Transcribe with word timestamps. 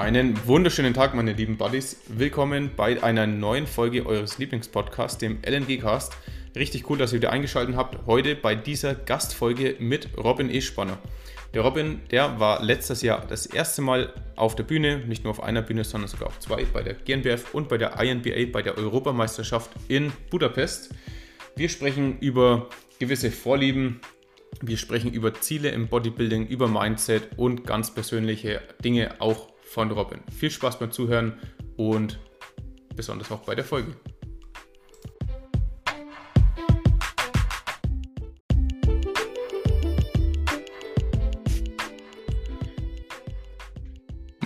Einen 0.00 0.46
wunderschönen 0.46 0.94
Tag, 0.94 1.14
meine 1.14 1.34
lieben 1.34 1.58
Buddies. 1.58 2.00
Willkommen 2.08 2.70
bei 2.74 3.02
einer 3.02 3.26
neuen 3.26 3.66
Folge 3.66 4.06
eures 4.06 4.38
Lieblingspodcasts, 4.38 5.18
dem 5.18 5.40
LNG-Cast. 5.44 6.16
Richtig 6.56 6.88
cool, 6.88 6.96
dass 6.96 7.12
ihr 7.12 7.18
wieder 7.18 7.32
eingeschaltet 7.32 7.76
habt. 7.76 8.06
Heute 8.06 8.34
bei 8.34 8.54
dieser 8.54 8.94
Gastfolge 8.94 9.76
mit 9.78 10.08
Robin 10.16 10.48
Espanner. 10.48 10.96
Der 11.52 11.60
Robin, 11.60 12.00
der 12.10 12.40
war 12.40 12.62
letztes 12.64 13.02
Jahr 13.02 13.26
das 13.28 13.44
erste 13.44 13.82
Mal 13.82 14.14
auf 14.36 14.56
der 14.56 14.62
Bühne, 14.62 15.00
nicht 15.00 15.24
nur 15.24 15.32
auf 15.32 15.42
einer 15.42 15.60
Bühne, 15.60 15.84
sondern 15.84 16.08
sogar 16.08 16.28
auf 16.28 16.38
zwei, 16.38 16.64
bei 16.64 16.82
der 16.82 16.94
GNBF 16.94 17.52
und 17.52 17.68
bei 17.68 17.76
der 17.76 18.00
INBA, 18.00 18.50
bei 18.50 18.62
der 18.62 18.78
Europameisterschaft 18.78 19.70
in 19.88 20.14
Budapest. 20.30 20.94
Wir 21.56 21.68
sprechen 21.68 22.18
über 22.20 22.70
gewisse 22.98 23.30
Vorlieben, 23.30 24.00
wir 24.62 24.78
sprechen 24.78 25.12
über 25.12 25.34
Ziele 25.34 25.68
im 25.68 25.88
Bodybuilding, 25.88 26.46
über 26.46 26.68
Mindset 26.68 27.36
und 27.36 27.66
ganz 27.66 27.92
persönliche 27.92 28.62
Dinge 28.82 29.20
auch 29.20 29.50
von 29.70 29.88
Robin. 29.92 30.20
Viel 30.36 30.50
Spaß 30.50 30.80
beim 30.80 30.90
Zuhören 30.90 31.38
und 31.76 32.18
besonders 32.96 33.30
auch 33.30 33.44
bei 33.44 33.54
der 33.54 33.64
Folge. 33.64 33.94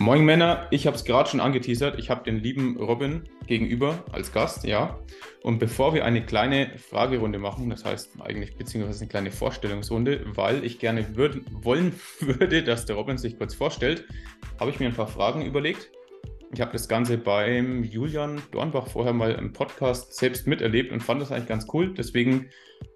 Moin 0.04 0.22
Männer, 0.22 0.66
ich 0.70 0.86
habe 0.86 0.96
es 0.96 1.06
gerade 1.06 1.30
schon 1.30 1.40
angeteasert. 1.40 1.98
Ich 1.98 2.10
habe 2.10 2.24
den 2.24 2.38
lieben 2.38 2.76
Robin 2.76 3.22
gegenüber 3.46 4.04
als 4.12 4.34
Gast, 4.34 4.64
ja. 4.64 4.98
Und 5.42 5.58
bevor 5.58 5.94
wir 5.94 6.04
eine 6.04 6.27
kleine 6.27 6.77
Fragerunde 6.77 7.38
machen, 7.38 7.70
das 7.70 7.86
heißt 7.86 8.20
eigentlich 8.20 8.54
beziehungsweise 8.54 9.00
eine 9.00 9.08
kleine 9.08 9.30
Vorstellungsrunde, 9.30 10.27
weil 10.34 10.62
ich 10.62 10.78
gerne 10.78 11.16
würd, 11.16 11.40
wollen 11.50 11.94
würde, 12.20 12.62
dass 12.62 12.84
der 12.84 12.96
Robin 12.96 13.16
sich 13.16 13.38
kurz 13.38 13.54
vorstellt, 13.54 14.04
habe 14.60 14.70
ich 14.70 14.78
mir 14.78 14.88
ein 14.88 14.94
paar 14.94 15.06
Fragen 15.06 15.41
überlegt. 15.41 15.91
Ich 16.52 16.61
habe 16.61 16.72
das 16.72 16.86
Ganze 16.86 17.16
beim 17.16 17.83
Julian 17.83 18.42
Dornbach 18.50 18.89
vorher 18.89 19.14
mal 19.14 19.33
im 19.33 19.55
Podcast 19.55 20.14
selbst 20.16 20.46
miterlebt 20.46 20.92
und 20.92 21.02
fand 21.02 21.22
das 21.22 21.33
eigentlich 21.33 21.48
ganz 21.48 21.66
cool. 21.72 21.94
Deswegen 21.94 22.50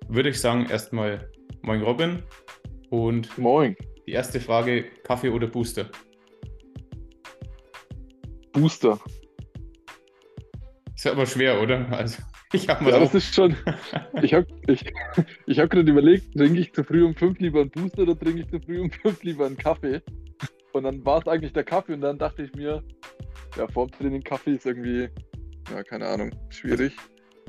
würde 0.09 0.29
ich 0.29 0.39
sagen, 0.39 0.67
erstmal 0.69 1.31
Moin 1.63 1.81
Robin. 1.81 2.23
Und 2.91 3.39
Moin. 3.39 3.77
Die 4.07 4.13
erste 4.13 4.41
Frage: 4.41 4.85
Kaffee 5.05 5.31
oder 5.31 5.47
Booster? 5.47 5.91
Booster. 8.61 8.99
Ist 10.95 11.05
ja 11.05 11.13
aber 11.13 11.27
schwer, 11.27 11.61
oder? 11.61 11.87
Also, 11.93 12.23
ich 12.53 12.69
habe 12.69 12.85
mal. 12.85 12.93
Ja, 12.93 12.99
das 13.01 13.15
ist 13.15 13.35
schon. 13.35 13.57
Ich 14.23 14.35
habe 14.35 14.47
ich, 14.67 14.85
ich 15.47 15.59
hab 15.61 15.71
gerade 15.71 15.89
überlegt, 15.89 16.37
trinke 16.37 16.61
ich 16.61 16.73
zu 16.73 16.83
früh 16.83 17.05
um 17.05 17.15
5 17.15 17.39
lieber 17.39 17.61
einen 17.61 17.71
Booster 17.71 18.03
oder 18.03 18.19
trinke 18.19 18.41
ich 18.41 18.49
zu 18.49 18.61
früh 18.61 18.81
um 18.81 18.91
5 19.03 19.23
lieber 19.23 19.47
einen 19.47 19.57
Kaffee? 19.57 20.03
Und 20.73 20.85
dann 20.85 21.05
war 21.05 21.21
es 21.21 21.29
eigentlich 21.29 21.53
der 21.53 21.65
Kaffee 21.65 21.95
und 21.95 22.01
dann 22.01 22.19
dachte 22.19 22.43
ich 22.43 22.53
mir, 22.55 22.83
ja, 23.57 23.69
vor 23.69 23.87
dem 24.01 24.23
Kaffee 24.25 24.55
ist 24.55 24.67
irgendwie, 24.67 25.09
ja, 25.71 25.83
keine 25.85 26.07
Ahnung, 26.07 26.31
schwierig. 26.51 26.97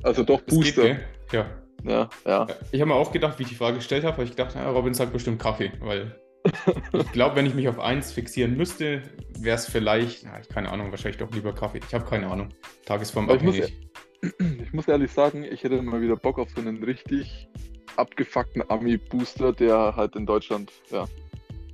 Also 0.04 0.24
doch 0.24 0.42
Booster. 0.42 0.84
Geht, 0.84 1.00
ja. 1.32 1.46
Ja, 1.84 2.10
ja. 2.26 2.48
Ich 2.72 2.82
habe 2.82 2.90
mir 2.90 2.96
auch 2.96 3.12
gedacht, 3.12 3.40
wie 3.40 3.44
ich 3.44 3.50
die 3.50 3.56
Frage 3.56 3.78
gestellt 3.78 4.04
habe, 4.04 4.18
weil 4.20 4.26
ich 4.26 4.36
dachte, 4.36 4.60
ja, 4.60 4.70
Robin 4.70 4.94
sagt 4.94 5.14
bestimmt 5.14 5.42
Kaffee, 5.42 5.72
weil 5.80 6.20
ich 6.94 7.12
glaube, 7.12 7.36
wenn 7.36 7.46
ich 7.46 7.54
mich 7.54 7.68
auf 7.68 7.80
eins 7.80 8.12
fixieren 8.12 8.56
müsste, 8.56 9.02
wäre 9.38 9.56
es 9.56 9.66
vielleicht, 9.66 10.26
na, 10.26 10.40
keine 10.54 10.70
Ahnung, 10.70 10.92
wahrscheinlich 10.92 11.18
doch 11.18 11.32
lieber 11.32 11.54
Kaffee. 11.54 11.80
Ich 11.86 11.94
habe 11.94 12.06
keine 12.06 12.28
Ahnung. 12.28 12.50
Tagesform 12.86 13.30
abhängig. 13.30 13.74
Ich 14.22 14.32
muss, 14.40 14.50
ich 14.64 14.74
muss 14.74 14.88
ehrlich 14.88 15.12
sagen, 15.12 15.44
ich 15.44 15.64
hätte 15.64 15.82
mal 15.82 16.02
wieder 16.02 16.16
Bock 16.16 16.40
auf 16.40 16.50
so 16.52 16.62
einen 16.62 16.84
richtig 16.84 17.48
abgefuckten 17.98 18.64
Ami-Booster, 18.70 19.54
der 19.54 19.96
halt 19.96 20.16
in 20.16 20.26
Deutschland, 20.26 20.72
ja. 20.92 21.06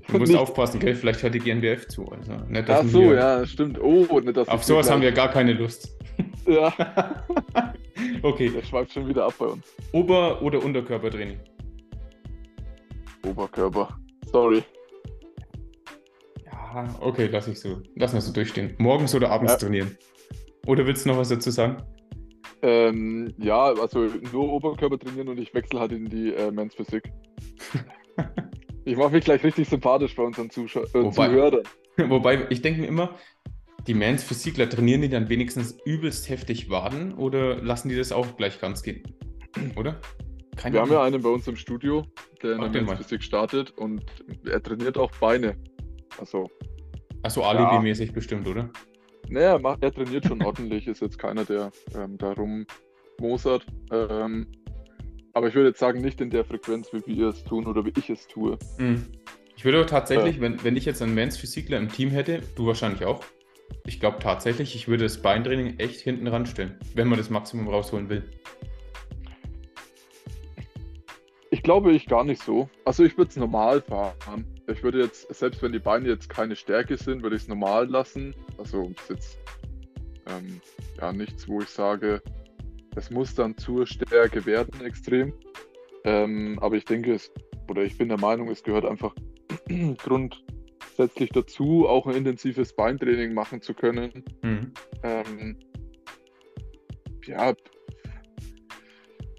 Du 0.07 0.19
musst 0.19 0.31
nicht... 0.31 0.39
aufpassen, 0.39 0.79
gell? 0.79 0.95
Vielleicht 0.95 1.23
hört 1.23 1.33
die 1.33 1.39
GNBF 1.39 1.87
zu. 1.87 2.07
Also, 2.11 2.33
nicht, 2.47 2.69
Ach 2.69 2.83
so, 2.85 3.01
wir... 3.01 3.15
ja, 3.15 3.45
stimmt. 3.45 3.79
Oh, 3.81 4.19
nicht, 4.19 4.37
dass 4.37 4.47
Auf 4.47 4.63
sowas 4.63 4.89
haben 4.89 5.01
wir 5.01 5.11
gar 5.11 5.29
keine 5.29 5.53
Lust. 5.53 5.97
Ja. 6.45 6.71
okay. 8.21 8.49
Der 8.49 8.61
schweift 8.61 8.93
schon 8.93 9.07
wieder 9.07 9.25
ab 9.25 9.33
bei 9.39 9.45
uns. 9.45 9.65
Ober- 9.93 10.41
oder 10.43 10.63
Unterkörpertraining? 10.63 11.39
Oberkörper. 13.25 13.97
Sorry. 14.35 14.61
Ja, 16.43 16.93
okay, 16.99 17.29
lass 17.31 17.47
ich 17.47 17.57
so. 17.57 17.81
Lass 17.95 18.11
mal 18.11 18.19
so 18.19 18.33
durchstehen. 18.33 18.75
Morgens 18.79 19.15
oder 19.15 19.29
abends 19.31 19.53
ja. 19.53 19.59
trainieren? 19.59 19.97
Oder 20.67 20.85
willst 20.85 21.05
du 21.05 21.09
noch 21.09 21.17
was 21.17 21.29
dazu 21.29 21.51
sagen? 21.51 21.81
Ähm, 22.61 23.33
ja, 23.37 23.67
also 23.67 24.09
nur 24.33 24.51
Oberkörper 24.51 24.99
trainieren 24.99 25.29
und 25.29 25.39
ich 25.39 25.53
wechsle 25.53 25.79
halt 25.79 25.93
in 25.93 26.09
die 26.09 26.33
äh, 26.33 26.51
Men's 26.51 26.75
Physik. 26.75 27.13
ich 28.83 28.97
mache 28.97 29.11
mich 29.11 29.23
gleich 29.23 29.41
richtig 29.41 29.69
sympathisch 29.69 30.13
bei 30.13 30.23
unseren 30.23 30.49
Zuschau 30.49 30.81
äh, 30.81 30.93
wobei, 30.95 31.27
Zuhörern. 31.27 31.63
Wobei, 32.09 32.45
ich 32.49 32.61
denke 32.61 32.81
mir 32.81 32.87
immer, 32.87 33.15
die 33.87 33.93
Mans 33.93 34.21
Physikler 34.21 34.69
trainieren 34.69 35.01
die 35.01 35.07
dann 35.07 35.29
wenigstens 35.29 35.77
übelst 35.85 36.27
heftig 36.27 36.69
Waden 36.69 37.13
oder 37.13 37.55
lassen 37.63 37.87
die 37.87 37.95
das 37.95 38.11
auch 38.11 38.35
gleich 38.35 38.59
ganz 38.59 38.83
gehen? 38.83 39.01
Oder? 39.77 40.01
Keine 40.55 40.75
Wir 40.75 40.81
haben 40.81 40.91
ja 40.91 41.03
einen 41.03 41.21
bei 41.21 41.29
uns 41.29 41.47
im 41.47 41.55
Studio, 41.55 42.05
der 42.41 42.53
in 42.53 42.61
der 42.61 42.83
Men's 42.83 42.97
Physik 42.97 43.23
startet 43.23 43.71
und 43.77 44.03
er 44.45 44.61
trainiert 44.61 44.97
auch 44.97 45.11
Beine. 45.19 45.55
Also. 46.17 46.49
Achso, 47.23 47.43
Alibi-mäßig 47.43 48.09
ja. 48.09 48.13
bestimmt, 48.13 48.47
oder? 48.47 48.69
Naja, 49.29 49.59
er, 49.61 49.77
er 49.81 49.91
trainiert 49.91 50.25
schon 50.25 50.41
ordentlich, 50.45 50.87
ist 50.87 51.01
jetzt 51.01 51.17
keiner, 51.17 51.43
der 51.43 51.71
ähm, 51.95 52.17
da 52.17 52.33
rummosert. 52.33 53.65
Ähm, 53.91 54.47
aber 55.33 55.49
ich 55.49 55.55
würde 55.55 55.69
jetzt 55.69 55.79
sagen, 55.79 56.01
nicht 56.01 56.21
in 56.21 56.29
der 56.29 56.45
Frequenz, 56.45 56.91
wie 56.93 57.05
wir 57.05 57.27
es 57.27 57.43
tun 57.43 57.65
oder 57.65 57.85
wie 57.85 57.91
ich 57.97 58.09
es 58.09 58.27
tue. 58.27 58.57
Mhm. 58.77 59.07
Ich 59.57 59.65
würde 59.65 59.85
tatsächlich, 59.85 60.37
äh, 60.37 60.41
wenn, 60.41 60.63
wenn 60.63 60.75
ich 60.75 60.85
jetzt 60.85 61.01
einen 61.01 61.13
Men's 61.13 61.37
Physikler 61.37 61.77
im 61.77 61.89
Team 61.89 62.09
hätte, 62.09 62.41
du 62.55 62.67
wahrscheinlich 62.67 63.05
auch, 63.05 63.23
ich 63.85 63.99
glaube 63.99 64.19
tatsächlich, 64.19 64.75
ich 64.75 64.87
würde 64.87 65.03
das 65.03 65.21
Beintraining 65.21 65.79
echt 65.79 65.99
hinten 65.99 66.27
ranstellen, 66.27 66.79
wenn 66.93 67.07
man 67.07 67.17
das 67.17 67.29
Maximum 67.29 67.67
rausholen 67.67 68.09
will. 68.09 68.23
Glaube 71.65 71.93
ich 71.93 72.05
gar 72.05 72.23
nicht 72.23 72.43
so. 72.43 72.69
Also 72.85 73.03
ich 73.03 73.17
würde 73.17 73.29
es 73.29 73.37
normal 73.37 73.81
fahren. 73.81 74.45
Ich 74.67 74.83
würde 74.83 75.01
jetzt, 75.01 75.33
selbst 75.33 75.63
wenn 75.63 75.71
die 75.71 75.79
Beine 75.79 76.07
jetzt 76.09 76.29
keine 76.29 76.55
Stärke 76.55 76.95
sind, 76.95 77.23
würde 77.23 77.37
ich 77.37 77.41
es 77.41 77.47
normal 77.47 77.89
lassen. 77.89 78.35
Also 78.59 78.93
ist 78.95 79.09
jetzt 79.09 79.39
ähm, 80.27 80.61
ja 81.01 81.11
nichts, 81.11 81.47
wo 81.47 81.61
ich 81.61 81.69
sage, 81.69 82.21
es 82.95 83.09
muss 83.09 83.33
dann 83.33 83.57
zur 83.57 83.87
Stärke 83.87 84.45
werden 84.45 84.85
extrem. 84.85 85.33
Ähm, 86.03 86.59
aber 86.61 86.75
ich 86.75 86.85
denke 86.85 87.15
es, 87.15 87.31
oder 87.67 87.81
ich 87.81 87.97
bin 87.97 88.09
der 88.09 88.19
Meinung, 88.19 88.47
es 88.49 88.61
gehört 88.61 88.85
einfach 88.85 89.15
grundsätzlich 89.97 91.31
dazu, 91.31 91.87
auch 91.87 92.05
ein 92.05 92.15
intensives 92.15 92.75
Beintraining 92.75 93.33
machen 93.33 93.59
zu 93.63 93.73
können. 93.73 94.23
Mhm. 94.43 94.71
Ähm, 95.01 95.57
ja, 97.25 97.55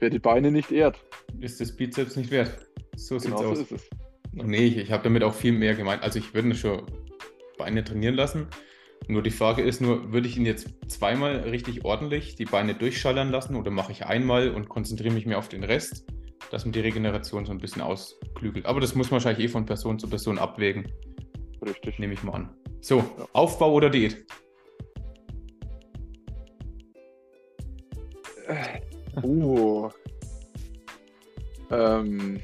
wer 0.00 0.10
die 0.10 0.19
Beine 0.19 0.50
nicht 0.50 0.72
ehrt, 0.72 1.06
ist 1.41 1.60
das 1.60 1.74
Bizeps 1.74 2.16
nicht 2.16 2.30
wert. 2.30 2.66
So 2.97 3.19
genau 3.19 3.20
sieht's 3.20 3.41
so 3.41 3.48
aus. 3.48 3.58
Ist 3.58 3.72
es. 3.72 3.91
Nee, 4.32 4.66
ich, 4.66 4.76
ich 4.76 4.92
habe 4.92 5.02
damit 5.02 5.22
auch 5.22 5.34
viel 5.34 5.52
mehr 5.52 5.74
gemeint. 5.74 6.02
Also 6.02 6.19
ich 6.19 6.34
würde 6.34 6.54
schon 6.54 6.82
Beine 7.56 7.84
trainieren 7.84 8.14
lassen. 8.14 8.48
Nur 9.08 9.22
die 9.22 9.30
Frage 9.30 9.62
ist 9.62 9.80
nur, 9.80 10.12
würde 10.12 10.26
ich 10.26 10.36
ihn 10.36 10.47
jetzt 10.47 10.69
zweimal 10.88 11.36
richtig 11.36 11.84
ordentlich 11.84 12.34
die 12.34 12.44
Beine 12.44 12.74
durchschallern 12.74 13.30
lassen 13.30 13.54
oder 13.54 13.70
mache 13.70 13.92
ich 13.92 14.04
einmal 14.04 14.50
und 14.50 14.69
konzentriere 14.69 15.14
mich 15.14 15.26
mehr 15.26 15.38
auf 15.38 15.48
den 15.48 15.64
Rest, 15.64 16.06
dass 16.50 16.64
man 16.64 16.72
die 16.72 16.80
Regeneration 16.80 17.47
so 17.47 17.53
ein 17.53 17.58
bisschen 17.58 17.82
ausklügelt. 17.82 18.66
Aber 18.66 18.80
das 18.80 18.94
muss 18.94 19.10
man 19.10 19.16
wahrscheinlich 19.16 19.47
eh 19.47 19.48
von 19.48 19.64
Person 19.64 19.98
zu 19.98 20.08
Person 20.08 20.38
abwägen. 20.38 20.91
Richtig. 21.64 21.98
Nehme 21.98 22.14
ich 22.14 22.22
mal 22.22 22.32
an. 22.32 22.50
So, 22.80 22.98
ja. 22.98 23.28
Aufbau 23.32 23.72
oder 23.72 23.91
Diät? 23.91 24.26
Uh, 29.22 29.88
ähm, 31.71 32.41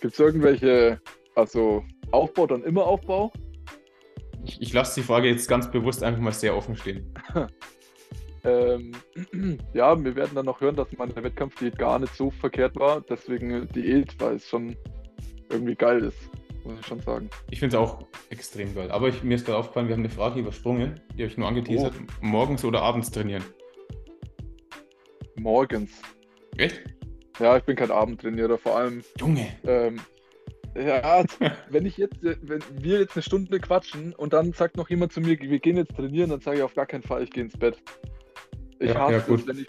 Gibt 0.00 0.14
es 0.14 0.20
irgendwelche, 0.20 1.00
also 1.34 1.84
Aufbau, 2.10 2.46
dann 2.46 2.64
immer 2.64 2.84
Aufbau? 2.84 3.32
Ich, 4.44 4.60
ich 4.60 4.72
lasse 4.72 5.00
die 5.00 5.06
Frage 5.06 5.28
jetzt 5.28 5.48
ganz 5.48 5.70
bewusst 5.70 6.02
einfach 6.02 6.20
mal 6.20 6.32
sehr 6.32 6.56
offen 6.56 6.74
stehen. 6.74 7.12
ähm, 8.44 8.92
ja, 9.74 10.02
wir 10.02 10.16
werden 10.16 10.34
dann 10.34 10.46
noch 10.46 10.60
hören, 10.60 10.76
dass 10.76 10.88
meine 10.96 11.14
Wettkampfdiät 11.14 11.78
gar 11.78 11.98
nicht 11.98 12.14
so 12.14 12.30
verkehrt 12.30 12.76
war. 12.76 13.02
Deswegen 13.02 13.68
Diät, 13.68 14.18
weil 14.18 14.36
es 14.36 14.48
schon 14.48 14.74
irgendwie 15.50 15.74
geil 15.74 16.04
ist, 16.04 16.30
muss 16.64 16.80
ich 16.80 16.86
schon 16.86 17.00
sagen. 17.00 17.28
Ich 17.50 17.58
finde 17.58 17.76
es 17.76 17.82
auch 17.82 18.06
extrem 18.30 18.74
geil. 18.74 18.90
Aber 18.90 19.08
ich, 19.08 19.22
mir 19.22 19.34
ist 19.34 19.44
gerade 19.44 19.58
aufgefallen, 19.58 19.88
wir 19.88 19.94
haben 19.94 20.02
eine 20.02 20.10
Frage 20.10 20.40
übersprungen, 20.40 20.98
die 21.14 21.22
habe 21.22 21.30
ich 21.30 21.36
nur 21.36 21.48
angeteasert. 21.48 21.92
Oh. 21.98 22.26
Morgens 22.26 22.64
oder 22.64 22.80
abends 22.80 23.10
trainieren? 23.10 23.44
Morgens. 25.36 25.90
Echt? 26.56 26.82
Ja, 27.40 27.56
ich 27.56 27.64
bin 27.64 27.76
kein 27.76 27.90
Abendtrainierer, 27.90 28.58
vor 28.58 28.76
allem. 28.76 29.02
Junge. 29.18 29.46
Ähm, 29.64 29.98
ja, 30.76 31.24
wenn 31.70 31.86
ich 31.86 31.96
jetzt, 31.96 32.18
wenn 32.22 32.62
wir 32.78 33.00
jetzt 33.00 33.16
eine 33.16 33.22
Stunde 33.22 33.58
quatschen 33.58 34.14
und 34.14 34.32
dann 34.32 34.52
sagt 34.52 34.76
noch 34.76 34.90
jemand 34.90 35.12
zu 35.12 35.20
mir, 35.20 35.38
wir 35.40 35.58
gehen 35.58 35.76
jetzt 35.76 35.96
trainieren, 35.96 36.30
dann 36.30 36.40
sage 36.40 36.58
ich 36.58 36.62
auf 36.62 36.74
gar 36.74 36.86
keinen 36.86 37.02
Fall, 37.02 37.22
ich 37.22 37.30
gehe 37.30 37.44
ins 37.44 37.56
Bett. 37.56 37.82
Ich 38.78 38.90
ja, 38.90 39.00
hasse 39.00 39.24
ja, 39.26 39.34
es, 39.34 39.46
wenn 39.46 39.58
ich, 39.58 39.66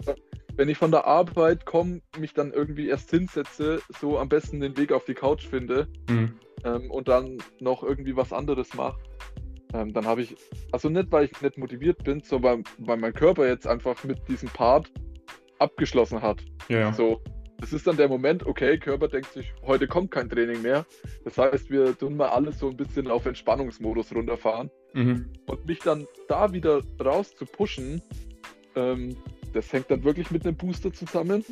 wenn 0.56 0.68
ich 0.68 0.78
von 0.78 0.90
der 0.90 1.06
Arbeit 1.06 1.66
komme, 1.66 2.02
mich 2.18 2.34
dann 2.34 2.52
irgendwie 2.52 2.88
erst 2.88 3.10
hinsetze, 3.10 3.80
so 4.00 4.18
am 4.18 4.28
besten 4.28 4.60
den 4.60 4.76
Weg 4.76 4.92
auf 4.92 5.04
die 5.04 5.14
Couch 5.14 5.46
finde 5.46 5.88
mhm. 6.08 6.38
ähm, 6.64 6.90
und 6.90 7.08
dann 7.08 7.38
noch 7.60 7.82
irgendwie 7.82 8.16
was 8.16 8.32
anderes 8.32 8.74
mache. 8.74 8.98
ähm, 9.74 9.92
dann 9.92 10.06
habe 10.06 10.22
ich, 10.22 10.36
also 10.72 10.88
nicht, 10.88 11.10
weil 11.10 11.24
ich 11.24 11.40
nicht 11.40 11.58
motiviert 11.58 12.04
bin, 12.04 12.20
sondern 12.20 12.64
weil 12.78 12.98
mein 12.98 13.14
Körper 13.14 13.46
jetzt 13.46 13.66
einfach 13.66 14.02
mit 14.04 14.28
diesem 14.28 14.50
Part 14.50 14.90
abgeschlossen 15.58 16.20
hat. 16.20 16.44
Ja. 16.68 16.92
So, 16.92 17.22
das 17.62 17.72
ist 17.72 17.86
dann 17.86 17.96
der 17.96 18.08
Moment, 18.08 18.44
okay, 18.44 18.76
Körper 18.76 19.06
denkt 19.06 19.32
sich, 19.32 19.54
heute 19.64 19.86
kommt 19.86 20.10
kein 20.10 20.28
Training 20.28 20.62
mehr. 20.62 20.84
Das 21.24 21.38
heißt, 21.38 21.70
wir 21.70 21.96
tun 21.96 22.16
mal 22.16 22.30
alles 22.30 22.58
so 22.58 22.68
ein 22.68 22.76
bisschen 22.76 23.06
auf 23.06 23.24
Entspannungsmodus 23.24 24.12
runterfahren. 24.12 24.68
Mhm. 24.94 25.26
Und 25.46 25.64
mich 25.64 25.78
dann 25.78 26.08
da 26.26 26.52
wieder 26.52 26.80
raus 27.00 27.36
zu 27.36 27.46
pushen, 27.46 28.02
ähm, 28.74 29.16
das 29.52 29.72
hängt 29.72 29.92
dann 29.92 30.02
wirklich 30.02 30.32
mit 30.32 30.44
einem 30.44 30.56
Booster 30.56 30.92
zusammen. 30.92 31.44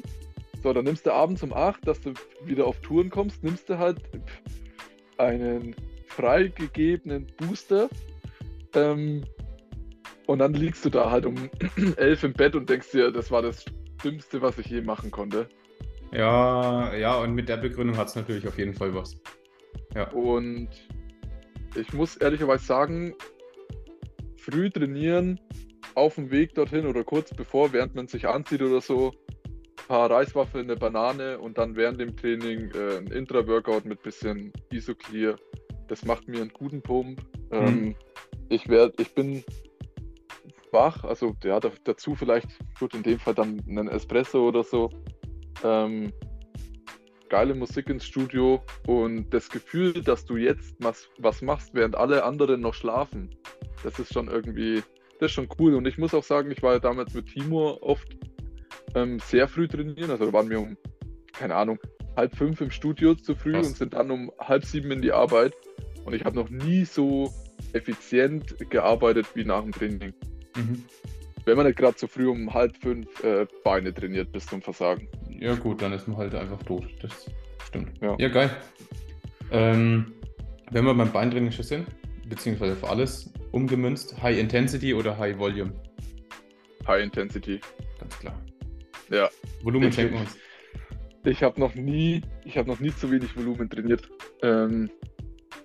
So, 0.64 0.72
dann 0.72 0.84
nimmst 0.84 1.06
du 1.06 1.12
abends 1.12 1.44
um 1.44 1.52
8, 1.52 1.86
dass 1.86 2.00
du 2.00 2.12
wieder 2.44 2.66
auf 2.66 2.80
Touren 2.80 3.08
kommst, 3.08 3.44
nimmst 3.44 3.68
du 3.68 3.78
halt 3.78 3.98
einen 5.16 5.76
freigegebenen 6.08 7.28
Booster. 7.36 7.88
Ähm, 8.74 9.22
und 10.26 10.40
dann 10.40 10.54
liegst 10.54 10.84
du 10.84 10.90
da 10.90 11.12
halt 11.12 11.24
um 11.24 11.48
11 11.96 12.24
im 12.24 12.32
Bett 12.32 12.56
und 12.56 12.68
denkst 12.68 12.90
dir, 12.90 13.12
das 13.12 13.30
war 13.30 13.42
das 13.42 13.64
Dümmste, 14.02 14.42
was 14.42 14.58
ich 14.58 14.66
je 14.66 14.80
machen 14.80 15.12
konnte. 15.12 15.48
Ja, 16.12 16.94
ja, 16.94 17.16
und 17.16 17.34
mit 17.34 17.48
der 17.48 17.56
Begründung 17.56 17.96
hat 17.96 18.08
es 18.08 18.16
natürlich 18.16 18.46
auf 18.46 18.58
jeden 18.58 18.74
Fall 18.74 18.94
was. 18.94 19.16
Ja. 19.94 20.10
Und 20.10 20.68
ich 21.76 21.92
muss 21.92 22.16
ehrlicherweise 22.16 22.64
sagen, 22.64 23.14
früh 24.36 24.70
trainieren, 24.70 25.38
auf 25.94 26.16
dem 26.16 26.30
Weg 26.30 26.54
dorthin 26.54 26.86
oder 26.86 27.04
kurz 27.04 27.32
bevor, 27.34 27.72
während 27.72 27.94
man 27.94 28.06
sich 28.06 28.26
anzieht 28.26 28.62
oder 28.62 28.80
so, 28.80 29.10
ein 29.10 29.86
paar 29.88 30.10
Reiswaffeln, 30.10 30.64
eine 30.64 30.76
Banane 30.76 31.38
und 31.38 31.58
dann 31.58 31.76
während 31.76 32.00
dem 32.00 32.16
Training 32.16 32.70
äh, 32.72 32.98
ein 32.98 33.06
Intra-Workout 33.08 33.84
mit 33.84 34.02
bisschen 34.02 34.52
Isoclear. 34.72 35.36
Das 35.88 36.04
macht 36.04 36.28
mir 36.28 36.40
einen 36.40 36.52
guten 36.52 36.80
Pump. 36.82 37.20
Ähm, 37.50 37.96
ich, 38.48 38.68
werd, 38.68 39.00
ich 39.00 39.12
bin 39.14 39.42
wach, 40.72 41.04
also 41.04 41.34
ja, 41.42 41.58
da, 41.58 41.70
dazu 41.84 42.14
vielleicht, 42.14 42.48
gut, 42.78 42.94
in 42.94 43.02
dem 43.02 43.18
Fall 43.18 43.34
dann 43.34 43.60
einen 43.68 43.88
Espresso 43.88 44.46
oder 44.46 44.62
so. 44.62 44.90
Ähm, 45.64 46.12
geile 47.28 47.54
Musik 47.54 47.88
ins 47.88 48.04
Studio 48.04 48.62
und 48.86 49.30
das 49.30 49.48
Gefühl, 49.48 49.92
dass 50.02 50.24
du 50.24 50.36
jetzt 50.36 50.74
was, 50.80 51.08
was 51.18 51.42
machst, 51.42 51.74
während 51.74 51.96
alle 51.96 52.24
anderen 52.24 52.60
noch 52.60 52.74
schlafen, 52.74 53.30
das 53.84 53.98
ist 53.98 54.12
schon 54.12 54.28
irgendwie, 54.28 54.82
das 55.18 55.30
ist 55.30 55.32
schon 55.32 55.48
cool. 55.58 55.74
Und 55.74 55.86
ich 55.86 55.96
muss 55.96 56.12
auch 56.12 56.24
sagen, 56.24 56.50
ich 56.50 56.62
war 56.62 56.74
ja 56.74 56.78
damals 56.78 57.14
mit 57.14 57.26
Timur 57.26 57.82
oft 57.82 58.08
ähm, 58.94 59.18
sehr 59.20 59.48
früh 59.48 59.68
trainieren, 59.68 60.10
also 60.10 60.26
da 60.26 60.32
waren 60.32 60.50
wir 60.50 60.60
um, 60.60 60.76
keine 61.32 61.54
Ahnung, 61.54 61.78
halb 62.16 62.36
fünf 62.36 62.60
im 62.60 62.70
Studio 62.70 63.14
zu 63.14 63.34
früh 63.34 63.52
Krass. 63.52 63.68
und 63.68 63.76
sind 63.76 63.94
dann 63.94 64.10
um 64.10 64.30
halb 64.38 64.64
sieben 64.64 64.90
in 64.90 65.00
die 65.00 65.12
Arbeit. 65.12 65.54
Und 66.04 66.14
ich 66.14 66.24
habe 66.24 66.36
noch 66.36 66.50
nie 66.50 66.84
so 66.84 67.32
effizient 67.72 68.56
gearbeitet 68.70 69.26
wie 69.34 69.44
nach 69.44 69.62
dem 69.62 69.72
Training. 69.72 70.12
Mhm. 70.56 70.84
Wenn 71.44 71.56
man 71.56 71.66
nicht 71.66 71.78
gerade 71.78 71.98
so 71.98 72.06
früh 72.06 72.28
um 72.28 72.52
halb 72.52 72.76
fünf 72.76 73.22
äh, 73.22 73.46
Beine 73.64 73.94
trainiert 73.94 74.32
bis 74.32 74.46
zum 74.46 74.60
Versagen. 74.60 75.08
Ja, 75.40 75.54
gut, 75.54 75.80
dann 75.82 75.92
ist 75.92 76.06
man 76.06 76.18
halt 76.18 76.34
einfach 76.34 76.62
tot. 76.62 76.84
Das 77.02 77.28
stimmt. 77.66 78.00
Ja. 78.02 78.14
Ja, 78.18 78.28
geil. 78.28 78.50
Ähm, 79.50 80.12
wenn 80.70 80.84
wir 80.84 80.94
beim 80.94 81.10
Beintraining 81.10 81.50
schon 81.50 81.64
sind, 81.64 81.86
beziehungsweise 82.28 82.76
für 82.76 82.88
alles 82.88 83.32
umgemünzt, 83.50 84.22
High 84.22 84.38
Intensity 84.38 84.94
oder 84.94 85.16
High 85.18 85.38
Volume? 85.38 85.72
High 86.86 87.02
Intensity. 87.04 87.60
Ganz 87.98 88.18
klar. 88.18 88.38
Ja. 89.10 89.28
Volumen 89.62 89.90
schenken 89.92 90.14
wir 90.14 90.20
uns. 90.20 90.36
Ich 91.24 91.42
habe 91.42 91.58
noch 91.60 91.74
nie, 91.74 92.22
ich 92.44 92.56
habe 92.56 92.68
noch 92.68 92.80
nie 92.80 92.90
so 92.90 93.10
wenig 93.10 93.36
Volumen 93.36 93.68
trainiert. 93.68 94.08
Ähm, 94.42 94.90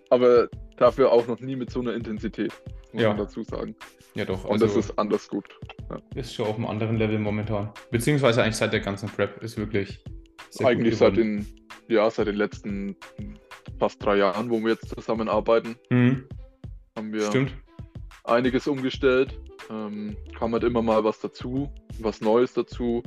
aber 0.09 0.49
dafür 0.77 1.11
auch 1.11 1.27
noch 1.27 1.39
nie 1.39 1.55
mit 1.55 1.69
so 1.69 1.81
einer 1.81 1.93
Intensität, 1.93 2.51
muss 2.91 3.03
Ja. 3.03 3.09
man 3.09 3.17
dazu 3.17 3.43
sagen. 3.43 3.75
Ja, 4.15 4.25
doch. 4.25 4.45
Und 4.45 4.51
Also 4.53 4.65
das 4.67 4.75
ist 4.77 4.97
anders 4.97 5.27
gut. 5.27 5.45
ist 6.15 6.33
schon 6.33 6.47
auf 6.47 6.55
einem 6.55 6.65
anderen 6.67 6.97
Level 6.97 7.19
momentan. 7.19 7.71
Beziehungsweise 7.91 8.41
eigentlich 8.43 8.55
seit 8.55 8.71
der 8.73 8.79
ganzen 8.79 9.09
Prep 9.09 9.43
ist 9.43 9.57
wirklich. 9.57 10.03
Eigentlich 10.63 10.95
seit 10.97 11.17
den, 11.17 11.45
ja, 11.89 12.09
seit 12.09 12.27
den 12.27 12.35
letzten 12.35 12.95
fast 13.77 14.01
drei 14.03 14.15
Jahren, 14.17 14.49
wo 14.49 14.59
wir 14.61 14.69
jetzt 14.71 14.87
zusammenarbeiten, 14.89 15.75
Mhm. 15.89 16.23
haben 16.95 17.11
wir 17.11 17.23
Stimmt. 17.23 17.53
einiges 18.23 18.67
umgestellt. 18.67 19.37
Ähm, 19.69 20.15
kam 20.37 20.53
halt 20.53 20.63
immer 20.63 20.81
mal 20.81 21.03
was 21.03 21.19
dazu, 21.19 21.69
was 21.99 22.21
Neues 22.21 22.53
dazu. 22.53 23.03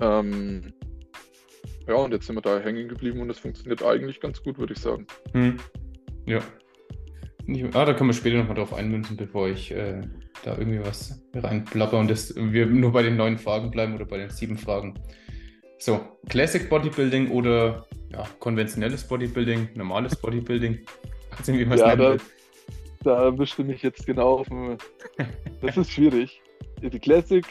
Ähm, 0.00 0.74
ja, 1.86 1.94
und 1.94 2.12
jetzt 2.12 2.26
sind 2.26 2.34
wir 2.36 2.42
da 2.42 2.58
hängen 2.60 2.88
geblieben 2.88 3.20
und 3.20 3.30
es 3.30 3.38
funktioniert 3.38 3.82
eigentlich 3.82 4.20
ganz 4.20 4.42
gut, 4.42 4.58
würde 4.58 4.72
ich 4.74 4.80
sagen. 4.80 5.06
Hm. 5.32 5.56
Ja. 6.26 6.40
Ah, 7.74 7.84
da 7.84 7.94
können 7.94 8.10
wir 8.10 8.14
später 8.14 8.38
nochmal 8.38 8.56
drauf 8.56 8.72
einmünzen, 8.74 9.16
bevor 9.16 9.48
ich 9.48 9.70
äh, 9.70 10.00
da 10.44 10.56
irgendwie 10.58 10.80
was 10.84 11.22
reinplapper 11.34 11.98
und 11.98 12.10
das, 12.10 12.34
wir 12.36 12.66
nur 12.66 12.92
bei 12.92 13.02
den 13.02 13.16
neun 13.16 13.38
Fragen 13.38 13.70
bleiben 13.70 13.94
oder 13.94 14.04
bei 14.04 14.18
den 14.18 14.30
sieben 14.30 14.58
Fragen. 14.58 14.94
So, 15.78 16.00
Classic 16.28 16.68
Bodybuilding 16.68 17.30
oder 17.30 17.86
ja, 18.12 18.26
konventionelles 18.38 19.04
Bodybuilding, 19.04 19.70
normales 19.74 20.16
Bodybuilding. 20.16 20.84
Man 21.30 21.72
es 21.72 21.80
Ja, 21.80 21.96
da, 21.96 22.16
da 23.02 23.24
erwischte 23.24 23.64
mich 23.64 23.82
jetzt 23.82 24.06
genau 24.06 24.38
auf 24.38 24.48
dem. 24.48 24.76
Das 25.60 25.76
ist 25.76 25.90
schwierig. 25.90 26.40
Die 26.80 26.98
Classic. 26.98 27.44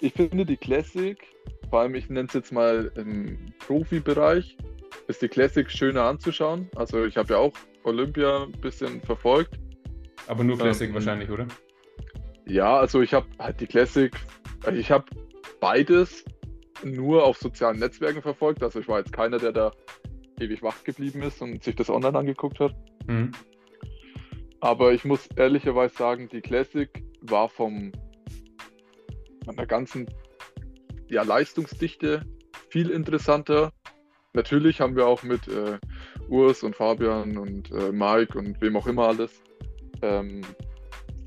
Ich 0.00 0.12
finde 0.12 0.44
die 0.44 0.56
Classic, 0.56 1.18
vor 1.70 1.80
allem 1.80 1.94
ich 1.94 2.08
nenne 2.10 2.28
es 2.28 2.34
jetzt 2.34 2.52
mal 2.52 2.92
im 2.96 3.38
Profibereich, 3.58 4.56
ist 5.08 5.22
die 5.22 5.28
Classic 5.28 5.70
schöner 5.70 6.02
anzuschauen. 6.02 6.68
Also 6.76 7.06
ich 7.06 7.16
habe 7.16 7.32
ja 7.32 7.38
auch 7.38 7.54
Olympia 7.84 8.44
ein 8.44 8.52
bisschen 8.52 9.00
verfolgt. 9.00 9.58
Aber 10.26 10.44
nur 10.44 10.58
Classic 10.58 10.88
ähm, 10.88 10.94
wahrscheinlich, 10.94 11.30
oder? 11.30 11.46
Ja, 12.46 12.76
also 12.78 13.00
ich 13.02 13.14
habe 13.14 13.26
halt 13.38 13.60
die 13.60 13.66
Classic, 13.66 14.12
also 14.64 14.78
ich 14.78 14.90
habe 14.90 15.04
beides 15.60 16.24
nur 16.82 17.24
auf 17.24 17.38
sozialen 17.38 17.78
Netzwerken 17.78 18.22
verfolgt. 18.22 18.62
Also 18.62 18.80
ich 18.80 18.88
war 18.88 18.98
jetzt 18.98 19.12
keiner, 19.12 19.38
der 19.38 19.52
da 19.52 19.72
ewig 20.40 20.62
wach 20.62 20.82
geblieben 20.84 21.22
ist 21.22 21.40
und 21.40 21.62
sich 21.62 21.76
das 21.76 21.88
online 21.88 22.18
angeguckt 22.18 22.60
hat. 22.60 22.74
Mhm. 23.06 23.32
Aber 24.60 24.92
ich 24.92 25.04
muss 25.04 25.26
ehrlicherweise 25.36 25.94
sagen, 25.94 26.28
die 26.28 26.40
Classic 26.40 26.88
war 27.20 27.48
vom 27.48 27.92
von 29.44 29.56
der 29.56 29.66
ganzen 29.66 30.08
ja, 31.08 31.22
Leistungsdichte 31.22 32.22
viel 32.70 32.90
interessanter. 32.90 33.72
Natürlich 34.32 34.80
haben 34.80 34.96
wir 34.96 35.06
auch 35.06 35.22
mit 35.22 35.46
äh, 35.48 35.78
Urs 36.28 36.62
und 36.62 36.74
Fabian 36.74 37.36
und 37.36 37.70
äh, 37.70 37.92
Mike 37.92 38.38
und 38.38 38.60
wem 38.60 38.76
auch 38.76 38.86
immer 38.86 39.08
alles 39.08 39.42
ähm, 40.02 40.42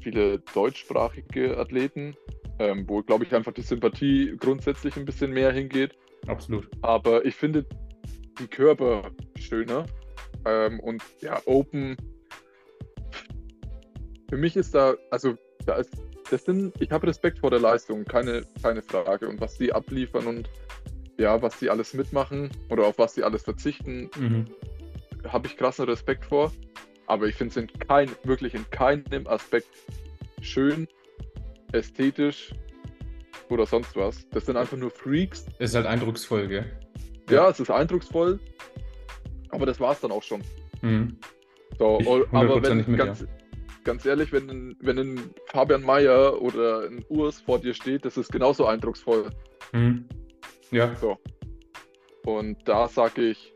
viele 0.02 0.40
deutschsprachige 0.54 1.58
Athleten, 1.58 2.16
ähm, 2.60 2.86
wo, 2.88 3.02
glaube 3.02 3.26
ich, 3.26 3.36
einfach 3.36 3.54
die 3.54 3.62
Sympathie 3.62 4.36
grundsätzlich 4.38 4.96
ein 4.98 5.06
bisschen 5.06 5.32
mehr 5.32 5.52
hingeht. 5.52 5.98
Absolut. 6.28 6.70
Aber 6.82 7.26
ich 7.26 7.36
finde 7.36 7.66
die 8.40 8.48
Körper 8.48 9.12
schöner. 9.38 9.86
Ähm, 10.46 10.80
und 10.80 11.04
ja, 11.22 11.42
Open. 11.46 11.98
Für 14.30 14.38
mich 14.38 14.56
ist 14.56 14.74
da, 14.76 14.96
also 15.12 15.36
da 15.66 15.76
ist, 15.76 15.94
das 16.30 16.44
sind, 16.46 16.74
ich 16.82 16.92
habe 16.92 17.08
Respekt 17.08 17.40
vor 17.40 17.50
der 17.50 17.60
Leistung, 17.60 18.04
keine, 18.04 18.44
keine 18.62 18.82
Frage. 18.82 19.28
Und 19.28 19.40
was 19.40 19.56
sie 19.56 19.72
abliefern 19.72 20.26
und 20.28 20.50
ja, 21.18 21.42
was 21.42 21.60
sie 21.60 21.70
alles 21.70 21.94
mitmachen 21.94 22.50
oder 22.70 22.86
auf 22.86 22.98
was 22.98 23.16
sie 23.16 23.24
alles 23.24 23.44
verzichten, 23.44 24.10
Mhm. 24.18 24.46
habe 25.28 25.48
ich 25.48 25.58
krassen 25.58 25.86
Respekt 25.86 26.26
vor. 26.26 26.52
Aber 27.08 27.26
ich 27.28 27.36
finde 27.36 27.52
es 27.52 27.58
in 27.58 27.80
kein, 27.80 28.10
wirklich 28.24 28.54
in 28.54 28.70
keinem 28.70 29.28
Aspekt 29.28 29.68
schön, 30.42 30.88
ästhetisch 31.72 32.54
oder 33.50 33.66
sonst 33.66 33.96
was. 33.96 34.28
Das 34.30 34.46
sind 34.46 34.58
einfach 34.58 34.78
nur 34.78 34.92
Freaks, 34.92 35.46
Ist 35.60 35.76
halt 35.76 35.86
eindrucksvoll, 35.86 36.48
gell? 36.48 36.72
Ja, 37.30 37.50
es 37.50 37.60
ist 37.60 37.70
eindrucksvoll, 37.72 38.40
aber 39.50 39.66
das 39.66 39.80
war 39.80 39.94
es 39.94 40.00
dann 40.02 40.12
auch 40.12 40.24
schon. 40.24 40.42
Mhm. 40.82 41.18
So, 41.80 41.98
Ich 42.02 42.08
o- 42.08 42.26
aber 42.32 42.62
wenn, 42.64 42.78
mit, 42.78 42.98
ganz, 42.98 43.26
ganz 43.84 44.06
ehrlich, 44.06 44.32
wenn, 44.32 44.50
ein- 44.50 44.76
wenn 44.82 44.98
ein 45.00 45.34
Fabian 45.48 45.84
Mayer 45.84 46.42
oder 46.42 46.84
ein 46.88 47.04
Urs 47.10 47.40
vor 47.42 47.60
dir 47.60 47.74
steht, 47.74 48.06
das 48.06 48.18
ist 48.18 48.32
genauso 48.32 48.66
eindrucksvoll. 48.66 49.30
Mhm. 49.74 50.06
Ja, 50.72 50.94
So. 50.96 51.18
Und 52.26 52.58
da 52.68 52.90
sage 52.90 53.30
ich 53.30 53.54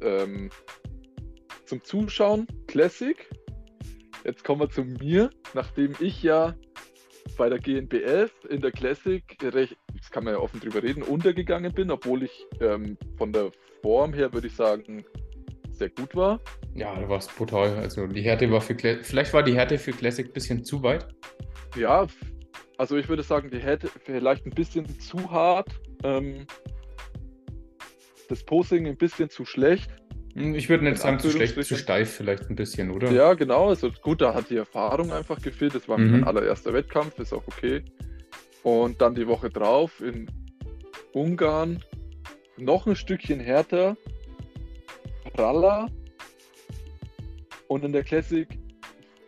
ähm, 0.00 0.48
zum 1.66 1.82
Zuschauen 1.84 2.46
Classic. 2.68 3.28
Jetzt 4.24 4.44
kommen 4.44 4.60
wir 4.60 4.70
zu 4.70 4.84
mir, 4.84 5.30
nachdem 5.54 5.94
ich 6.00 6.22
ja 6.22 6.54
bei 7.36 7.48
der 7.48 7.58
GNBF 7.58 8.30
in 8.48 8.60
der 8.60 8.70
Classic 8.70 9.22
recht, 9.42 9.76
das 9.96 10.10
kann 10.10 10.24
man 10.24 10.34
ja 10.34 10.40
offen 10.40 10.60
drüber 10.60 10.82
reden, 10.82 11.02
untergegangen 11.02 11.72
bin, 11.72 11.90
obwohl 11.90 12.22
ich 12.22 12.46
ähm, 12.60 12.96
von 13.16 13.32
der 13.32 13.50
Form 13.82 14.12
her, 14.12 14.32
würde 14.32 14.46
ich 14.46 14.54
sagen, 14.54 15.04
sehr 15.70 15.90
gut 15.90 16.14
war. 16.14 16.40
ja, 16.74 16.94
da 16.94 17.08
war 17.08 17.18
es 17.18 17.28
brutal. 17.28 17.76
Also 17.78 18.06
die 18.06 18.22
Härte 18.22 18.50
war 18.50 18.60
für 18.60 18.74
Cla 18.74 18.96
vielleicht 19.02 19.32
war 19.32 19.42
die 19.42 19.54
Härte 19.54 19.78
für 19.78 19.92
Classic 19.92 20.26
ein 20.26 20.32
bisschen 20.32 20.64
zu 20.64 20.82
weit. 20.82 21.06
Ja, 21.76 22.06
also 22.76 22.96
ich 22.96 23.08
würde 23.08 23.22
sagen, 23.22 23.50
die 23.50 23.58
hätte 23.58 23.88
vielleicht 24.04 24.44
ein 24.46 24.50
bisschen 24.50 24.86
zu 25.00 25.30
hart. 25.30 25.68
Ähm, 26.02 26.46
das 28.28 28.44
Posing 28.44 28.86
ein 28.86 28.96
bisschen 28.96 29.30
zu 29.30 29.44
schlecht. 29.44 29.90
Hm, 30.38 30.54
ich 30.54 30.68
würde 30.68 30.84
nicht 30.84 30.98
sagen, 30.98 31.18
zu 31.18 31.30
schlecht, 31.30 31.62
zu 31.62 31.76
steif 31.76 32.10
vielleicht 32.12 32.48
ein 32.48 32.56
bisschen, 32.56 32.90
oder? 32.90 33.10
Ja, 33.10 33.34
genau. 33.34 33.68
Also 33.68 33.90
gut, 34.02 34.20
da 34.20 34.34
hat 34.34 34.50
die 34.50 34.56
Erfahrung 34.56 35.12
einfach 35.12 35.42
gefehlt. 35.42 35.74
Das 35.74 35.88
war 35.88 35.98
mhm. 35.98 36.12
mein 36.12 36.24
allererster 36.24 36.72
Wettkampf, 36.72 37.18
ist 37.18 37.32
auch 37.32 37.46
okay. 37.46 37.82
Und 38.62 39.00
dann 39.00 39.14
die 39.14 39.26
Woche 39.26 39.50
drauf 39.50 40.00
in 40.00 40.30
Ungarn 41.12 41.82
noch 42.56 42.86
ein 42.86 42.96
Stückchen 42.96 43.40
härter, 43.40 43.96
praller 45.32 45.88
und 47.68 47.84
in 47.84 47.92
der 47.92 48.04
Classic 48.04 48.48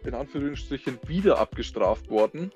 in 0.05 0.15
Anführungsstrichen 0.15 0.99
wieder 1.07 1.39
abgestraft 1.39 2.09
worden 2.09 2.51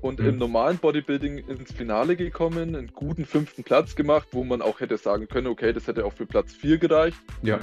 und 0.00 0.20
mhm. 0.20 0.28
im 0.28 0.38
normalen 0.38 0.78
Bodybuilding 0.78 1.38
ins 1.38 1.72
Finale 1.72 2.16
gekommen, 2.16 2.74
einen 2.74 2.88
guten 2.88 3.24
fünften 3.24 3.64
Platz 3.64 3.94
gemacht, 3.94 4.28
wo 4.32 4.44
man 4.44 4.62
auch 4.62 4.80
hätte 4.80 4.96
sagen 4.96 5.28
können, 5.28 5.46
okay, 5.46 5.72
das 5.72 5.86
hätte 5.86 6.04
auch 6.04 6.12
für 6.12 6.26
Platz 6.26 6.54
4 6.54 6.78
gereicht. 6.78 7.18
Ja. 7.42 7.60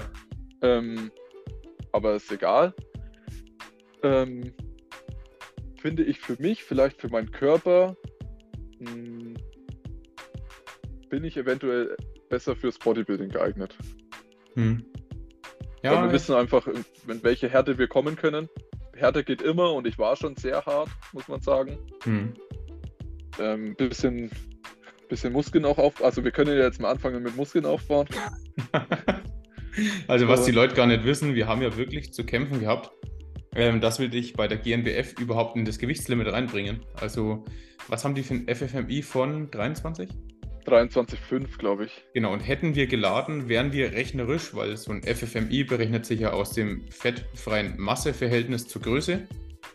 Ähm, 0.61 1.11
aber 1.91 2.15
ist 2.15 2.31
egal. 2.31 2.73
Ähm, 4.03 4.53
finde 5.79 6.03
ich 6.03 6.19
für 6.19 6.35
mich, 6.39 6.63
vielleicht 6.63 7.01
für 7.01 7.09
meinen 7.09 7.31
Körper, 7.31 7.95
mh, 8.79 8.91
hm, 8.91 9.33
bin 11.09 11.23
ich 11.23 11.37
eventuell 11.37 11.95
besser 12.29 12.55
fürs 12.55 12.77
Bodybuilding 12.77 13.29
geeignet. 13.29 13.75
Hm. 14.55 14.85
Ja, 15.83 15.95
Weil 15.95 16.07
wir 16.07 16.13
wissen 16.13 16.35
einfach, 16.35 16.67
in, 16.67 16.83
in 17.07 17.23
welche 17.23 17.49
Härte 17.49 17.77
wir 17.77 17.87
kommen 17.87 18.15
können. 18.15 18.49
Härte 18.97 19.23
geht 19.23 19.41
immer 19.41 19.73
und 19.73 19.87
ich 19.87 19.97
war 19.97 20.15
schon 20.15 20.35
sehr 20.35 20.65
hart, 20.65 20.89
muss 21.13 21.27
man 21.27 21.41
sagen. 21.41 21.77
Hm. 22.03 22.33
Ähm, 23.39 23.75
bisschen, 23.75 24.31
bisschen 25.09 25.33
Muskeln 25.33 25.65
auch 25.65 25.77
auf. 25.77 26.03
Also 26.03 26.23
wir 26.23 26.31
können 26.31 26.57
ja 26.57 26.63
jetzt 26.63 26.81
mal 26.81 26.91
anfangen 26.91 27.21
mit 27.23 27.35
Muskeln 27.35 27.65
aufbauen. 27.65 28.07
also 30.07 30.27
was 30.27 30.45
die 30.45 30.51
Leute 30.51 30.75
gar 30.75 30.87
nicht 30.87 31.03
wissen, 31.03 31.35
wir 31.35 31.47
haben 31.47 31.61
ja 31.61 31.77
wirklich 31.77 32.13
zu 32.13 32.25
kämpfen 32.25 32.59
gehabt, 32.59 32.91
ähm, 33.55 33.79
dass 33.79 33.99
wir 33.99 34.09
dich 34.09 34.33
bei 34.33 34.47
der 34.47 34.57
GNBF 34.57 35.19
überhaupt 35.19 35.55
in 35.55 35.65
das 35.65 35.77
Gewichtslimit 35.77 36.31
reinbringen. 36.31 36.81
Also 36.99 37.45
was 37.87 38.03
haben 38.03 38.15
die 38.15 38.23
für 38.23 38.33
ein 38.33 38.47
FFMI 38.53 39.01
von 39.01 39.51
23? 39.51 40.09
23,5, 40.67 41.57
glaube 41.57 41.85
ich. 41.85 42.03
Genau, 42.13 42.33
und 42.33 42.41
hätten 42.41 42.75
wir 42.75 42.87
geladen, 42.87 43.47
wären 43.47 43.71
wir 43.71 43.93
rechnerisch, 43.93 44.53
weil 44.53 44.75
so 44.77 44.91
ein 44.91 45.03
FFMI 45.03 45.63
berechnet 45.63 46.05
sich 46.05 46.19
ja 46.19 46.31
aus 46.31 46.51
dem 46.51 46.85
fettfreien 46.89 47.75
Masseverhältnis 47.77 48.67
zur 48.67 48.81
Größe. 48.81 49.27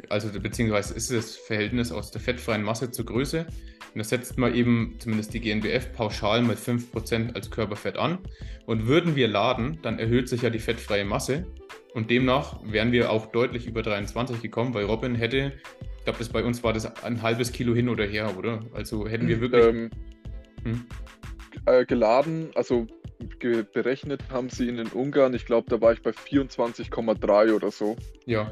Also 0.09 0.29
beziehungsweise 0.41 0.95
ist 0.95 1.11
es 1.11 1.27
das 1.27 1.37
Verhältnis 1.37 1.93
aus 1.93 2.11
der 2.11 2.21
fettfreien 2.21 2.63
Masse 2.63 2.91
zur 2.91 3.07
Größe. 3.07 3.47
Und 3.95 3.99
das 3.99 4.09
setzt 4.09 4.39
man 4.39 4.55
eben 4.55 4.97
zumindest 4.99 5.35
die 5.35 5.41
GNBF 5.41 5.93
pauschal 5.93 6.43
mit 6.43 6.59
5% 6.59 7.35
als 7.35 7.51
Körperfett 7.51 7.97
an. 7.97 8.19
Und 8.67 8.87
würden 8.87 9.17
wir 9.17 9.29
laden, 9.29 9.79
dann 9.83 9.99
erhöht 9.99 10.29
sich 10.29 10.43
ja 10.43 10.51
die 10.51 10.59
fettfreie 10.59 11.05
Masse. 11.05 11.47
Und 11.95 12.11
demnach 12.11 12.61
wären 12.65 12.91
wir 12.93 13.11
auch 13.11 13.27
deutlich 13.27 13.67
über 13.67 13.83
23 13.83 14.41
gekommen, 14.41 14.73
weil 14.73 14.87
Robin 14.87 15.15
hätte, 15.15 15.53
ich 15.99 16.05
glaube, 16.05 16.19
das 16.19 16.31
bei 16.31 16.43
uns 16.43 16.65
war 16.65 16.73
das 16.73 17.05
ein 17.05 17.21
halbes 17.21 17.53
Kilo 17.53 17.75
hin 17.75 17.91
oder 17.91 18.07
her, 18.07 18.37
oder? 18.39 18.61
Also 18.73 19.07
hätten 19.07 19.29
wir 19.29 19.41
wirklich. 19.41 19.65
Ähm, 19.65 19.91
hm. 20.65 20.87
Äh, 21.67 21.85
geladen, 21.85 22.51
also 22.55 22.87
berechnet 23.73 24.23
haben 24.31 24.49
sie 24.49 24.69
in 24.69 24.77
den 24.77 24.89
Ungarn, 24.89 25.35
ich 25.35 25.47
glaube, 25.47 25.71
da 25.71 25.81
war 25.81 25.93
ich 25.93 26.03
bei 26.03 26.11
24,3 26.11 27.55
oder 27.55 27.71
so. 27.71 27.97
Ja, 28.27 28.51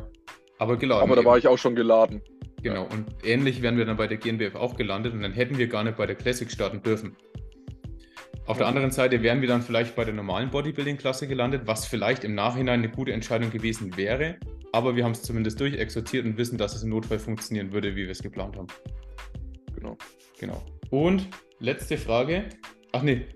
aber 0.59 0.77
geladen. 0.77 1.03
Aber 1.03 1.17
da 1.17 1.23
eben. 1.23 1.31
war 1.31 1.39
ich 1.39 1.49
auch 1.49 1.59
schon 1.59 1.75
geladen. 1.75 2.23
Genau, 2.63 2.85
und 2.85 3.07
ähnlich 3.25 3.63
wären 3.63 3.79
wir 3.79 3.87
dann 3.87 3.97
bei 3.97 4.07
der 4.07 4.19
GNBF 4.19 4.55
auch 4.55 4.77
gelandet 4.77 5.15
und 5.15 5.23
dann 5.23 5.33
hätten 5.33 5.59
wir 5.59 5.67
gar 5.67 5.83
nicht 5.83 5.97
bei 5.97 6.07
der 6.07 6.15
Classic 6.15 6.51
starten 6.51 6.83
dürfen. 6.83 7.17
Auf 8.47 8.59
der 8.59 8.67
anderen 8.67 8.91
Seite 8.91 9.23
wären 9.23 9.41
wir 9.41 9.49
dann 9.49 9.63
vielleicht 9.63 9.95
bei 9.95 10.05
der 10.05 10.13
normalen 10.13 10.51
Bodybuilding-Klasse 10.51 11.29
gelandet, 11.29 11.63
was 11.67 11.87
vielleicht 11.87 12.25
im 12.25 12.35
Nachhinein 12.35 12.81
eine 12.81 12.91
gute 12.91 13.13
Entscheidung 13.13 13.51
gewesen 13.51 13.97
wäre, 13.97 14.37
aber 14.73 14.97
wir 14.97 15.05
haben 15.05 15.13
es 15.13 15.23
zumindest 15.23 15.61
durchexerziert 15.61 16.27
und 16.27 16.37
wissen, 16.37 16.59
dass 16.59 16.75
es 16.75 16.83
im 16.83 16.91
Notfall 16.91 17.19
funktionieren 17.19 17.73
würde, 17.73 17.95
wie 17.97 18.05
wir 18.05 18.11
es 18.11 18.23
geplant 18.23 18.57
haben. 18.57 18.67
Genau. 19.75 19.97
Genau. 20.39 20.63
Und 20.91 21.29
letzte 21.61 21.97
Frage. 21.97 22.49
Ach 22.93 23.03
nee, 23.03 23.27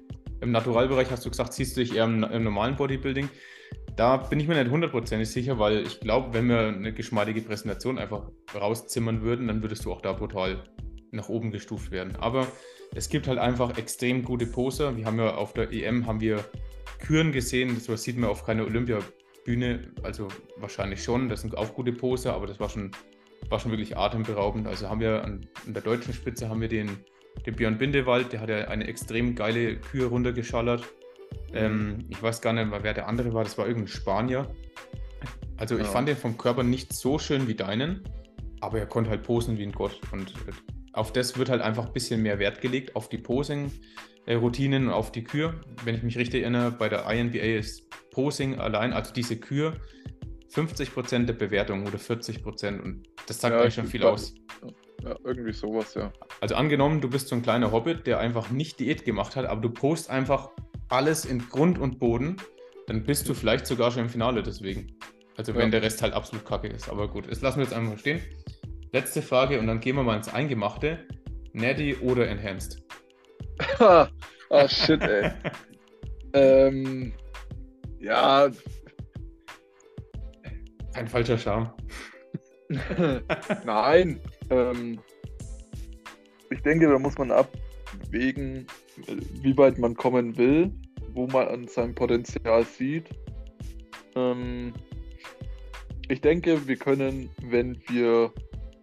im 0.41 0.51
Naturalbereich 0.51 1.11
hast 1.11 1.25
du 1.25 1.31
gesagt, 1.31 1.53
siehst 1.53 1.77
du 1.77 1.81
dich 1.81 1.95
eher 1.95 2.05
im, 2.05 2.25
im 2.25 2.45
normalen 2.45 2.77
Bodybuilding. 2.77 3.29
Da 3.97 4.17
bin 4.17 4.41
ich 4.41 4.49
mir 4.49 4.61
nicht 4.61 4.71
hundertprozentig 4.71 5.31
sicher, 5.31 5.59
weil 5.59 5.87
ich 5.87 6.01
glaube, 6.01 6.35
wenn 6.35 6.49
wir 6.49 6.69
eine 6.69 6.93
geschmeidige 6.93 7.43
Präsentation 7.43 7.99
einfach 7.99 8.31
rauszimmern 8.55 9.23
würden, 9.23 9.47
dann 9.47 9.63
würdest 9.63 9.85
du 9.85 9.93
auch 9.93 10.01
da 10.01 10.13
brutal 10.13 10.65
nach 11.13 11.29
oben 11.29 11.53
gestuft 11.53 11.93
werden. 11.93 12.17
Aber 12.17 12.47
es 12.95 13.09
gibt 13.09 13.29
halt 13.29 13.39
einfach 13.39 13.79
extrem 13.79 14.25
gute 14.25 14.47
Poser. 14.47 14.97
Wir 14.97 15.07
haben 15.07 15.19
ja 15.19 15.35
auf 15.35 15.53
der 15.53 15.73
EM 15.73 16.07
haben 16.07 16.21
wir 16.21 16.45
Küren 16.99 17.33
gesehen, 17.33 17.81
das 17.87 18.03
sieht 18.03 18.17
man 18.17 18.31
auf 18.31 18.45
keiner 18.45 18.65
Olympiabühne, 18.65 19.93
also 20.03 20.29
wahrscheinlich 20.57 21.03
schon. 21.03 21.29
Das 21.29 21.43
sind 21.43 21.57
auch 21.57 21.75
gute 21.75 21.93
Poser, 21.93 22.35
aber 22.35 22.47
das 22.47 22.59
war 22.59 22.69
schon, 22.69 22.91
war 23.49 23.61
schon 23.61 23.71
wirklich 23.71 23.97
atemberaubend. 23.97 24.67
Also 24.67 24.89
haben 24.89 25.01
wir 25.01 25.23
an, 25.23 25.47
an 25.67 25.75
der 25.75 25.83
deutschen 25.83 26.15
Spitze 26.15 26.49
haben 26.49 26.61
wir 26.61 26.69
den 26.69 27.05
den 27.47 27.57
Björn 27.57 27.79
Bindewald, 27.79 28.33
der 28.33 28.41
hat 28.41 28.49
ja 28.49 28.69
eine 28.69 28.87
extrem 28.87 29.35
geile 29.35 29.77
Kühe 29.77 30.07
runtergeschallert. 30.07 30.85
Ähm, 31.53 32.05
ich 32.09 32.23
weiß 32.23 32.41
gar 32.41 32.53
nicht, 32.53 32.69
wer 32.71 32.95
der 32.95 33.09
andere 33.09 33.33
war, 33.35 33.45
das 33.45 33.59
war 33.59 33.67
irgendein 33.67 33.89
Spanier. 33.89 34.55
Also 35.57 35.79
ich 35.79 35.87
fand 35.87 36.09
den 36.09 36.17
vom 36.17 36.37
Körper 36.37 36.63
nicht 36.63 36.93
so 36.93 37.19
schön 37.19 37.47
wie 37.47 37.55
deinen, 37.55 38.03
aber 38.61 38.79
er 38.79 38.87
konnte 38.87 39.11
halt 39.11 39.23
posen 39.23 39.57
wie 39.57 39.63
ein 39.63 39.73
Gott. 39.73 40.01
Und 40.11 40.31
äh, 40.31 40.53
auf 40.93 41.13
das 41.13 41.39
wird 41.39 41.49
halt 41.49 41.63
einfach 41.63 41.87
ein 41.87 41.93
bisschen 41.93 42.23
mehr 42.23 42.39
Wert 42.39 42.61
gelegt, 42.61 42.97
auf 42.97 43.09
die 43.09 43.19
Posing-Routinen 43.19 44.87
und 44.87 44.93
auf 44.93 45.13
die 45.13 45.23
Kür. 45.23 45.61
Wenn 45.85 45.95
ich 45.95 46.03
mich 46.03 46.19
richtig 46.19 46.43
erinnere, 46.43 46.73
bei 46.73 46.89
der 46.89 47.09
INBA 47.09 47.39
ist 47.39 47.89
Posing 48.11 48.59
allein, 48.59 48.93
also 48.93 49.13
diese 49.13 49.37
Kür, 49.37 49.75
50% 50.53 51.27
der 51.27 51.33
Bewertung 51.35 51.87
oder 51.87 51.99
40% 51.99 52.81
und 52.81 53.09
das 53.27 53.41
sagt 53.41 53.55
ja, 53.55 53.61
eigentlich 53.61 53.75
schon 53.75 53.87
viel 53.87 54.05
aus. 54.05 54.35
Ja, 55.05 55.17
irgendwie 55.25 55.53
sowas, 55.53 55.95
ja. 55.95 56.13
Also 56.41 56.55
angenommen, 56.55 57.01
du 57.01 57.11
bist 57.11 57.29
so 57.29 57.37
ein 57.37 57.43
kleiner 57.43 57.73
Hobbit, 57.73 58.07
der 58.07 58.21
einfach 58.21 58.51
nicht 58.51 58.81
Diät 58.81 59.05
gemacht 59.05 59.37
hat, 59.37 59.45
aber 59.45 59.61
du 59.61 59.71
post 59.71 60.09
einfach 60.09 60.51
alles 60.89 61.25
in 61.25 61.41
Grund 61.49 61.79
und 61.79 61.99
Boden, 61.99 62.37
dann 62.87 63.05
bist 63.05 63.29
du 63.29 63.35
vielleicht 63.35 63.67
sogar 63.67 63.91
schon 63.91 64.05
im 64.05 64.09
Finale 64.09 64.43
deswegen. 64.43 64.97
Also 65.37 65.55
wenn 65.55 65.65
ja. 65.65 65.69
der 65.71 65.83
Rest 65.83 66.01
halt 66.01 66.15
absolut 66.15 66.47
kacke 66.47 66.69
ist. 66.69 66.89
Aber 66.89 67.09
gut, 67.09 67.31
das 67.31 67.43
lassen 67.43 67.59
wir 67.59 67.65
jetzt 67.65 67.75
einfach 67.75 67.99
stehen. 67.99 68.21
Letzte 68.93 69.21
Frage 69.21 69.59
und 69.59 69.67
dann 69.67 69.81
gehen 69.81 69.97
wir 69.97 70.03
mal 70.03 70.17
ins 70.17 70.33
Eingemachte. 70.33 71.07
Natty 71.53 71.97
oder 71.97 72.29
Enhanced? 72.29 72.83
oh 73.81 74.07
shit, 74.69 75.03
ey. 75.03 75.33
ähm, 76.33 77.13
ja. 77.99 78.49
Ein 80.95 81.09
falscher 81.09 81.37
Charme. 81.37 81.73
Nein. 83.65 84.21
Ähm, 84.51 84.99
ich 86.51 86.61
denke, 86.63 86.89
da 86.89 86.99
muss 86.99 87.17
man 87.19 87.31
abwägen, 87.31 88.67
wie 89.43 89.57
weit 89.57 89.79
man 89.79 89.95
kommen 89.95 90.37
will, 90.37 90.73
wo 91.13 91.27
man 91.27 91.49
an 91.49 91.69
seinem 91.69 91.95
Potenzial 91.95 92.65
sieht. 92.65 93.09
Ähm, 94.15 94.73
ich 96.09 96.21
denke, 96.21 96.67
wir 96.69 96.77
können, 96.77 97.31
wenn 97.43 97.81
wir 97.89 98.33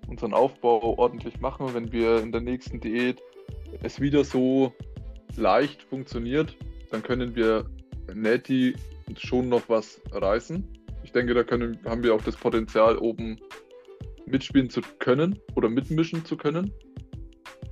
unseren 0.08 0.34
Aufbau 0.34 0.98
ordentlich 0.98 1.40
machen, 1.40 1.74
wenn 1.74 1.92
wir 1.92 2.22
in 2.22 2.32
der 2.32 2.42
nächsten 2.42 2.80
Diät 2.80 3.22
es 3.84 4.00
wieder 4.02 4.24
so 4.24 4.74
leicht 5.38 5.84
funktioniert, 5.84 6.58
dann 6.90 7.02
können 7.04 7.36
wir 7.36 7.70
Netty 8.14 8.76
schon 9.18 9.50
noch 9.50 9.68
was 9.70 10.02
reißen. 10.12 10.68
Ich 11.04 11.12
denke, 11.12 11.34
da 11.34 11.44
können, 11.44 11.80
haben 11.86 12.04
wir 12.04 12.14
auch 12.14 12.22
das 12.24 12.36
Potenzial, 12.36 12.98
oben 12.98 13.40
mitspielen 14.32 14.70
zu 14.70 14.82
können 15.00 15.40
oder 15.56 15.70
mitmischen 15.70 16.26
zu 16.26 16.38
können. 16.38 16.74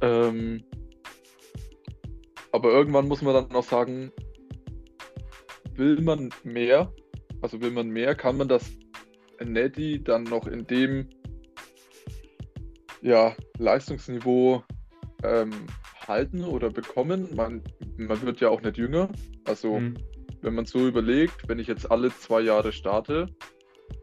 Ähm, 0.02 0.64
aber 2.52 2.72
irgendwann 2.72 3.08
muss 3.08 3.22
man 3.22 3.34
dann 3.34 3.52
auch 3.56 3.64
sagen, 3.64 4.12
will 5.76 6.02
man 6.02 6.30
mehr, 6.44 6.92
also 7.42 7.62
will 7.62 7.72
man 7.72 7.90
mehr, 7.90 8.16
kann 8.16 8.38
man 8.38 8.48
das 8.48 8.72
Netty 9.44 10.04
dann 10.04 10.24
noch 10.24 10.48
in 10.48 10.66
dem 10.68 11.10
ja, 13.02 13.36
Leistungsniveau 13.58 14.64
ähm, 15.24 15.52
halten 16.08 16.44
oder 16.44 16.70
bekommen. 16.70 17.30
Man, 17.36 17.64
man 17.98 18.22
wird 18.22 18.42
ja 18.42 18.50
auch 18.50 18.62
nicht 18.62 18.78
jünger. 18.78 19.10
Also 19.46 19.80
mhm. 19.80 19.96
wenn 20.42 20.56
man 20.56 20.66
so 20.66 20.88
überlegt, 20.88 21.48
wenn 21.48 21.60
ich 21.60 21.68
jetzt 21.68 21.90
alle 21.90 22.10
zwei 22.10 22.42
Jahre 22.42 22.72
starte, 22.72 23.28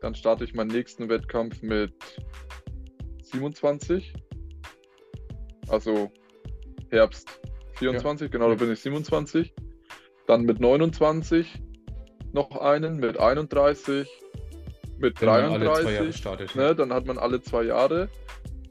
dann 0.00 0.14
starte 0.14 0.44
ich 0.44 0.54
meinen 0.54 0.70
nächsten 0.70 1.08
Wettkampf 1.08 1.62
mit 1.62 1.92
27. 3.36 4.14
Also 5.68 6.10
Herbst 6.90 7.40
24, 7.74 8.26
ja. 8.26 8.32
genau, 8.32 8.48
da 8.48 8.54
bin 8.54 8.72
ich 8.72 8.80
27. 8.80 9.54
Dann 10.26 10.42
mit 10.42 10.60
29 10.60 11.62
noch 12.32 12.56
einen, 12.56 12.96
mit 12.96 13.18
31, 13.18 14.08
mit 14.98 15.20
Wenn 15.20 15.28
33. 15.28 16.16
Startet, 16.16 16.56
ne, 16.56 16.74
dann 16.74 16.92
hat 16.92 17.06
man 17.06 17.18
alle 17.18 17.40
zwei 17.40 17.64
Jahre. 17.64 18.08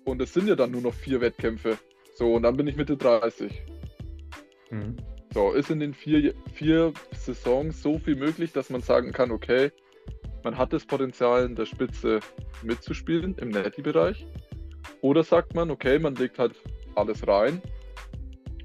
Und 0.04 0.22
es 0.22 0.34
sind 0.34 0.48
ja 0.48 0.56
dann 0.56 0.72
nur 0.72 0.82
noch 0.82 0.94
vier 0.94 1.22
Wettkämpfe. 1.22 1.78
So, 2.14 2.34
und 2.34 2.44
dann 2.44 2.58
bin 2.58 2.68
ich 2.68 2.76
Mitte 2.76 2.98
30. 2.98 3.64
Mhm. 4.72 4.98
So, 5.34 5.52
ist 5.52 5.70
in 5.70 5.80
den 5.80 5.94
vier, 5.94 6.34
vier 6.54 6.94
Saisons 7.12 7.82
so 7.82 8.00
viel 8.00 8.16
möglich, 8.16 8.54
dass 8.54 8.70
man 8.70 8.82
sagen 8.82 9.12
kann, 9.12 9.32
okay, 9.32 9.72
man 10.44 10.58
hat 10.58 10.74
das 10.74 10.86
Potenzial 10.86 11.46
in 11.46 11.56
der 11.56 11.66
Spitze 11.66 12.20
mitzuspielen 12.64 13.36
im 13.40 13.50
Netty-Bereich. 13.50 14.26
Oder 15.06 15.24
sagt 15.24 15.54
man, 15.54 15.70
okay, 15.70 16.00
man 16.00 16.16
legt 16.16 16.40
halt 16.40 16.56
alles 16.96 17.28
rein 17.28 17.62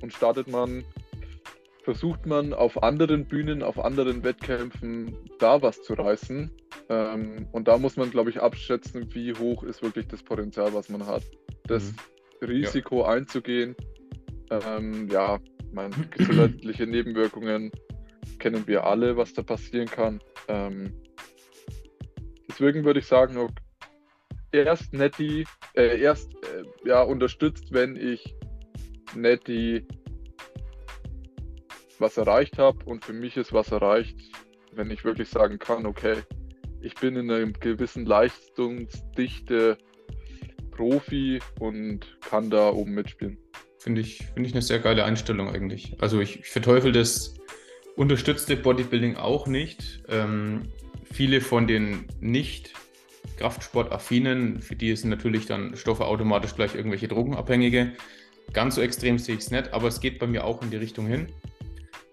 und 0.00 0.10
startet 0.10 0.48
man, 0.48 0.84
versucht 1.82 2.24
man 2.24 2.54
auf 2.54 2.82
anderen 2.82 3.26
Bühnen, 3.26 3.62
auf 3.62 3.78
anderen 3.78 4.24
Wettkämpfen 4.24 5.14
da 5.38 5.60
was 5.60 5.82
zu 5.82 5.92
reißen. 5.92 6.50
Ähm, 6.88 7.46
und 7.52 7.68
da 7.68 7.76
muss 7.76 7.98
man, 7.98 8.10
glaube 8.10 8.30
ich, 8.30 8.40
abschätzen, 8.40 9.14
wie 9.14 9.34
hoch 9.34 9.64
ist 9.64 9.82
wirklich 9.82 10.08
das 10.08 10.22
Potenzial, 10.22 10.72
was 10.72 10.88
man 10.88 11.06
hat. 11.06 11.24
Das 11.64 11.92
mhm. 11.92 12.46
Risiko 12.46 13.02
ja. 13.02 13.08
einzugehen, 13.08 13.76
ähm, 14.50 15.08
ja, 15.10 15.38
meine 15.74 15.94
gesundheitliche 16.10 16.86
Nebenwirkungen 16.86 17.70
kennen 18.38 18.66
wir 18.66 18.84
alle, 18.84 19.14
was 19.18 19.34
da 19.34 19.42
passieren 19.42 19.88
kann. 19.88 20.20
Ähm, 20.48 21.02
deswegen 22.48 22.82
würde 22.86 23.00
ich 23.00 23.06
sagen, 23.06 23.36
okay, 23.36 23.62
erst 24.52 24.92
Netty, 24.92 25.44
äh, 25.74 26.00
erst 26.00 26.32
äh, 26.44 26.88
ja, 26.88 27.02
unterstützt, 27.02 27.72
wenn 27.72 27.96
ich 27.96 28.34
Netty 29.14 29.86
was 31.98 32.16
erreicht 32.16 32.58
habe 32.58 32.84
und 32.86 33.04
für 33.04 33.12
mich 33.12 33.36
ist 33.36 33.52
was 33.52 33.70
erreicht, 33.70 34.16
wenn 34.72 34.90
ich 34.90 35.04
wirklich 35.04 35.28
sagen 35.28 35.58
kann, 35.58 35.86
okay, 35.86 36.16
ich 36.80 36.94
bin 36.94 37.16
in 37.16 37.30
einer 37.30 37.52
gewissen 37.52 38.06
Leistungsdichte 38.06 39.76
Profi 40.70 41.40
und 41.58 42.18
kann 42.22 42.48
da 42.48 42.70
oben 42.70 42.92
mitspielen. 42.92 43.36
Finde 43.78 44.00
ich, 44.00 44.26
find 44.34 44.46
ich 44.46 44.54
eine 44.54 44.62
sehr 44.62 44.78
geile 44.78 45.04
Einstellung 45.04 45.50
eigentlich. 45.50 45.96
Also 46.00 46.20
ich, 46.20 46.40
ich 46.40 46.48
verteufel 46.48 46.92
das 46.92 47.34
unterstützte 47.96 48.56
Bodybuilding 48.56 49.16
auch 49.16 49.46
nicht. 49.46 50.02
Ähm, 50.08 50.72
viele 51.12 51.40
von 51.40 51.66
den 51.66 52.06
nicht 52.20 52.72
Kraftsportaffinen, 53.40 54.60
für 54.60 54.76
die 54.76 54.94
sind 54.94 55.08
natürlich 55.08 55.46
dann 55.46 55.74
Stoffe 55.74 56.04
automatisch 56.04 56.54
gleich 56.54 56.74
irgendwelche 56.74 57.08
Drogenabhängige. 57.08 57.92
Ganz 58.52 58.74
so 58.74 58.82
extrem 58.82 59.18
sehe 59.18 59.36
ich 59.36 59.40
es 59.40 59.50
nicht, 59.50 59.72
aber 59.72 59.88
es 59.88 60.00
geht 60.00 60.18
bei 60.18 60.26
mir 60.26 60.44
auch 60.44 60.62
in 60.62 60.70
die 60.70 60.76
Richtung 60.76 61.06
hin. 61.06 61.28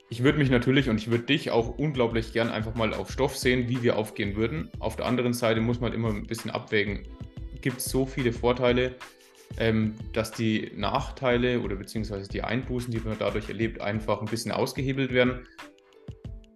Ich 0.10 0.24
würde 0.24 0.38
mich 0.38 0.50
natürlich 0.50 0.90
und 0.90 0.98
ich 0.98 1.12
würde 1.12 1.26
dich 1.26 1.52
auch 1.52 1.78
unglaublich 1.78 2.32
gern 2.32 2.50
einfach 2.50 2.76
mal 2.76 2.94
auf 2.94 3.12
Stoff 3.12 3.36
sehen, 3.36 3.68
wie 3.68 3.84
wir 3.84 3.98
aufgehen 3.98 4.38
würden. 4.38 4.70
Auf 4.80 4.96
der 4.96 5.06
anderen 5.06 5.34
Seite 5.34 5.60
muss 5.60 5.82
man 5.82 5.92
immer 5.92 6.10
ein 6.10 6.28
bisschen 6.28 6.50
abwägen. 6.50 7.04
Gibt 7.60 7.80
es 7.80 7.86
so 7.86 8.06
viele 8.06 8.32
Vorteile, 8.32 8.96
ähm, 9.58 9.96
dass 10.14 10.32
die 10.32 10.72
Nachteile 10.78 11.60
oder 11.60 11.76
beziehungsweise 11.76 12.30
die 12.30 12.42
Einbußen, 12.42 12.90
die 12.90 13.00
man 13.00 13.18
dadurch 13.20 13.50
erlebt, 13.50 13.82
einfach 13.82 14.22
ein 14.22 14.28
bisschen 14.28 14.54
ausgehebelt 14.54 15.12
werden. 15.12 15.46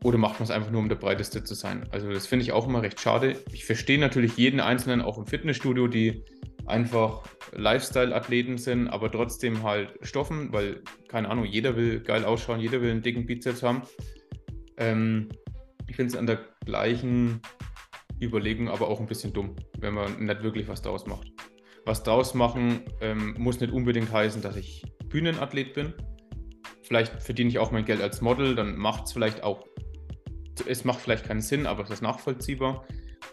Oder 0.04 0.18
macht 0.18 0.40
man 0.40 0.44
es 0.44 0.52
einfach 0.52 0.72
nur, 0.72 0.82
um 0.82 0.90
der 0.90 0.96
Breiteste 0.96 1.44
zu 1.44 1.54
sein? 1.54 1.88
Also 1.92 2.12
das 2.12 2.26
finde 2.26 2.44
ich 2.44 2.52
auch 2.52 2.68
immer 2.68 2.82
recht 2.82 3.00
schade. 3.00 3.38
Ich 3.52 3.66
verstehe 3.66 4.00
natürlich 4.00 4.36
jeden 4.38 4.60
Einzelnen 4.60 5.02
auch 5.02 5.18
im 5.18 5.28
Fitnessstudio, 5.28 5.88
die 5.88 6.24
einfach 6.66 7.24
Lifestyle-Athleten 7.54 8.58
sind, 8.58 8.88
aber 8.88 9.12
trotzdem 9.12 9.64
halt 9.64 9.94
stoffen, 10.02 10.52
weil, 10.52 10.82
keine 11.08 11.30
Ahnung, 11.30 11.46
jeder 11.46 11.76
will 11.76 12.00
geil 12.00 12.26
ausschauen, 12.26 12.60
jeder 12.60 12.82
will 12.82 12.92
einen 12.92 13.02
dicken 13.02 13.26
Bizeps 13.26 13.62
haben. 13.62 13.84
Ähm, 14.78 15.30
ich 15.88 15.96
finde 15.96 16.14
es 16.14 16.18
an 16.18 16.26
der 16.26 16.40
gleichen 16.66 17.42
Überlegung 18.22 18.70
aber 18.70 18.88
auch 18.88 19.00
ein 19.00 19.08
bisschen 19.08 19.34
dumm, 19.34 19.56
wenn 19.80 19.94
man 19.94 20.24
nicht 20.24 20.44
wirklich 20.44 20.68
was 20.68 20.82
daraus 20.82 21.06
macht. 21.06 21.28
Was 21.86 22.04
daraus 22.04 22.34
machen 22.34 22.82
ähm, 23.02 23.36
muss 23.38 23.60
nicht 23.60 23.74
unbedingt 23.74 24.12
heißen, 24.12 24.42
dass 24.42 24.56
ich 24.56 24.84
Bühnenathlet 25.08 25.74
bin. 25.74 25.94
Vielleicht 26.84 27.22
verdiene 27.22 27.50
ich 27.50 27.60
auch 27.60 27.72
mein 27.72 27.86
Geld 27.86 28.02
als 28.02 28.22
Model, 28.22 28.56
dann 28.56 28.76
macht 28.78 29.06
es 29.06 29.14
vielleicht 29.14 29.44
auch 29.44 29.66
es 30.68 30.86
macht 30.86 31.02
vielleicht 31.02 31.26
keinen 31.26 31.42
Sinn, 31.42 31.66
aber 31.66 31.84
es 31.84 31.90
ist 31.90 32.02
nachvollziehbar. 32.02 32.86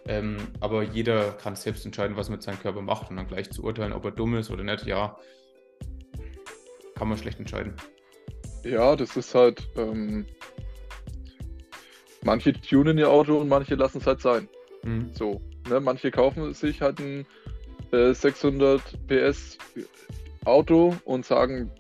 Ähm, 0.07 0.37
aber 0.61 0.83
jeder 0.83 1.33
kann 1.33 1.57
selbst 1.57 1.85
entscheiden, 1.85 2.17
was 2.17 2.29
er 2.29 2.33
mit 2.33 2.43
seinem 2.43 2.61
Körper 2.61 2.83
macht 2.83 3.11
und 3.11 3.17
dann 3.17 3.27
gleich 3.27 3.51
zu 3.51 3.63
urteilen, 3.63 3.93
ob 3.93 4.05
er 4.05 4.11
dumm 4.11 4.37
ist 4.37 4.51
oder 4.51 4.63
nicht, 4.63 4.87
ja, 4.87 5.19
kann 6.95 7.09
man 7.09 7.19
schlecht 7.19 7.39
entscheiden. 7.39 7.75
Ja, 8.65 8.97
das 8.97 9.17
ist 9.17 9.35
halt, 9.35 9.69
ähm, 9.77 10.27
manche 12.23 12.53
tunen 12.53 12.99
ihr 12.99 13.09
Auto 13.09 13.39
und 13.39 13.49
manche 13.49 13.75
lassen 13.75 13.99
es 13.99 14.07
halt 14.07 14.21
sein. 14.21 14.49
Mhm. 14.83 15.11
So, 15.15 15.41
ne? 15.69 15.81
manche 15.81 16.11
kaufen 16.11 16.53
sich 16.55 16.81
halt 16.81 17.01
ein 17.01 17.27
äh, 17.93 18.13
600 18.13 18.83
PS 19.07 19.59
Auto 20.45 20.97
und 21.05 21.25
sagen, 21.25 21.71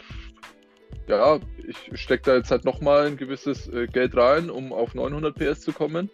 ja, 1.09 1.40
ich 1.66 2.01
stecke 2.01 2.23
da 2.25 2.37
jetzt 2.37 2.51
halt 2.51 2.64
nochmal 2.64 3.07
ein 3.07 3.16
gewisses 3.16 3.68
äh, 3.68 3.87
Geld 3.87 4.16
rein, 4.16 4.51
um 4.51 4.73
auf 4.73 4.94
900 4.94 5.35
PS 5.35 5.61
zu 5.61 5.73
kommen. 5.73 6.11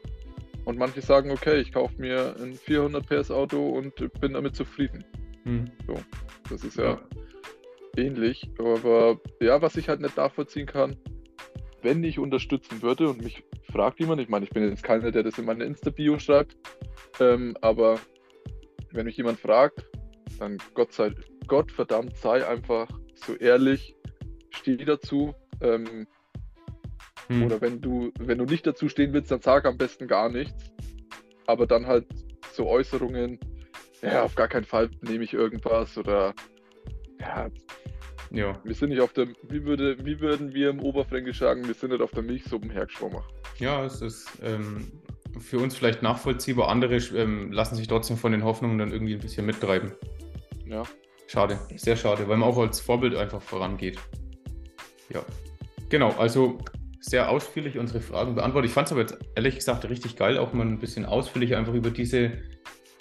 Und 0.65 0.79
manche 0.79 1.03
sagen, 1.03 1.31
okay, 1.31 1.61
ich 1.61 1.73
kaufe 1.73 2.01
mir 2.01 2.37
ein 2.41 2.55
400 2.55 3.07
PS 3.07 3.31
Auto 3.31 3.69
und 3.69 3.95
bin 4.21 4.33
damit 4.33 4.57
zufrieden. 4.57 5.05
Hm. 5.45 5.67
So, 5.87 5.95
das 6.49 6.65
ist 6.65 6.79
ja, 6.79 6.85
ja 6.85 7.01
ähnlich. 7.97 8.49
Aber 8.59 9.21
ja, 9.41 9.61
was 9.61 9.77
ich 9.77 9.89
halt 9.89 10.01
nicht 10.01 10.17
nachvollziehen 10.17 10.67
kann, 10.67 10.97
wenn 11.83 12.03
ich 12.03 12.19
unterstützen 12.19 12.81
würde 12.81 13.09
und 13.09 13.23
mich 13.23 13.45
fragt 13.71 14.01
jemand, 14.01 14.23
ich 14.23 14.29
meine, 14.29 14.45
ich 14.45 14.51
bin 14.51 14.67
jetzt 14.67 14.83
keiner, 14.83 15.11
der 15.11 15.23
das 15.23 15.39
in 15.39 15.45
meine 15.45 15.65
Insta-Bio 15.65 16.19
schreibt, 16.19 16.57
ähm, 17.21 17.57
aber 17.61 17.99
wenn 18.93 19.05
mich 19.05 19.17
jemand 19.17 19.39
fragt, 19.39 19.85
dann 20.39 20.59
Gott 20.73 20.93
sei 20.93 21.13
Gott 21.47 21.71
verdammt 21.71 22.17
sei 22.17 22.47
einfach 22.47 22.89
so 23.15 23.35
ehrlich 23.35 23.95
steh 24.55 24.77
dazu. 24.77 25.35
Ähm, 25.61 26.07
hm. 27.29 27.45
Oder 27.45 27.61
wenn 27.61 27.81
du, 27.81 28.13
wenn 28.19 28.39
du 28.39 28.45
nicht 28.45 28.67
dazu 28.67 28.89
stehen 28.89 29.13
willst, 29.13 29.31
dann 29.31 29.41
sag 29.41 29.65
am 29.65 29.79
besten 29.79 30.07
gar 30.07 30.29
nichts. 30.29 30.73
Aber 31.47 31.67
dann 31.67 31.87
halt 31.87 32.07
so 32.53 32.67
Äußerungen, 32.67 33.39
ja, 34.03 34.23
auf 34.23 34.35
gar 34.35 34.49
keinen 34.49 34.65
Fall 34.65 34.91
nehme 35.03 35.25
ich 35.25 35.33
irgendwas 35.33 35.97
oder 35.97 36.35
ja. 37.21 37.49
Ja. 38.31 38.59
Wir 38.65 38.75
sind 38.75 38.89
nicht 38.89 39.01
auf 39.01 39.13
der, 39.13 39.29
wie, 39.49 39.65
würde, 39.65 39.97
wie 40.05 40.21
würden 40.21 40.53
wir 40.55 40.71
im 40.71 40.81
Oberfränkisch 40.81 41.39
sagen, 41.39 41.67
wir 41.67 41.75
sind 41.75 41.91
nicht 41.91 42.03
auf 42.03 42.11
der 42.11 42.23
Milchsuppen 42.23 42.69
hergeschwommen. 42.69 43.21
Ja, 43.59 43.85
es 43.85 44.03
ist 44.03 44.27
ähm, 44.43 44.91
für 45.39 45.59
uns 45.59 45.77
vielleicht 45.77 46.03
nachvollziehbar. 46.03 46.69
Andere 46.69 46.97
ähm, 46.97 47.53
lassen 47.53 47.77
sich 47.77 47.87
trotzdem 47.87 48.17
von 48.17 48.33
den 48.33 48.43
Hoffnungen 48.43 48.79
dann 48.79 48.93
irgendwie 48.93 49.15
ein 49.15 49.21
bisschen 49.21 49.47
mittreiben. 49.47 49.93
Ja. 50.67 50.83
Schade, 51.29 51.59
sehr 51.77 51.97
schade, 51.97 52.29
weil 52.29 52.37
man 52.37 52.49
auch 52.49 52.59
als 52.59 52.81
Vorbild 52.81 53.15
einfach 53.15 53.41
vorangeht. 53.41 53.99
Ja, 55.11 55.25
genau. 55.89 56.11
Also 56.13 56.59
sehr 57.01 57.31
ausführlich 57.31 57.79
unsere 57.79 58.01
Fragen 58.01 58.35
beantwortet. 58.35 58.71
Ich 58.71 58.75
fand 58.75 58.89
es 58.89 58.93
aber 58.93 59.03
jetzt 59.03 59.19
ehrlich 59.35 59.57
gesagt 59.57 59.89
richtig 59.89 60.17
geil, 60.17 60.39
auch 60.39 60.53
mal 60.53 60.67
ein 60.67 60.79
bisschen 60.79 61.05
ausführlich 61.05 61.55
einfach 61.55 61.75
über 61.75 61.91
diese 61.91 62.33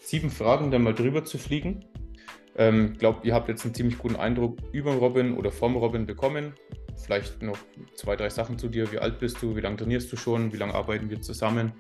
sieben 0.02 0.30
Fragen 0.30 0.72
dann 0.72 0.84
mal 0.84 0.94
drüber 0.94 1.24
zu 1.24 1.38
fliegen. 1.38 1.86
Ich 2.16 2.52
ähm, 2.58 2.98
glaube, 2.98 3.26
ihr 3.26 3.34
habt 3.34 3.48
jetzt 3.48 3.64
einen 3.64 3.74
ziemlich 3.74 3.98
guten 3.98 4.18
Eindruck 4.18 4.58
über 4.74 4.94
Robin 4.94 5.38
oder 5.38 5.52
vom 5.52 5.76
Robin 5.78 6.06
bekommen. 6.06 6.54
Vielleicht 7.04 7.42
noch 7.42 7.58
zwei, 7.96 8.16
drei 8.16 8.30
Sachen 8.30 8.60
zu 8.60 8.68
dir. 8.68 8.92
Wie 8.92 9.00
alt 9.00 9.20
bist 9.20 9.42
du? 9.42 9.56
Wie 9.56 9.62
lange 9.62 9.78
trainierst 9.78 10.12
du 10.12 10.18
schon? 10.18 10.52
Wie 10.54 10.58
lange 10.58 10.76
arbeiten 10.76 11.10
wir 11.10 11.22
zusammen? 11.22 11.72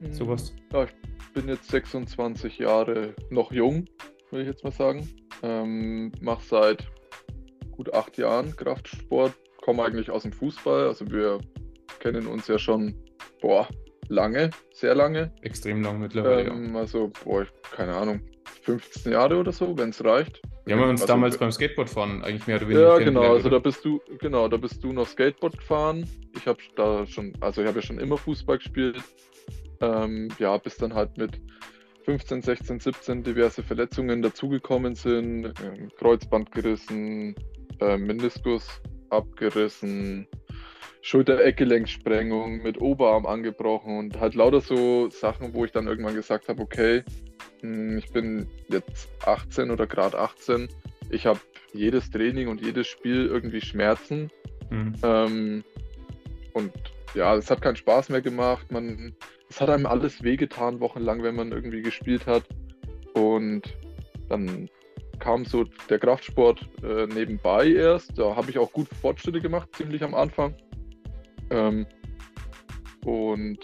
Mhm. 0.00 0.12
Sowas. 0.12 0.52
Ja, 0.72 0.84
ich 0.84 0.92
bin 1.34 1.48
jetzt 1.48 1.70
26 1.70 2.58
Jahre 2.58 3.14
noch 3.30 3.52
jung, 3.52 3.84
würde 4.30 4.42
ich 4.42 4.48
jetzt 4.48 4.64
mal 4.64 4.72
sagen. 4.72 5.08
Ähm, 5.42 6.10
Mache 6.20 6.42
seit 6.44 6.86
gut 7.78 7.94
acht 7.94 8.18
Jahren 8.18 8.54
Kraftsport, 8.56 9.32
komme 9.62 9.84
eigentlich 9.84 10.10
aus 10.10 10.22
dem 10.24 10.32
Fußball. 10.32 10.88
Also 10.88 11.10
wir 11.10 11.38
kennen 12.00 12.26
uns 12.26 12.48
ja 12.48 12.58
schon, 12.58 12.96
boah, 13.40 13.68
lange, 14.08 14.50
sehr 14.72 14.96
lange. 14.96 15.32
Extrem 15.42 15.82
lang 15.82 16.00
mittlerweile. 16.00 16.50
Ähm, 16.50 16.74
ja. 16.74 16.80
Also, 16.80 17.10
boah, 17.24 17.46
keine 17.70 17.94
Ahnung, 17.94 18.20
15 18.62 19.12
Jahre 19.12 19.36
oder 19.36 19.52
so, 19.52 19.78
wenn 19.78 19.90
es 19.90 20.04
reicht. 20.04 20.42
Wir 20.64 20.76
haben 20.76 20.90
uns 20.90 21.02
also, 21.02 21.14
damals 21.14 21.38
beim 21.38 21.52
Skateboardfahren 21.52 22.24
eigentlich 22.24 22.46
mehr 22.48 22.56
oder 22.56 22.68
weniger. 22.68 22.98
Ja, 22.98 22.98
genau, 22.98 23.32
also 23.32 23.48
da 23.48 23.60
bist 23.60 23.84
du, 23.84 24.00
genau, 24.18 24.48
da 24.48 24.56
bist 24.56 24.82
du 24.82 24.92
noch 24.92 25.06
Skateboard 25.06 25.56
gefahren. 25.56 26.04
Ich 26.36 26.46
habe 26.46 26.58
da 26.74 27.06
schon, 27.06 27.32
also 27.40 27.62
ich 27.62 27.68
habe 27.68 27.78
ja 27.78 27.86
schon 27.86 27.98
immer 27.98 28.18
Fußball 28.18 28.58
gespielt. 28.58 28.98
Ähm, 29.80 30.28
ja, 30.40 30.58
bis 30.58 30.76
dann 30.76 30.92
halt 30.94 31.16
mit 31.16 31.40
15, 32.04 32.42
16, 32.42 32.80
17 32.80 33.22
diverse 33.22 33.62
Verletzungen 33.62 34.20
dazugekommen 34.20 34.94
sind, 34.94 35.52
ähm, 35.62 35.90
Kreuzband 35.96 36.50
gerissen, 36.50 37.36
äh, 37.80 37.96
Meniskus 37.96 38.80
abgerissen, 39.10 40.26
Schulter-Eckgelenksprengung 41.02 42.62
mit 42.62 42.80
Oberarm 42.80 43.26
angebrochen 43.26 43.98
und 43.98 44.20
halt 44.20 44.34
lauter 44.34 44.60
so 44.60 45.08
Sachen, 45.10 45.54
wo 45.54 45.64
ich 45.64 45.72
dann 45.72 45.86
irgendwann 45.86 46.14
gesagt 46.14 46.48
habe, 46.48 46.60
okay, 46.62 47.02
hm, 47.60 47.98
ich 47.98 48.10
bin 48.10 48.48
jetzt 48.68 49.08
18 49.24 49.70
oder 49.70 49.86
gerade 49.86 50.18
18, 50.18 50.68
ich 51.10 51.26
habe 51.26 51.40
jedes 51.72 52.10
Training 52.10 52.48
und 52.48 52.60
jedes 52.60 52.86
Spiel 52.86 53.26
irgendwie 53.26 53.60
Schmerzen. 53.60 54.30
Mhm. 54.70 54.94
Ähm, 55.02 55.64
und 56.52 56.72
ja, 57.14 57.34
es 57.36 57.50
hat 57.50 57.62
keinen 57.62 57.76
Spaß 57.76 58.10
mehr 58.10 58.20
gemacht. 58.20 58.70
Man, 58.70 59.14
es 59.48 59.60
hat 59.60 59.70
einem 59.70 59.86
alles 59.86 60.22
wehgetan, 60.22 60.80
wochenlang, 60.80 61.22
wenn 61.22 61.36
man 61.36 61.52
irgendwie 61.52 61.82
gespielt 61.82 62.26
hat. 62.26 62.44
Und 63.14 63.62
dann 64.28 64.68
kam 65.18 65.44
so 65.44 65.64
der 65.88 65.98
Kraftsport 65.98 66.68
äh, 66.82 67.06
nebenbei 67.06 67.68
erst. 67.68 68.18
Da 68.18 68.36
habe 68.36 68.50
ich 68.50 68.58
auch 68.58 68.72
gut 68.72 68.88
Fortschritte 69.00 69.40
gemacht, 69.40 69.68
ziemlich 69.74 70.02
am 70.02 70.14
Anfang. 70.14 70.54
Ähm, 71.50 71.86
und 73.04 73.58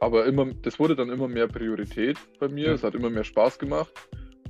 aber 0.00 0.26
immer, 0.26 0.46
das 0.62 0.80
wurde 0.80 0.96
dann 0.96 1.10
immer 1.10 1.28
mehr 1.28 1.46
Priorität 1.46 2.18
bei 2.40 2.48
mir. 2.48 2.66
Ja. 2.66 2.72
Es 2.72 2.82
hat 2.82 2.94
immer 2.94 3.10
mehr 3.10 3.24
Spaß 3.24 3.58
gemacht. 3.58 3.92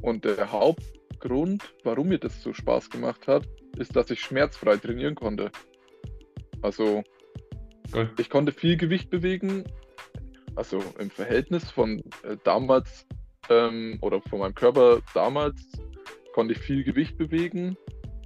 Und 0.00 0.24
der 0.24 0.50
Hauptgrund, 0.50 1.74
warum 1.84 2.08
mir 2.08 2.18
das 2.18 2.42
so 2.42 2.52
Spaß 2.52 2.90
gemacht 2.90 3.28
hat, 3.28 3.46
ist, 3.76 3.94
dass 3.94 4.10
ich 4.10 4.20
schmerzfrei 4.20 4.76
trainieren 4.76 5.14
konnte. 5.14 5.50
Also 6.62 7.02
Geil. 7.90 8.10
ich 8.18 8.30
konnte 8.30 8.52
viel 8.52 8.76
Gewicht 8.76 9.10
bewegen. 9.10 9.64
Also 10.56 10.82
im 10.98 11.10
Verhältnis 11.10 11.70
von 11.70 12.00
äh, 12.22 12.36
damals 12.44 13.06
ähm, 13.48 13.98
oder 14.00 14.20
von 14.22 14.40
meinem 14.40 14.54
Körper 14.54 15.00
damals 15.14 15.66
konnte 16.32 16.54
ich 16.54 16.60
viel 16.60 16.84
Gewicht 16.84 17.16
bewegen. 17.16 17.76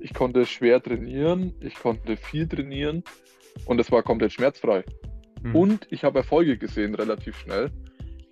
Ich 0.01 0.15
konnte 0.15 0.47
schwer 0.47 0.83
trainieren. 0.83 1.55
Ich 1.61 1.75
konnte 1.75 2.17
viel 2.17 2.49
trainieren. 2.49 3.03
Und 3.67 3.81
es 3.81 3.91
war 3.91 4.03
komplett 4.03 4.33
schmerzfrei. 4.33 4.85
Hm. 5.43 5.55
Und 5.55 5.87
ich 5.91 6.05
habe 6.05 6.19
Erfolge 6.19 6.59
gesehen 6.59 6.95
relativ 6.95 7.37
schnell. 7.37 7.71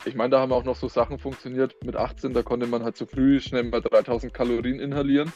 Ich 0.06 0.14
meine, 0.14 0.30
da 0.30 0.40
haben 0.40 0.52
auch 0.52 0.64
noch 0.64 0.76
so 0.76 0.88
Sachen 0.88 1.18
funktioniert. 1.18 1.74
Mit 1.84 1.96
18, 1.96 2.34
da 2.34 2.42
konnte 2.42 2.66
man 2.66 2.84
halt 2.84 2.96
so 2.96 3.06
früh 3.06 3.40
schnell 3.40 3.64
mal 3.64 3.80
3000 3.80 4.32
Kalorien 4.34 4.80
inhalieren. 4.80 5.32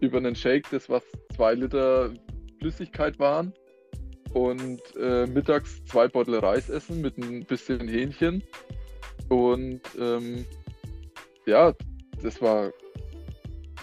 Über 0.00 0.18
einen 0.18 0.34
Shake, 0.34 0.68
das 0.70 0.88
was 0.88 1.04
2 1.36 1.54
Liter 1.54 2.12
Flüssigkeit 2.58 3.18
waren. 3.18 3.52
Und 4.32 4.80
äh, 4.96 5.26
mittags 5.26 5.84
zwei 5.86 6.06
Beutel 6.06 6.36
Reis 6.36 6.68
essen 6.68 7.00
mit 7.00 7.18
ein 7.18 7.44
bisschen 7.44 7.88
Hähnchen. 7.88 8.44
Und 9.28 9.80
ähm, 9.98 10.44
ja, 11.46 11.72
das 12.22 12.40
war, 12.40 12.70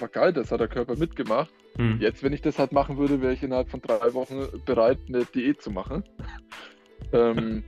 war 0.01 0.07
geil, 0.07 0.33
das 0.33 0.51
hat 0.51 0.59
der 0.59 0.67
Körper 0.67 0.95
mitgemacht. 0.95 1.53
Hm. 1.77 1.99
Jetzt, 1.99 2.23
wenn 2.23 2.33
ich 2.33 2.41
das 2.41 2.57
halt 2.57 2.71
machen 2.71 2.97
würde, 2.97 3.21
wäre 3.21 3.33
ich 3.33 3.43
innerhalb 3.43 3.69
von 3.69 3.81
drei 3.81 4.13
Wochen 4.13 4.47
bereit, 4.65 4.99
eine 5.07 5.25
Diät 5.25 5.61
zu 5.61 5.71
machen. 5.71 6.03
ähm, 7.13 7.63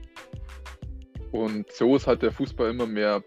und 1.32 1.70
so 1.70 1.96
ist 1.96 2.06
halt 2.06 2.22
der 2.22 2.32
Fußball 2.32 2.70
immer 2.70 2.86
mehr 2.86 3.22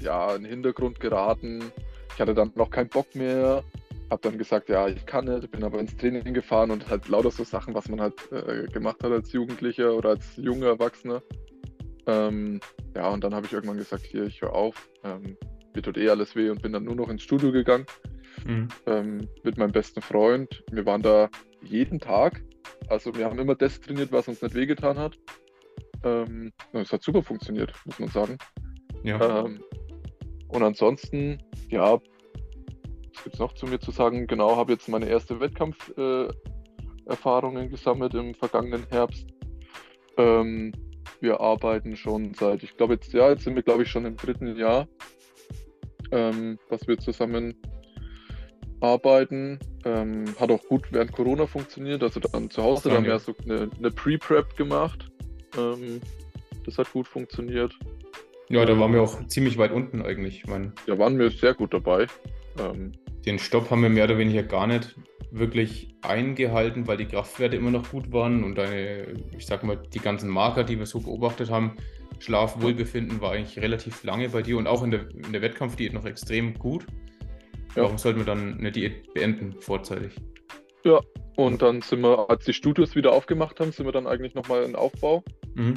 ja, 0.00 0.34
in 0.34 0.42
den 0.42 0.50
Hintergrund 0.50 1.00
geraten. 1.00 1.72
Ich 2.14 2.20
hatte 2.20 2.34
dann 2.34 2.52
noch 2.54 2.70
keinen 2.70 2.88
Bock 2.88 3.14
mehr, 3.14 3.64
habe 4.10 4.22
dann 4.22 4.38
gesagt, 4.38 4.68
ja, 4.68 4.86
ich 4.88 5.06
kann 5.06 5.24
nicht, 5.24 5.50
bin 5.50 5.64
aber 5.64 5.78
ins 5.78 5.96
Training 5.96 6.34
gefahren 6.34 6.70
und 6.70 6.88
halt 6.88 7.08
lauter 7.08 7.30
so 7.30 7.44
Sachen, 7.44 7.74
was 7.74 7.88
man 7.88 8.00
halt 8.00 8.14
äh, 8.32 8.66
gemacht 8.66 9.02
hat 9.02 9.12
als 9.12 9.32
Jugendlicher 9.32 9.94
oder 9.94 10.10
als 10.10 10.36
junger 10.36 10.66
Erwachsener. 10.66 11.22
Ähm, 12.06 12.60
ja, 12.94 13.08
und 13.08 13.24
dann 13.24 13.34
habe 13.34 13.46
ich 13.46 13.52
irgendwann 13.52 13.78
gesagt, 13.78 14.04
hier, 14.04 14.24
ich 14.24 14.40
höre 14.40 14.52
auf, 14.52 14.88
ähm, 15.04 15.36
mir 15.74 15.82
tut 15.82 15.96
eh 15.96 16.08
alles 16.08 16.34
weh 16.34 16.50
und 16.50 16.62
bin 16.62 16.72
dann 16.72 16.84
nur 16.84 16.96
noch 16.96 17.08
ins 17.08 17.22
Studio 17.22 17.52
gegangen 17.52 17.86
Hm. 18.44 18.68
ähm, 18.86 19.28
mit 19.42 19.58
meinem 19.58 19.72
besten 19.72 20.00
Freund. 20.00 20.62
Wir 20.70 20.86
waren 20.86 21.02
da 21.02 21.28
jeden 21.62 21.98
Tag. 21.98 22.40
Also 22.88 23.14
wir 23.14 23.26
haben 23.26 23.38
immer 23.38 23.54
das 23.54 23.80
trainiert, 23.80 24.12
was 24.12 24.28
uns 24.28 24.42
nicht 24.42 24.54
wehgetan 24.54 24.98
hat. 24.98 25.18
Ähm, 26.04 26.52
es 26.72 26.92
hat 26.92 27.02
super 27.02 27.22
funktioniert, 27.22 27.72
muss 27.84 27.98
man 27.98 28.08
sagen. 28.08 28.38
Ja. 29.02 29.44
Ähm, 29.44 29.60
und 30.48 30.62
ansonsten, 30.62 31.42
ja, 31.70 31.94
was 31.94 32.02
gibt 33.24 33.34
es 33.34 33.40
noch 33.40 33.52
zu 33.54 33.66
mir 33.66 33.80
zu 33.80 33.90
sagen? 33.90 34.26
Genau, 34.26 34.56
habe 34.56 34.72
jetzt 34.72 34.88
meine 34.88 35.08
erste 35.08 35.40
Wettkampf-Erfahrungen 35.40 37.66
äh, 37.66 37.68
gesammelt 37.68 38.14
im 38.14 38.34
vergangenen 38.34 38.86
Herbst. 38.90 39.26
Ähm, 40.16 40.72
wir 41.20 41.40
arbeiten 41.40 41.96
schon 41.96 42.32
seit, 42.34 42.62
ich 42.62 42.76
glaube 42.76 42.94
jetzt, 42.94 43.12
ja, 43.12 43.30
jetzt 43.30 43.42
sind 43.44 43.56
wir, 43.56 43.62
glaube 43.62 43.82
ich, 43.82 43.90
schon 43.90 44.06
im 44.06 44.16
dritten 44.16 44.56
Jahr, 44.56 44.86
ähm, 46.12 46.58
was 46.68 46.86
wir 46.86 46.96
zusammen 46.98 47.60
arbeiten. 48.80 49.58
Ähm, 49.84 50.24
hat 50.38 50.50
auch 50.50 50.62
gut 50.64 50.84
während 50.90 51.12
Corona 51.12 51.46
funktioniert, 51.46 52.02
also 52.02 52.20
dann 52.20 52.50
zu 52.50 52.62
Hause, 52.62 52.88
da 52.90 52.96
haben 52.96 53.04
wir 53.04 53.12
Ja. 53.12 53.18
so 53.18 53.34
eine, 53.44 53.70
eine 53.78 53.90
Pre-Prep 53.90 54.56
gemacht. 54.56 55.10
Ähm, 55.56 56.00
das 56.64 56.78
hat 56.78 56.92
gut 56.92 57.08
funktioniert. 57.08 57.72
ja, 58.50 58.64
da 58.64 58.78
waren 58.78 58.92
wir 58.92 59.02
auch 59.02 59.26
ziemlich 59.26 59.56
weit 59.58 59.72
unten 59.72 60.02
eigentlich. 60.02 60.38
Ich 60.44 60.46
meine, 60.46 60.72
Da 60.86 60.98
waren 60.98 61.18
wir 61.18 61.30
sehr 61.30 61.54
gut 61.54 61.72
dabei. 61.72 62.06
Ähm, 62.58 62.92
den 63.24 63.38
Stopp 63.38 63.70
haben 63.70 63.82
wir 63.82 63.90
mehr 63.90 64.04
oder 64.04 64.18
weniger 64.18 64.42
gar 64.42 64.66
nicht 64.66 64.94
wirklich 65.30 65.94
eingehalten, 66.02 66.86
weil 66.86 66.96
die 66.96 67.04
Kraftwerte 67.06 67.56
immer 67.56 67.70
noch 67.70 67.90
gut 67.90 68.10
waren 68.12 68.44
und 68.44 68.56
deine, 68.56 69.08
ich 69.36 69.46
sag 69.46 69.62
mal, 69.64 69.76
die 69.76 69.98
ganzen 69.98 70.30
Marker, 70.30 70.64
die 70.64 70.78
wir 70.78 70.86
so 70.86 71.00
beobachtet 71.00 71.50
haben, 71.50 71.76
Schlaf, 72.18 72.60
Wohlbefinden 72.62 73.20
war 73.20 73.32
eigentlich 73.32 73.58
relativ 73.60 74.02
lange 74.04 74.30
bei 74.30 74.42
dir 74.42 74.56
und 74.56 74.66
auch 74.66 74.82
in 74.82 74.90
der, 74.90 75.08
in 75.10 75.32
der 75.32 75.42
Wettkampfdiät 75.42 75.92
noch 75.92 76.04
extrem 76.06 76.54
gut. 76.54 76.86
Ja. 77.78 77.84
Warum 77.84 77.98
sollten 77.98 78.18
wir 78.18 78.26
dann 78.26 78.58
eine 78.58 78.72
Diät 78.72 79.14
beenden 79.14 79.52
vorzeitig? 79.60 80.12
und 81.36 81.62
dann 81.62 81.80
sind 81.80 82.00
wir, 82.00 82.28
als 82.28 82.44
die 82.44 82.52
Studios 82.52 82.96
wieder 82.96 83.12
aufgemacht 83.12 83.60
haben, 83.60 83.70
sind 83.70 83.86
wir 83.86 83.92
dann 83.92 84.08
eigentlich 84.08 84.34
nochmal 84.34 84.64
in 84.64 84.74
Aufbau. 84.74 85.22
Mhm. 85.54 85.74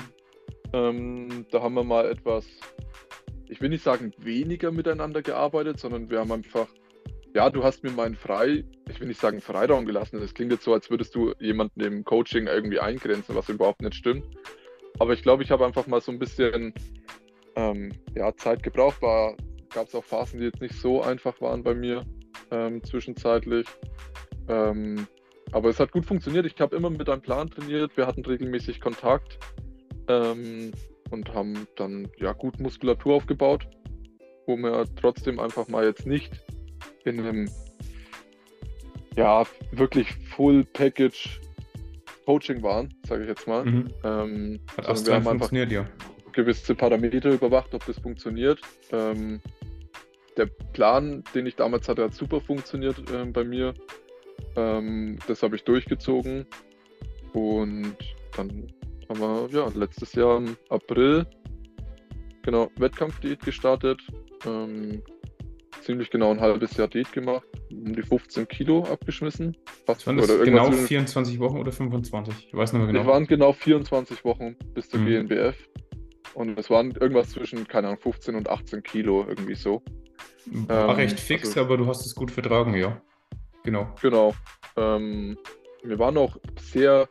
Ähm, 0.74 1.46
da 1.52 1.62
haben 1.62 1.76
wir 1.76 1.84
mal 1.84 2.10
etwas, 2.10 2.48
ich 3.48 3.62
will 3.62 3.70
nicht 3.70 3.84
sagen 3.84 4.14
weniger 4.18 4.72
miteinander 4.72 5.22
gearbeitet, 5.22 5.80
sondern 5.80 6.10
wir 6.10 6.22
haben 6.22 6.32
einfach, 6.32 6.68
ja, 7.36 7.52
du 7.52 7.64
hast 7.64 7.84
mir 7.84 7.92
meinen 7.92 8.16
Frei, 8.16 8.64
ich 8.90 9.00
will 9.00 9.08
nicht 9.08 9.22
sagen 9.22 9.40
Freiraum 9.40 9.86
gelassen. 9.86 10.20
Das 10.20 10.34
klingt 10.34 10.52
jetzt 10.52 10.64
so, 10.64 10.74
als 10.74 10.90
würdest 10.90 11.14
du 11.14 11.34
jemanden 11.40 11.82
im 11.82 12.04
Coaching 12.04 12.48
irgendwie 12.48 12.80
eingrenzen, 12.80 13.36
was 13.36 13.48
überhaupt 13.48 13.84
nicht 13.84 13.94
stimmt. 13.94 14.26
Aber 14.98 15.14
ich 15.14 15.22
glaube, 15.22 15.44
ich 15.44 15.52
habe 15.52 15.68
einfach 15.68 15.86
mal 15.86 16.02
so 16.02 16.12
ein 16.12 16.18
bisschen 16.18 16.74
ähm, 17.56 17.92
ja, 18.16 18.36
Zeit 18.36 18.64
gebraucht. 18.64 19.04
War, 19.04 19.36
gab 19.74 19.88
es 19.88 19.96
auch 19.96 20.04
Phasen, 20.04 20.40
die 20.40 20.46
jetzt 20.46 20.62
nicht 20.62 20.76
so 20.76 21.02
einfach 21.02 21.40
waren 21.42 21.64
bei 21.64 21.74
mir 21.74 22.06
ähm, 22.52 22.84
zwischenzeitlich. 22.84 23.68
Ähm, 24.48 25.08
aber 25.52 25.70
es 25.70 25.80
hat 25.80 25.92
gut 25.92 26.06
funktioniert. 26.06 26.46
Ich 26.46 26.60
habe 26.60 26.76
immer 26.76 26.90
mit 26.90 27.10
einem 27.10 27.22
Plan 27.22 27.50
trainiert. 27.50 27.96
Wir 27.98 28.08
hatten 28.08 28.24
regelmäßig 28.24 28.80
Kontakt 28.80 29.40
ähm, 30.08 30.72
und 31.10 31.34
haben 31.34 31.68
dann 31.76 32.08
ja 32.18 32.34
gut 32.34 32.60
Muskulatur 32.60 33.16
aufgebaut, 33.16 33.68
wo 34.46 34.56
wir 34.58 34.86
trotzdem 34.96 35.40
einfach 35.40 35.68
mal 35.68 35.86
jetzt 35.86 36.06
nicht 36.06 36.32
in 37.04 37.20
einem 37.20 37.50
ja 39.16 39.44
wirklich 39.72 40.14
Full 40.36 40.64
Package 40.66 41.42
Coaching 42.26 42.62
waren, 42.64 42.94
sage 43.06 43.24
ich 43.24 43.30
jetzt 43.30 43.48
mal. 43.48 43.66
Mhm. 43.66 43.90
Ähm, 44.04 44.60
Hat 44.78 44.86
sondern 44.86 45.06
wir 45.06 45.14
haben 45.14 45.20
einfach 45.20 45.32
funktioniert, 45.32 45.72
ja. 45.72 45.86
gewisse 46.32 46.76
Parameter 46.76 47.32
überwacht, 47.32 47.74
ob 47.74 47.86
das 47.86 48.00
funktioniert. 48.00 48.62
Ähm, 48.92 49.42
der 50.38 50.46
Plan, 50.74 51.24
den 51.36 51.46
ich 51.46 51.56
damals 51.56 51.88
hatte, 51.90 52.04
hat 52.04 52.14
super 52.14 52.40
funktioniert 52.42 52.96
ähm, 53.14 53.34
bei 53.34 53.44
mir. 53.44 53.74
Ähm, 54.56 55.18
das 55.28 55.44
habe 55.44 55.56
ich 55.56 55.64
durchgezogen. 55.64 56.46
Und 57.34 57.96
dann 58.36 58.68
haben 59.10 59.20
wir 59.20 59.48
ja, 59.52 59.68
letztes 59.76 60.14
Jahr 60.14 60.38
im 60.38 60.56
April 60.70 61.26
genau 62.44 62.70
Wettkampfdiät 62.78 63.42
gestartet. 63.42 64.02
Ähm, 64.46 65.02
ziemlich 65.82 66.10
genau 66.10 66.32
ein 66.32 66.40
halbes 66.40 66.76
Jahr 66.78 66.88
Diät 66.88 67.12
gemacht. 67.12 67.44
Um 67.72 67.94
die 67.96 68.02
15 68.02 68.48
Kilo 68.48 68.84
abgeschmissen. 68.84 69.56
Fast, 69.86 70.06
Waren 70.08 70.18
das 70.18 70.28
genau 70.28 70.40
irgendwas 70.44 70.68
zwischen- 70.70 70.88
24 70.88 71.40
Wochen 71.40 71.58
oder 71.58 71.72
25? 71.72 72.48
Ich 72.48 72.54
weiß 72.54 72.74
nicht 72.74 72.82
mehr 72.82 72.90
es 72.90 72.94
genau. 72.96 73.08
waren 73.08 73.26
genau 73.28 73.54
24 73.54 74.24
Wochen 74.26 74.56
bis 74.74 74.90
zur 74.90 75.00
Mhm. 75.00 75.28
GNBF. 75.28 75.56
Und 76.34 76.58
es 76.58 76.70
waren 76.70 76.92
irgendwas 76.92 77.30
zwischen, 77.32 77.68
keine 77.68 77.88
Ahnung, 77.88 78.00
15 78.00 78.36
und 78.36 78.50
18 78.50 78.84
Kilo, 78.84 79.26
irgendwie 79.28 79.56
so. 79.56 79.82
War 80.46 80.90
ähm, 80.90 80.96
recht 80.96 81.20
fix, 81.20 81.50
also- 81.50 81.62
aber 81.62 81.78
du 81.78 81.88
hast 81.88 82.06
es 82.06 82.16
gut 82.16 82.32
vertragen, 82.32 82.74
ja. 82.76 83.02
Genau. 83.64 83.94
Genau. 84.02 84.34
Ähm, 84.78 85.38
wir 85.84 86.00
waren 86.00 86.18
auch 86.18 86.38
sehr 86.60 87.08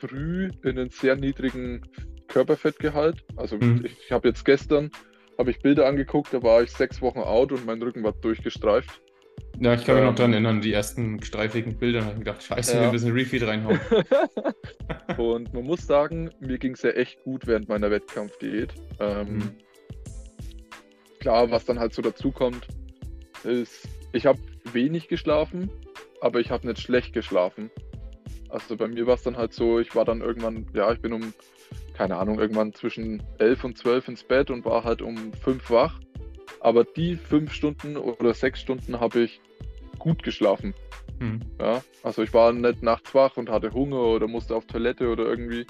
früh 0.00 0.50
in 0.64 0.78
einen 0.78 0.90
sehr 0.90 1.16
niedrigen 1.16 1.82
Körperfettgehalt. 2.28 3.24
Also 3.36 3.56
Mhm. 3.56 3.82
ich, 3.84 3.96
ich 4.04 4.12
habe 4.12 4.28
jetzt 4.28 4.44
gestern 4.44 4.90
habe 5.38 5.50
ich 5.50 5.60
Bilder 5.60 5.86
angeguckt, 5.86 6.32
da 6.34 6.42
war 6.42 6.62
ich 6.62 6.70
sechs 6.70 7.00
Wochen 7.00 7.20
out 7.20 7.50
und 7.52 7.64
mein 7.64 7.80
Rücken 7.82 8.02
war 8.02 8.12
durchgestreift. 8.12 9.00
Ja, 9.58 9.74
ich 9.74 9.84
kann 9.84 9.94
mich 9.96 10.04
noch 10.04 10.10
Ähm, 10.10 10.16
daran 10.16 10.32
erinnern, 10.34 10.60
die 10.60 10.72
ersten 10.72 11.22
streifigen 11.22 11.76
Bilder, 11.78 12.02
habe 12.02 12.12
ich 12.12 12.18
gedacht, 12.20 12.42
scheiße, 12.42 12.76
Ja. 12.76 12.82
wir 12.82 12.92
müssen 12.92 13.12
Refeed 13.12 13.42
reinhauen. 13.46 13.80
und 15.18 15.52
man 15.54 15.64
muss 15.64 15.86
sagen, 15.86 16.30
mir 16.40 16.58
ging 16.58 16.72
es 16.74 16.82
ja 16.82 16.90
echt 16.90 17.22
gut 17.24 17.46
während 17.46 17.68
meiner 17.68 17.90
Wettkampfdiät. 17.90 18.72
Ähm, 19.00 19.28
Mhm. 19.34 19.50
Klar, 21.20 21.50
was 21.50 21.64
dann 21.64 21.78
halt 21.78 21.94
so 21.94 22.02
dazu 22.02 22.32
kommt, 22.32 22.66
ist, 23.44 23.88
ich 24.12 24.26
habe 24.26 24.38
wenig 24.72 25.08
geschlafen, 25.08 25.70
aber 26.20 26.40
ich 26.40 26.50
habe 26.50 26.66
nicht 26.66 26.80
schlecht 26.80 27.12
geschlafen. 27.12 27.70
Also 28.48 28.76
bei 28.76 28.88
mir 28.88 29.06
war 29.06 29.14
es 29.14 29.22
dann 29.22 29.36
halt 29.36 29.52
so, 29.52 29.78
ich 29.78 29.94
war 29.94 30.04
dann 30.04 30.22
irgendwann, 30.22 30.66
ja, 30.74 30.90
ich 30.92 31.00
bin 31.00 31.12
um, 31.12 31.32
keine 31.94 32.16
Ahnung, 32.16 32.40
irgendwann 32.40 32.72
zwischen 32.72 33.22
11 33.38 33.64
und 33.64 33.78
12 33.78 34.08
ins 34.08 34.24
Bett 34.24 34.50
und 34.50 34.64
war 34.64 34.82
halt 34.82 35.02
um 35.02 35.32
5 35.34 35.70
wach. 35.70 36.00
Aber 36.60 36.84
die 36.84 37.16
fünf 37.16 37.52
Stunden 37.54 37.96
oder 37.96 38.34
sechs 38.34 38.60
Stunden 38.60 39.00
habe 39.00 39.20
ich 39.20 39.40
gut 39.98 40.22
geschlafen. 40.22 40.74
Mhm. 41.20 41.40
Ja, 41.58 41.82
also 42.02 42.22
ich 42.22 42.34
war 42.34 42.52
nicht 42.52 42.82
nachts 42.82 43.14
wach 43.14 43.36
und 43.36 43.50
hatte 43.50 43.72
Hunger 43.72 44.02
oder 44.02 44.26
musste 44.26 44.56
auf 44.56 44.66
Toilette 44.66 45.08
oder 45.08 45.24
irgendwie. 45.24 45.66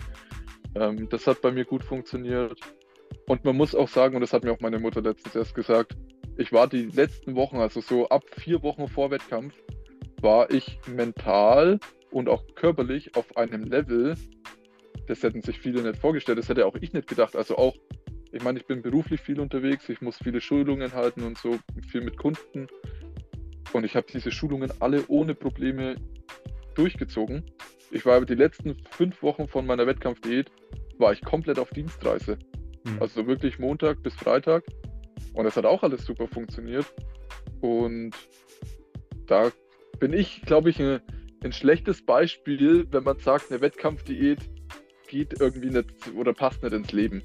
Ähm, 0.75 1.09
das 1.09 1.27
hat 1.27 1.43
bei 1.43 1.53
mir 1.53 1.65
gut 1.65 1.85
funktioniert. 1.85 2.59
Und 3.27 3.45
man 3.45 3.57
muss 3.57 3.75
auch 3.75 3.89
sagen, 3.89 4.15
und 4.15 4.23
das 4.23 4.33
hat 4.33 4.45
mir 4.45 4.53
auch 4.53 4.61
meine 4.61 4.79
Mutter 4.79 5.01
letztens 5.01 5.35
erst 5.37 5.55
gesagt, 5.55 5.97
ich 6.37 6.53
war 6.53 6.69
die 6.69 6.87
letzten 6.87 7.35
Wochen, 7.37 7.59
also 7.59 7.81
so 7.81 8.09
ab 8.09 8.25
vier 8.37 8.63
Wochen 8.63 8.89
vor 8.89 9.11
Wettkampf, 9.11 9.55
war 10.21 10.51
ich 10.51 10.79
mental 10.87 11.79
und 12.11 12.29
auch 12.29 12.45
körperlich 12.55 13.15
auf 13.17 13.37
einem 13.37 13.65
Level, 13.65 14.15
das 15.07 15.23
hätten 15.23 15.43
sich 15.43 15.59
viele 15.59 15.83
nicht 15.83 15.97
vorgestellt, 16.01 16.39
das 16.39 16.49
hätte 16.49 16.67
auch 16.67 16.77
ich 16.81 16.93
nicht 16.93 17.09
gedacht. 17.09 17.37
Also 17.37 17.57
auch, 17.57 17.77
ich 18.33 18.43
meine, 18.43 18.59
ich 18.59 18.67
bin 18.67 18.83
beruflich 18.83 19.21
viel 19.21 19.41
unterwegs, 19.41 19.89
ich 19.89 20.01
muss 20.01 20.17
viele 20.19 20.41
Schulungen 20.41 20.93
halten 20.93 21.25
und 21.25 21.37
so, 21.39 21.59
viel 21.89 22.01
mit 22.01 22.17
Kunden. 22.17 22.69
Und 23.73 23.85
ich 23.85 23.97
habe 23.97 24.07
diese 24.13 24.31
Schulungen 24.31 24.73
alle 24.81 25.05
ohne 25.09 25.35
Probleme 25.35 25.97
durchgezogen. 26.75 27.45
Ich 27.91 28.07
war 28.07 28.17
aber 28.17 28.27
die 28.27 28.35
letzten 28.35 28.77
fünf 28.91 29.23
Wochen 29.23 29.49
von 29.49 29.67
meiner 29.67 29.87
Wettkampfdiät, 29.87 30.51
war 30.99 31.13
ich 31.13 31.23
komplett 31.23 31.59
auf 31.59 31.71
Dienstreise. 31.71 32.39
Mhm. 32.85 32.99
Also 33.01 33.27
wirklich 33.27 33.59
Montag 33.59 34.03
bis 34.03 34.15
Freitag. 34.15 34.65
Und 35.35 35.45
das 35.45 35.57
hat 35.57 35.65
auch 35.65 35.83
alles 35.83 36.05
super 36.05 36.27
funktioniert. 36.27 36.87
Und 37.61 38.13
da 39.27 39.51
bin 39.99 40.13
ich, 40.13 40.43
glaube 40.43 40.71
ich, 40.71 40.81
ein, 40.81 41.01
ein 41.45 41.53
schlechtes 41.53 42.05
Beispiel, 42.05 42.87
wenn 42.91 43.05
man 43.05 43.19
sagt, 43.19 43.51
eine 43.51 43.61
Wettkampfdiät 43.61 44.39
geht 45.09 45.41
irgendwie 45.41 45.71
nicht 45.71 45.89
oder 46.17 46.33
passt 46.33 46.63
nicht 46.63 46.73
ins 46.73 46.93
Leben. 46.93 47.23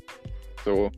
So. 0.63 0.91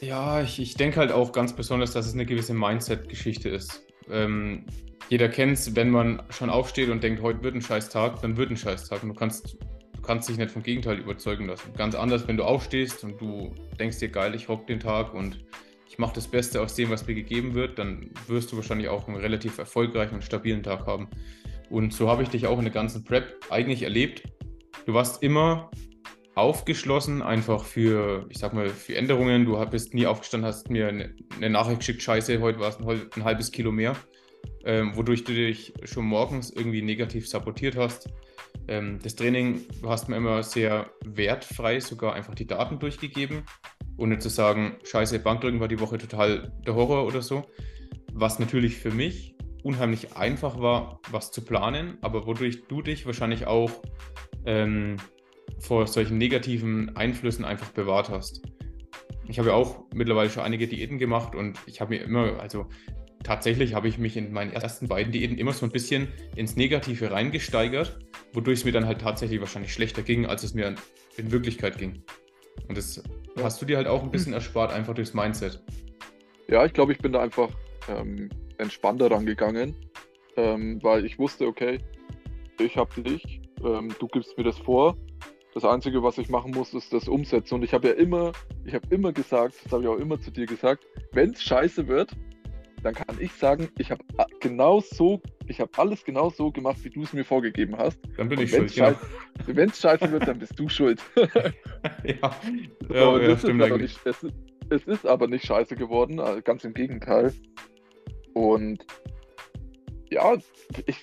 Ja, 0.00 0.42
ich, 0.42 0.58
ich 0.60 0.74
denke 0.74 1.00
halt 1.00 1.12
auch 1.12 1.32
ganz 1.32 1.54
besonders, 1.54 1.92
dass 1.92 2.06
es 2.06 2.14
eine 2.14 2.26
gewisse 2.26 2.54
Mindset-Geschichte 2.54 3.48
ist. 3.48 3.86
Ähm, 4.10 4.66
jeder 5.08 5.28
kennt 5.28 5.52
es, 5.52 5.76
wenn 5.76 5.90
man 5.90 6.22
schon 6.30 6.50
aufsteht 6.50 6.88
und 6.88 7.02
denkt, 7.02 7.22
heute 7.22 7.42
wird 7.42 7.54
ein 7.54 7.62
scheiß 7.62 7.90
Tag, 7.90 8.20
dann 8.22 8.36
wird 8.36 8.50
ein 8.50 8.56
scheiß 8.56 8.88
Tag. 8.88 9.02
Und 9.02 9.10
du 9.10 9.14
kannst, 9.14 9.58
kannst 10.02 10.28
dich 10.28 10.36
nicht 10.36 10.50
vom 10.50 10.62
Gegenteil 10.62 10.98
überzeugen 10.98 11.46
lassen. 11.46 11.72
Ganz 11.76 11.94
anders, 11.94 12.26
wenn 12.28 12.36
du 12.36 12.44
aufstehst 12.44 13.04
und 13.04 13.20
du 13.20 13.54
denkst 13.78 13.98
dir, 13.98 14.08
geil, 14.08 14.34
ich 14.34 14.48
rock 14.48 14.66
den 14.66 14.80
Tag 14.80 15.14
und 15.14 15.44
ich 15.88 15.98
mache 15.98 16.14
das 16.14 16.26
Beste 16.26 16.60
aus 16.60 16.74
dem, 16.74 16.90
was 16.90 17.06
mir 17.06 17.14
gegeben 17.14 17.54
wird, 17.54 17.78
dann 17.78 18.10
wirst 18.26 18.50
du 18.50 18.56
wahrscheinlich 18.56 18.88
auch 18.88 19.08
einen 19.08 19.18
relativ 19.18 19.58
erfolgreichen 19.58 20.14
und 20.14 20.24
stabilen 20.24 20.62
Tag 20.62 20.86
haben. 20.86 21.08
Und 21.68 21.92
so 21.92 22.08
habe 22.08 22.22
ich 22.22 22.30
dich 22.30 22.46
auch 22.46 22.58
in 22.58 22.64
der 22.64 22.72
ganzen 22.72 23.04
Prep 23.04 23.40
eigentlich 23.50 23.82
erlebt. 23.82 24.22
Du 24.86 24.94
warst 24.94 25.22
immer 25.22 25.70
aufgeschlossen, 26.34 27.22
einfach 27.22 27.64
für, 27.64 28.26
ich 28.30 28.38
sag 28.38 28.54
mal, 28.54 28.68
für 28.70 28.96
Änderungen. 28.96 29.44
Du 29.44 29.62
bist 29.66 29.94
nie 29.94 30.06
aufgestanden, 30.06 30.48
hast 30.48 30.70
mir 30.70 30.88
eine, 30.88 31.50
Nachricht 31.50 31.80
geschickt, 31.80 32.02
scheiße, 32.02 32.40
heute 32.40 32.58
war 32.58 32.68
es 32.68 32.78
ein, 32.78 33.10
ein, 33.14 33.24
halbes 33.24 33.52
Kilo 33.52 33.70
mehr, 33.70 33.96
ähm, 34.64 34.96
wodurch 34.96 35.24
du 35.24 35.34
dich 35.34 35.74
schon 35.84 36.06
morgens 36.06 36.50
irgendwie 36.50 36.82
negativ 36.82 37.28
sabotiert 37.28 37.76
hast. 37.76 38.08
Ähm, 38.68 38.98
das 39.02 39.16
Training 39.16 39.62
hast 39.84 40.08
mir 40.08 40.16
immer 40.16 40.42
sehr 40.42 40.90
wertfrei 41.04 41.80
sogar 41.80 42.14
einfach 42.14 42.34
die 42.34 42.46
Daten 42.46 42.78
durchgegeben 42.78 43.44
ohne 43.96 44.18
zu 44.18 44.28
sagen, 44.28 44.76
scheiße, 44.84 45.18
Bankdrücken 45.18 45.60
war 45.60 45.68
die 45.68 45.80
Woche 45.80 45.98
total 45.98 46.52
der 46.66 46.74
Horror 46.74 47.06
oder 47.06 47.22
so. 47.22 47.44
Was 48.12 48.38
natürlich 48.38 48.76
für 48.76 48.90
mich 48.90 49.36
unheimlich 49.62 50.16
einfach 50.16 50.60
war, 50.60 51.00
was 51.10 51.30
zu 51.30 51.44
planen, 51.44 51.98
aber 52.00 52.26
wodurch 52.26 52.66
du 52.66 52.82
dich 52.82 53.06
wahrscheinlich 53.06 53.46
auch 53.46 53.70
ähm, 54.44 54.96
vor 55.60 55.86
solchen 55.86 56.18
negativen 56.18 56.96
Einflüssen 56.96 57.44
einfach 57.44 57.70
bewahrt 57.70 58.10
hast. 58.10 58.42
Ich 59.28 59.38
habe 59.38 59.50
ja 59.50 59.54
auch 59.54 59.84
mittlerweile 59.94 60.30
schon 60.30 60.42
einige 60.42 60.66
Diäten 60.66 60.98
gemacht 60.98 61.34
und 61.34 61.58
ich 61.66 61.80
habe 61.80 61.94
mir 61.94 62.02
immer, 62.02 62.40
also 62.40 62.66
tatsächlich 63.24 63.74
habe 63.74 63.88
ich 63.88 63.98
mich 63.98 64.16
in 64.16 64.32
meinen 64.32 64.52
ersten 64.52 64.88
beiden 64.88 65.12
Diäten 65.12 65.38
immer 65.38 65.52
so 65.52 65.66
ein 65.66 65.72
bisschen 65.72 66.08
ins 66.36 66.56
Negative 66.56 67.10
reingesteigert, 67.10 67.98
wodurch 68.32 68.60
es 68.60 68.64
mir 68.64 68.72
dann 68.72 68.86
halt 68.86 69.00
tatsächlich 69.00 69.40
wahrscheinlich 69.40 69.72
schlechter 69.72 70.02
ging, 70.02 70.26
als 70.26 70.42
es 70.42 70.54
mir 70.54 70.74
in 71.16 71.32
Wirklichkeit 71.32 71.78
ging. 71.78 72.02
Und 72.68 72.76
das 72.76 73.02
hast 73.40 73.60
du 73.62 73.66
dir 73.66 73.76
halt 73.76 73.86
auch 73.86 74.02
ein 74.02 74.10
bisschen 74.10 74.32
erspart, 74.32 74.72
einfach 74.72 74.94
durchs 74.94 75.14
Mindset. 75.14 75.62
Ja, 76.48 76.64
ich 76.64 76.72
glaube, 76.72 76.92
ich 76.92 76.98
bin 76.98 77.12
da 77.12 77.20
einfach 77.20 77.48
ähm, 77.88 78.28
entspannter 78.58 79.10
rangegangen, 79.10 79.74
ähm, 80.36 80.82
weil 80.82 81.04
ich 81.04 81.18
wusste, 81.18 81.46
okay, 81.46 81.78
ich 82.58 82.76
habe 82.76 83.02
dich, 83.02 83.40
ähm, 83.64 83.94
du 83.98 84.06
gibst 84.08 84.36
mir 84.36 84.44
das 84.44 84.58
vor. 84.58 84.96
Das 85.54 85.64
Einzige, 85.64 86.02
was 86.02 86.16
ich 86.16 86.28
machen 86.28 86.52
muss, 86.52 86.72
ist 86.72 86.92
das 86.92 87.08
umsetzen. 87.08 87.54
Und 87.56 87.62
ich 87.62 87.74
habe 87.74 87.88
ja 87.88 87.94
immer, 87.94 88.32
ich 88.64 88.74
habe 88.74 88.86
immer 88.90 89.12
gesagt, 89.12 89.54
das 89.64 89.72
habe 89.72 89.82
ich 89.82 89.88
auch 89.88 89.98
immer 89.98 90.18
zu 90.18 90.30
dir 90.30 90.46
gesagt, 90.46 90.86
wenn 91.12 91.30
es 91.30 91.42
scheiße 91.42 91.88
wird, 91.88 92.12
dann 92.82 92.94
kann 92.94 93.16
ich 93.20 93.32
sagen, 93.32 93.68
ich 93.78 93.90
habe 93.90 94.02
genau 94.40 94.80
so, 94.80 95.22
ich 95.46 95.60
habe 95.60 95.70
alles 95.76 96.04
genau 96.04 96.30
so 96.30 96.50
gemacht, 96.50 96.78
wie 96.82 96.90
du 96.90 97.02
es 97.02 97.12
mir 97.12 97.24
vorgegeben 97.24 97.76
hast. 97.78 97.98
Dann 98.16 98.28
bin 98.28 98.38
Und 98.38 98.44
ich 98.44 98.50
schuld, 98.50 98.74
ja. 98.74 98.94
Wenn 99.46 99.70
es 99.70 99.80
scheiße 99.80 100.10
wird, 100.10 100.26
dann 100.26 100.38
bist 100.38 100.58
du 100.58 100.68
schuld. 100.68 101.00
ja, 101.16 102.36
ja, 102.90 103.18
ja 103.18 103.38
stimmt 103.38 103.62
eigentlich. 103.62 104.04
Nicht, 104.04 104.06
es, 104.06 104.26
es, 104.70 104.84
ist 104.86 105.06
aber 105.06 105.28
nicht 105.28 105.46
scheiße 105.46 105.76
geworden, 105.76 106.18
äh, 106.18 106.42
ganz 106.42 106.64
im 106.64 106.74
Gegenteil. 106.74 107.32
Und 108.34 108.84
ja, 110.10 110.36
ich 110.86 111.00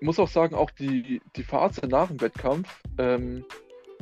muss 0.00 0.18
auch 0.18 0.28
sagen, 0.28 0.54
auch 0.54 0.70
die, 0.70 1.20
die 1.34 1.42
Phase 1.42 1.86
nach 1.88 2.08
dem 2.08 2.20
Wettkampf, 2.20 2.82
ähm, 2.98 3.44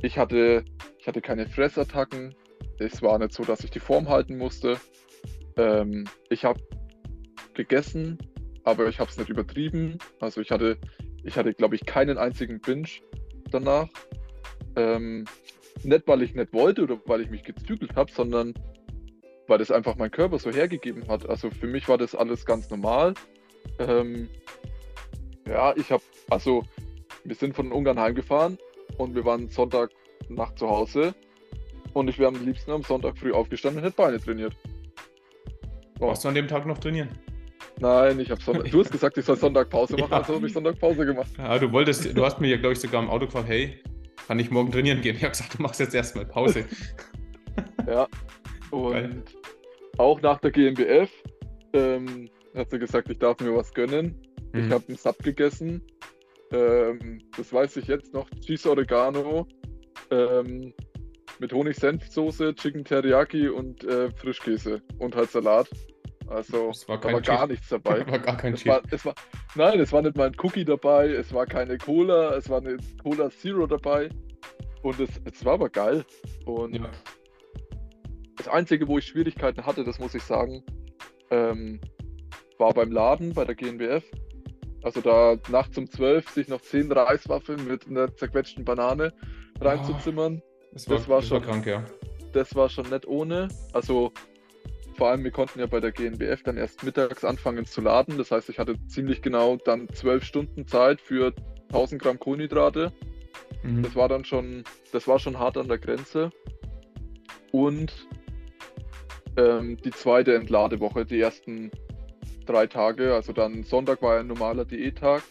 ich, 0.02 0.18
hatte, 0.18 0.64
ich 0.98 1.06
hatte 1.06 1.22
keine 1.22 1.46
Fressattacken. 1.46 2.34
Es 2.78 3.00
war 3.00 3.18
nicht 3.18 3.32
so, 3.32 3.44
dass 3.44 3.64
ich 3.64 3.70
die 3.70 3.80
Form 3.80 4.08
halten 4.08 4.36
musste. 4.36 4.78
Ähm, 5.56 6.04
ich 6.30 6.44
habe 6.44 6.60
gegessen, 7.54 8.18
aber 8.64 8.88
ich 8.88 8.98
habe 8.98 9.10
es 9.10 9.16
nicht 9.16 9.28
übertrieben. 9.28 9.98
Also 10.20 10.40
ich 10.40 10.50
hatte, 10.50 10.78
ich 11.22 11.36
hatte, 11.36 11.54
glaube 11.54 11.76
ich, 11.76 11.86
keinen 11.86 12.18
einzigen 12.18 12.60
Binge 12.60 12.88
danach. 13.50 13.88
Ähm, 14.76 15.24
nicht, 15.82 16.06
weil 16.06 16.22
ich 16.22 16.34
nicht 16.34 16.52
wollte 16.52 16.82
oder 16.82 17.00
weil 17.06 17.20
ich 17.20 17.30
mich 17.30 17.44
gezügelt 17.44 17.94
habe, 17.96 18.10
sondern 18.10 18.54
weil 19.46 19.58
das 19.58 19.70
einfach 19.70 19.96
mein 19.96 20.10
Körper 20.10 20.38
so 20.38 20.50
hergegeben 20.50 21.06
hat. 21.08 21.28
Also 21.28 21.50
für 21.50 21.66
mich 21.66 21.88
war 21.88 21.98
das 21.98 22.14
alles 22.14 22.46
ganz 22.46 22.70
normal. 22.70 23.14
Ähm, 23.78 24.28
ja, 25.46 25.74
ich 25.76 25.90
habe, 25.90 26.02
also 26.30 26.64
wir 27.24 27.34
sind 27.34 27.54
von 27.54 27.72
Ungarn 27.72 27.98
heimgefahren 27.98 28.58
und 28.96 29.14
wir 29.14 29.24
waren 29.24 29.48
Sonntag 29.48 29.90
Nacht 30.28 30.58
zu 30.58 30.68
Hause 30.68 31.14
und 31.92 32.08
ich 32.08 32.18
wäre 32.18 32.28
am 32.28 32.44
liebsten 32.44 32.70
am 32.70 32.82
Sonntag 32.82 33.18
früh 33.18 33.32
aufgestanden 33.32 33.82
und 33.82 33.84
hätte 33.84 33.96
Beine 33.96 34.18
trainiert. 34.18 34.56
Warst 35.98 36.24
du 36.24 36.28
an 36.28 36.34
dem 36.34 36.48
Tag 36.48 36.66
noch 36.66 36.78
trainieren? 36.78 37.08
Nein, 37.80 38.20
ich 38.20 38.30
habe 38.30 38.40
Sonntag. 38.42 38.64
Du 38.70 38.80
hast 38.80 38.90
gesagt, 38.90 39.18
ich 39.18 39.24
soll 39.24 39.36
Sonntag 39.36 39.70
Pause 39.70 39.96
machen, 39.96 40.10
ja. 40.10 40.18
also 40.18 40.34
habe 40.34 40.46
ich 40.46 40.52
Sonntag 40.52 40.78
Pause 40.78 41.06
gemacht. 41.06 41.30
Ja, 41.38 41.58
du 41.58 41.70
wolltest, 41.72 42.16
du 42.16 42.24
hast 42.24 42.40
mir 42.40 42.48
ja, 42.48 42.56
glaube 42.56 42.72
ich, 42.72 42.80
sogar 42.80 43.02
im 43.02 43.10
Auto 43.10 43.26
gefragt, 43.26 43.48
hey, 43.48 43.82
kann 44.26 44.38
ich 44.38 44.50
morgen 44.50 44.72
trainieren 44.72 45.00
gehen? 45.00 45.16
Ich 45.16 45.22
habe 45.22 45.32
gesagt, 45.32 45.58
du 45.58 45.62
machst 45.62 45.80
jetzt 45.80 45.94
erstmal 45.94 46.26
Pause. 46.26 46.64
ja. 47.86 48.06
Und 48.70 48.92
Geil. 48.92 49.22
auch 49.98 50.20
nach 50.20 50.40
der 50.40 50.50
GmbF 50.50 51.10
ähm, 51.74 52.28
hat 52.54 52.70
sie 52.70 52.78
gesagt, 52.78 53.10
ich 53.10 53.18
darf 53.18 53.38
mir 53.40 53.54
was 53.54 53.72
gönnen. 53.72 54.14
Mhm. 54.52 54.66
Ich 54.66 54.70
habe 54.70 54.84
einen 54.88 54.96
Sub 54.96 55.18
gegessen. 55.22 55.82
Ähm, 56.52 57.20
das 57.36 57.52
weiß 57.52 57.76
ich 57.76 57.86
jetzt 57.86 58.14
noch. 58.14 58.28
Cheese 58.40 58.70
Oregano. 58.70 59.46
Ähm, 60.10 60.72
mit 61.38 61.52
Honig-Senf-Soße, 61.52 62.54
Chicken 62.54 62.84
Teriyaki 62.84 63.48
und 63.48 63.84
äh, 63.84 64.10
Frischkäse 64.10 64.82
und 64.98 65.16
halt 65.16 65.30
Salat. 65.30 65.68
Also 66.26 66.72
war 66.86 66.98
da 66.98 67.12
war 67.12 67.20
gar 67.20 67.46
nichts 67.46 67.68
dabei. 67.68 68.06
war 68.10 68.18
gar 68.18 68.36
kein 68.36 68.54
es 68.54 68.66
war, 68.66 68.82
es 68.90 69.04
war, 69.04 69.14
Nein, 69.54 69.80
es 69.80 69.92
war 69.92 70.02
nicht 70.02 70.16
mal 70.16 70.28
ein 70.28 70.36
Cookie 70.42 70.64
dabei, 70.64 71.10
es 71.10 71.32
war 71.32 71.46
keine 71.46 71.76
Cola, 71.78 72.34
es 72.36 72.48
war 72.48 72.60
eine 72.60 72.78
Cola 73.02 73.30
Zero 73.30 73.66
dabei. 73.66 74.08
Und 74.82 75.00
es, 75.00 75.10
es 75.24 75.44
war 75.44 75.54
aber 75.54 75.70
geil. 75.70 76.04
Und 76.44 76.76
ja. 76.76 76.90
das 78.36 78.48
Einzige, 78.48 78.86
wo 78.86 78.98
ich 78.98 79.06
Schwierigkeiten 79.06 79.64
hatte, 79.64 79.84
das 79.84 79.98
muss 79.98 80.14
ich 80.14 80.22
sagen, 80.22 80.62
ähm, 81.30 81.80
war 82.58 82.72
beim 82.72 82.92
Laden, 82.92 83.32
bei 83.34 83.44
der 83.44 83.54
GNBF. 83.54 84.04
Also 84.82 85.00
da 85.00 85.36
nachts 85.48 85.78
um 85.78 85.88
12 85.88 86.28
sich 86.28 86.48
noch 86.48 86.60
10 86.60 86.92
Reiswaffeln 86.92 87.66
mit 87.66 87.86
einer 87.86 88.14
zerquetschten 88.14 88.64
Banane 88.64 89.14
reinzuzimmern. 89.60 90.42
Oh. 90.44 90.53
Das 90.74 90.88
war, 90.88 90.96
das 90.96 91.08
war 91.08 91.20
das 91.20 91.28
schon 91.28 91.40
war 91.40 91.48
krank, 91.48 91.66
ja. 91.66 91.84
Das 92.32 92.54
war 92.54 92.68
schon 92.68 92.90
nett 92.90 93.06
ohne. 93.06 93.48
Also 93.72 94.12
vor 94.96 95.08
allem, 95.08 95.24
wir 95.24 95.30
konnten 95.30 95.60
ja 95.60 95.66
bei 95.66 95.80
der 95.80 95.92
GNBF 95.92 96.42
dann 96.42 96.56
erst 96.56 96.82
mittags 96.82 97.24
anfangen 97.24 97.64
zu 97.64 97.80
laden. 97.80 98.18
Das 98.18 98.30
heißt, 98.30 98.48
ich 98.48 98.58
hatte 98.58 98.76
ziemlich 98.86 99.22
genau 99.22 99.56
dann 99.56 99.88
zwölf 99.88 100.24
Stunden 100.24 100.66
Zeit 100.66 101.00
für 101.00 101.32
1000 101.68 102.02
Gramm 102.02 102.18
Kohlenhydrate. 102.18 102.92
Mhm. 103.62 103.82
Das 103.82 103.94
war 103.96 104.08
dann 104.08 104.24
schon, 104.24 104.64
das 104.92 105.08
war 105.08 105.18
schon 105.18 105.38
hart 105.38 105.56
an 105.56 105.68
der 105.68 105.78
Grenze. 105.78 106.30
Und 107.52 107.92
ähm, 109.36 109.76
die 109.78 109.90
zweite 109.90 110.34
Entladewoche, 110.34 111.04
die 111.04 111.20
ersten 111.20 111.70
drei 112.46 112.66
Tage, 112.66 113.14
also 113.14 113.32
dann 113.32 113.62
Sonntag 113.62 114.02
war 114.02 114.18
ein 114.18 114.26
normaler 114.26 114.64
Diättag 114.64 115.22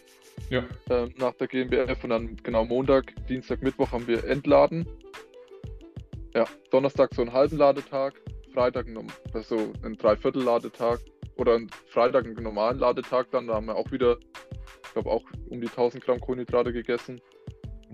ja. 0.50 0.64
ähm, 0.90 1.14
nach 1.18 1.34
der 1.34 1.48
GmbF 1.48 2.02
und 2.02 2.10
dann 2.10 2.36
genau 2.42 2.64
Montag, 2.64 3.14
Dienstag, 3.28 3.62
Mittwoch 3.62 3.92
haben 3.92 4.06
wir 4.06 4.24
entladen. 4.24 4.86
Ja, 6.34 6.46
Donnerstag 6.70 7.14
so 7.14 7.22
einen 7.22 7.32
halben 7.32 7.56
Ladetag, 7.56 8.12
Freitag 8.52 8.86
also 9.32 9.72
einen 9.82 9.96
Dreiviertel-Ladetag 9.96 10.98
oder 11.36 11.54
einen 11.54 11.70
Freitag 11.88 12.24
einen 12.24 12.42
normalen 12.42 12.78
Ladetag 12.78 13.26
dann. 13.30 13.46
Da 13.46 13.54
haben 13.54 13.66
wir 13.66 13.76
auch 13.76 13.90
wieder, 13.90 14.16
ich 14.84 14.92
glaube, 14.92 15.10
auch 15.10 15.22
um 15.50 15.60
die 15.60 15.68
1000 15.68 16.04
Gramm 16.04 16.20
Kohlenhydrate 16.20 16.72
gegessen. 16.72 17.20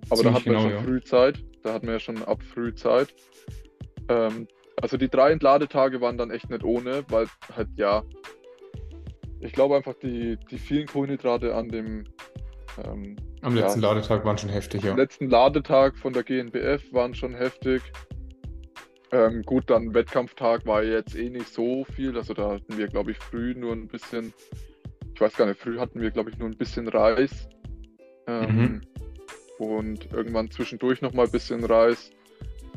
Aber 0.09 0.16
Ziemlich 0.16 0.22
da 0.22 0.33
hatten 0.33 0.44
wir 0.44 0.53
genau, 0.53 0.62
schon 0.62 0.70
ja. 0.70 0.83
früh 0.83 1.03
Zeit. 1.03 1.44
Da 1.62 1.72
hatten 1.74 1.87
wir 1.87 1.94
ja 1.94 2.00
schon 2.00 2.22
ab 2.24 2.42
früh 2.42 2.74
Zeit. 2.74 3.14
Ähm, 4.09 4.48
also 4.81 4.96
die 4.96 5.09
drei 5.09 5.33
Entladetage 5.33 6.00
waren 6.00 6.16
dann 6.16 6.31
echt 6.31 6.48
nicht 6.48 6.64
ohne, 6.64 7.05
weil 7.09 7.26
halt 7.55 7.68
ja, 7.76 8.03
ich 9.40 9.53
glaube 9.53 9.76
einfach 9.76 9.94
die, 10.03 10.38
die 10.50 10.59
vielen 10.59 10.87
Kohlenhydrate 10.87 11.55
an 11.55 11.68
dem, 11.68 12.05
ähm, 12.85 13.16
Am 13.42 13.55
letzten 13.55 13.83
ja, 13.83 13.92
Ladetag 13.92 14.24
waren 14.24 14.38
schon 14.38 14.50
heftig, 14.50 14.83
ja. 14.83 14.92
Am 14.92 14.96
letzten 14.96 15.29
Ladetag 15.29 15.96
von 15.96 16.12
der 16.12 16.22
GNBF 16.22 16.92
waren 16.92 17.14
schon 17.14 17.35
heftig. 17.35 17.83
Ähm, 19.12 19.42
gut, 19.42 19.68
dann 19.68 19.92
Wettkampftag 19.92 20.66
war 20.66 20.83
jetzt 20.85 21.16
eh 21.16 21.31
nicht 21.31 21.53
so 21.53 21.85
viel. 21.85 22.16
Also 22.16 22.33
da 22.35 22.53
hatten 22.53 22.79
wir, 22.79 22.87
glaube 22.87 23.11
ich, 23.11 23.18
früh 23.18 23.55
nur 23.55 23.73
ein 23.73 23.88
bisschen, 23.88 24.33
ich 25.14 25.20
weiß 25.20 25.37
gar 25.37 25.46
nicht, 25.46 25.61
früh 25.61 25.79
hatten 25.79 26.01
wir, 26.01 26.11
glaube 26.11 26.31
ich, 26.31 26.38
nur 26.38 26.49
ein 26.49 26.57
bisschen 26.57 26.87
Reis. 26.87 27.49
Ähm, 28.27 28.57
mhm. 28.57 28.81
Und 29.59 30.12
irgendwann 30.12 30.51
zwischendurch 30.51 31.03
nochmal 31.03 31.27
ein 31.27 31.33
bisschen 31.33 31.64
Reis. 31.64 32.11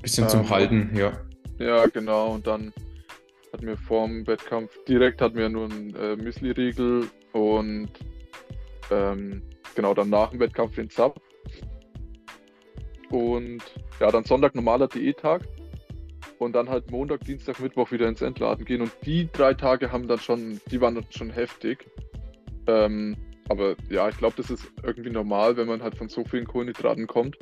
Bisschen 0.01 0.23
ähm, 0.23 0.29
zum 0.29 0.49
Halten, 0.49 0.91
ja. 0.95 1.13
Ja, 1.59 1.85
genau. 1.85 2.33
Und 2.33 2.47
dann 2.47 2.73
hatten 3.53 3.67
wir 3.67 3.77
vorm 3.77 4.25
Wettkampf 4.25 4.71
direkt 4.85 5.21
hatten 5.21 5.37
wir 5.37 5.49
nur 5.49 5.65
einen 5.65 5.95
äh, 5.95 6.15
Müsli-Riegel 6.15 7.07
und 7.33 7.89
ähm, 8.89 9.43
genau 9.75 9.93
dann 9.93 10.09
nach 10.09 10.31
dem 10.31 10.39
Wettkampf 10.39 10.75
den 10.75 10.89
Sub. 10.89 11.21
Und 13.11 13.61
ja, 13.99 14.09
dann 14.09 14.23
Sonntag 14.23 14.55
normaler 14.55 14.87
Diättag 14.87 15.43
und 16.43 16.53
dann 16.53 16.69
halt 16.69 16.91
Montag, 16.91 17.21
Dienstag, 17.21 17.59
Mittwoch 17.59 17.91
wieder 17.91 18.07
ins 18.07 18.21
Entladen 18.21 18.65
gehen. 18.65 18.81
Und 18.81 18.91
die 19.05 19.29
drei 19.31 19.53
Tage 19.53 19.91
haben 19.91 20.07
dann 20.07 20.19
schon, 20.19 20.59
die 20.69 20.81
waren 20.81 20.95
dann 20.95 21.05
schon 21.09 21.29
heftig. 21.29 21.89
Ähm, 22.67 23.15
aber 23.49 23.75
ja, 23.89 24.09
ich 24.09 24.17
glaube, 24.17 24.35
das 24.37 24.49
ist 24.49 24.71
irgendwie 24.83 25.09
normal, 25.09 25.57
wenn 25.57 25.67
man 25.67 25.83
halt 25.83 25.95
von 25.95 26.09
so 26.09 26.23
vielen 26.23 26.45
Kohlenhydraten 26.45 27.07
kommt. 27.07 27.37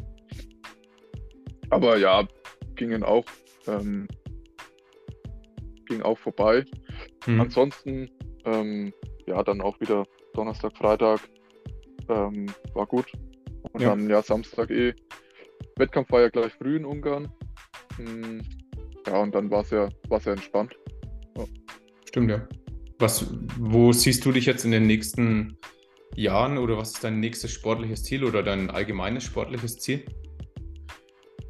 Aber 1.69 1.97
ja, 1.97 2.27
gingen 2.75 3.03
auch, 3.03 3.25
ähm, 3.67 4.07
ging 5.85 6.01
auch 6.01 6.17
vorbei. 6.17 6.65
Mhm. 7.27 7.41
Ansonsten, 7.41 8.09
ähm, 8.45 8.93
ja, 9.27 9.43
dann 9.43 9.61
auch 9.61 9.79
wieder 9.79 10.05
Donnerstag, 10.33 10.75
Freitag 10.77 11.21
ähm, 12.09 12.47
war 12.73 12.87
gut. 12.87 13.11
Und 13.73 13.81
ja. 13.81 13.89
dann 13.89 14.09
ja 14.09 14.21
Samstag 14.21 14.69
eh. 14.71 14.93
Wettkampf 15.77 16.11
war 16.11 16.21
ja 16.21 16.29
gleich 16.29 16.53
früh 16.53 16.75
in 16.75 16.85
Ungarn. 16.85 17.31
Hm, 17.97 18.41
ja, 19.07 19.17
und 19.17 19.33
dann 19.33 19.49
war 19.49 19.61
es 19.61 19.71
ja, 19.71 19.89
war's 20.09 20.25
ja 20.25 20.33
entspannt. 20.33 20.75
Ja. 21.37 21.45
Stimmt, 22.07 22.31
ja. 22.31 22.47
Was, 22.99 23.33
wo 23.57 23.91
siehst 23.91 24.23
du 24.25 24.31
dich 24.31 24.45
jetzt 24.45 24.63
in 24.63 24.71
den 24.71 24.85
nächsten 24.85 25.57
Jahren 26.15 26.57
oder 26.57 26.77
was 26.77 26.93
ist 26.93 27.03
dein 27.03 27.19
nächstes 27.19 27.51
sportliches 27.51 28.03
Ziel 28.03 28.23
oder 28.23 28.43
dein 28.43 28.69
allgemeines 28.69 29.23
sportliches 29.23 29.79
Ziel? 29.79 30.05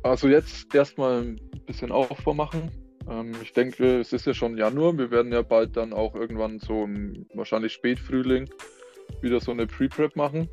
Also 0.04 0.28
jetzt 0.28 0.74
erstmal 0.74 1.22
ein 1.22 1.42
bisschen 1.66 1.92
Aufbau 1.92 2.34
machen. 2.34 2.72
Ähm, 3.10 3.32
ich 3.42 3.54
denke, 3.54 4.00
es 4.00 4.14
ist 4.14 4.26
ja 4.26 4.34
schon 4.34 4.58
Januar. 4.58 4.98
Wir 4.98 5.12
werden 5.12 5.32
ja 5.32 5.42
bald 5.42 5.76
dann 5.78 5.94
auch 5.94 6.16
irgendwann 6.16 6.60
so 6.60 6.84
im 6.84 7.26
wahrscheinlich 7.34 7.74
Spätfrühling 7.74 8.50
wieder 9.22 9.40
so 9.40 9.52
eine 9.52 9.68
Pre-Prep 9.68 10.16
machen. 10.16 10.50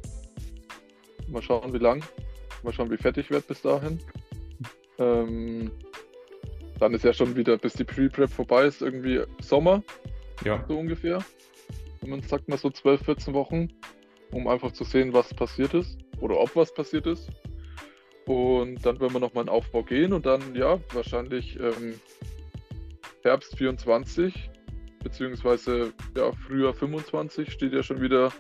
Mal 1.29 1.43
schauen, 1.43 1.73
wie 1.73 1.79
lang. 1.79 2.03
Mal 2.63 2.73
schauen, 2.73 2.91
wie 2.91 2.97
fertig 2.97 3.31
wird 3.31 3.47
bis 3.47 3.63
dahin. 3.63 4.01
Ähm, 4.99 5.71
dann 6.79 6.95
ist 6.95 7.05
ja 7.05 7.13
schon 7.13 7.37
wieder, 7.37 7.59
bis 7.59 7.75
die 7.75 7.85
Pre-Prep 7.85 8.31
vorbei 8.31 8.65
ist, 8.65 8.83
irgendwie 8.83 9.23
Sommer. 9.41 9.83
Ja. 10.45 10.65
So 10.69 10.79
ungefähr. 10.79 11.19
Und 12.01 12.11
man 12.11 12.23
sagt 12.23 12.49
mal 12.49 12.59
so 12.59 12.71
12, 12.71 13.05
14 13.05 13.35
Wochen, 13.35 13.69
um 14.31 14.47
einfach 14.47 14.73
zu 14.73 14.85
sehen, 14.85 15.13
was 15.13 15.35
passiert 15.35 15.75
ist. 15.75 15.99
Oder 16.21 16.39
ob 16.39 16.55
was 16.57 16.73
passiert 16.73 17.07
ist. 17.07 17.31
Und 18.27 18.85
dann 18.85 19.01
werden 19.01 19.13
wir 19.15 19.21
nochmal 19.21 19.45
in 19.45 19.49
Aufbau 19.49 19.83
gehen 19.83 20.13
und 20.13 20.27
dann, 20.27 20.55
ja, 20.55 20.79
wahrscheinlich 20.93 21.59
ähm, 21.59 21.95
Herbst 23.23 23.57
24, 23.57 24.51
beziehungsweise 25.03 25.95
ja, 26.15 26.31
Frühjahr 26.33 26.75
25 26.75 27.51
steht 27.51 27.73
ja 27.73 27.83
schon 27.83 28.03
wieder 28.03 28.31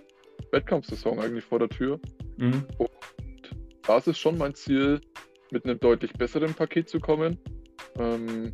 Wettkampfsaison 0.53 1.18
eigentlich 1.20 1.44
vor 1.44 1.59
der 1.59 1.70
Tür. 1.70 1.98
Mhm. 2.37 2.66
Und 2.77 2.90
das 3.87 4.07
ist 4.07 4.18
schon 4.18 4.37
mein 4.37 4.55
Ziel, 4.55 5.01
mit 5.51 5.64
einem 5.64 5.81
deutlich 5.81 6.12
besseren 6.12 6.53
Paket 6.53 6.90
zu 6.90 7.01
kommen. 7.01 7.38
Ähm, 7.99 8.53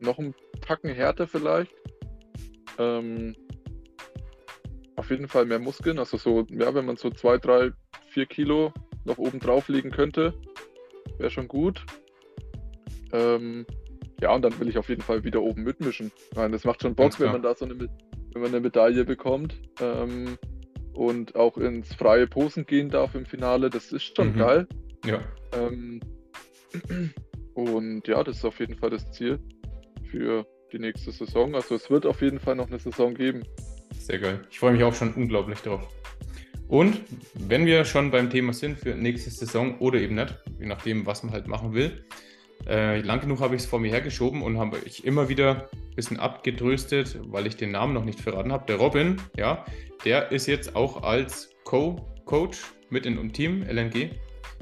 noch 0.00 0.18
ein 0.18 0.34
Tacken 0.60 0.90
härter 0.94 1.26
vielleicht. 1.26 1.74
Ähm, 2.78 3.34
auf 4.96 5.10
jeden 5.10 5.28
Fall 5.28 5.46
mehr 5.46 5.58
Muskeln. 5.58 5.98
Also 5.98 6.16
so, 6.16 6.46
ja, 6.50 6.74
wenn 6.74 6.86
man 6.86 6.96
so 6.96 7.10
zwei, 7.10 7.38
drei, 7.38 7.70
vier 8.08 8.26
Kilo 8.26 8.72
noch 9.04 9.18
oben 9.18 9.40
drauf 9.40 9.68
legen 9.68 9.90
könnte, 9.90 10.34
wäre 11.18 11.30
schon 11.30 11.48
gut. 11.48 11.84
Ähm, 13.12 13.66
ja, 14.20 14.32
und 14.34 14.42
dann 14.42 14.58
will 14.60 14.68
ich 14.68 14.78
auf 14.78 14.88
jeden 14.88 15.02
Fall 15.02 15.24
wieder 15.24 15.42
oben 15.42 15.64
mitmischen. 15.64 16.12
Nein, 16.34 16.52
das 16.52 16.64
macht 16.64 16.82
schon 16.82 16.94
Bock, 16.94 17.18
wenn 17.18 17.32
man 17.32 17.42
da 17.42 17.54
so 17.54 17.64
eine, 17.64 17.78
wenn 17.78 18.42
man 18.42 18.46
eine 18.46 18.60
Medaille 18.60 19.04
bekommt 19.04 19.54
ähm, 19.80 20.38
und 20.94 21.34
auch 21.34 21.56
ins 21.58 21.92
freie 21.94 22.26
Posen 22.26 22.64
gehen 22.64 22.88
darf 22.88 23.14
im 23.14 23.26
Finale. 23.26 23.70
Das 23.70 23.92
ist 23.92 24.16
schon 24.16 24.34
mhm. 24.34 24.38
geil. 24.38 24.68
Ja. 25.04 25.20
Ähm, 25.52 26.00
und 27.54 28.06
ja, 28.08 28.22
das 28.24 28.38
ist 28.38 28.44
auf 28.44 28.58
jeden 28.60 28.76
Fall 28.76 28.90
das 28.90 29.10
Ziel 29.12 29.38
für 30.10 30.46
die 30.72 30.78
nächste 30.78 31.12
Saison. 31.12 31.54
Also 31.54 31.74
es 31.74 31.90
wird 31.90 32.06
auf 32.06 32.22
jeden 32.22 32.40
Fall 32.40 32.56
noch 32.56 32.68
eine 32.68 32.78
Saison 32.78 33.14
geben. 33.14 33.42
Sehr 33.98 34.18
geil. 34.18 34.40
Ich 34.50 34.58
freue 34.58 34.72
mich 34.72 34.82
auch 34.82 34.94
schon 34.94 35.12
unglaublich 35.14 35.58
drauf. 35.60 35.86
Und 36.68 37.02
wenn 37.34 37.66
wir 37.66 37.84
schon 37.84 38.10
beim 38.10 38.30
Thema 38.30 38.52
sind 38.54 38.78
für 38.78 38.94
nächste 38.94 39.30
Saison 39.30 39.78
oder 39.78 40.00
eben 40.00 40.14
nicht, 40.14 40.38
je 40.58 40.66
nachdem, 40.66 41.04
was 41.04 41.22
man 41.22 41.32
halt 41.32 41.46
machen 41.46 41.74
will, 41.74 42.04
äh, 42.66 43.00
lang 43.00 43.20
genug 43.20 43.40
habe 43.40 43.56
ich 43.56 43.62
es 43.62 43.66
vor 43.66 43.80
mir 43.80 43.90
hergeschoben 43.90 44.42
und 44.42 44.58
habe 44.58 44.78
ich 44.86 45.04
immer 45.04 45.28
wieder 45.28 45.68
ein 45.72 45.94
bisschen 45.96 46.18
abgedröstet, 46.18 47.18
weil 47.24 47.46
ich 47.46 47.56
den 47.56 47.72
Namen 47.72 47.92
noch 47.92 48.04
nicht 48.04 48.20
verraten 48.20 48.52
habe. 48.52 48.64
Der 48.66 48.76
Robin, 48.76 49.20
ja, 49.36 49.64
der 50.04 50.32
ist 50.32 50.46
jetzt 50.46 50.76
auch 50.76 51.02
als 51.02 51.50
Co-Coach 51.64 52.60
mit 52.88 53.04
in 53.04 53.16
dem 53.16 53.32
Team 53.32 53.62
LNG 53.62 54.10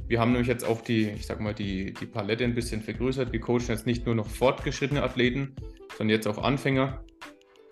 wir 0.08 0.20
haben 0.20 0.32
nämlich 0.32 0.48
jetzt 0.48 0.64
auch 0.64 0.80
die, 0.80 1.08
ich 1.10 1.26
sag 1.26 1.40
mal, 1.40 1.54
die, 1.54 1.92
die 1.94 2.06
Palette 2.06 2.44
ein 2.44 2.54
bisschen 2.54 2.82
vergrößert. 2.82 3.32
Wir 3.32 3.40
coachen 3.40 3.68
jetzt 3.68 3.86
nicht 3.86 4.06
nur 4.06 4.14
noch 4.14 4.26
fortgeschrittene 4.26 5.02
Athleten, 5.02 5.54
sondern 5.96 6.10
jetzt 6.10 6.26
auch 6.26 6.38
Anfänger. 6.38 7.04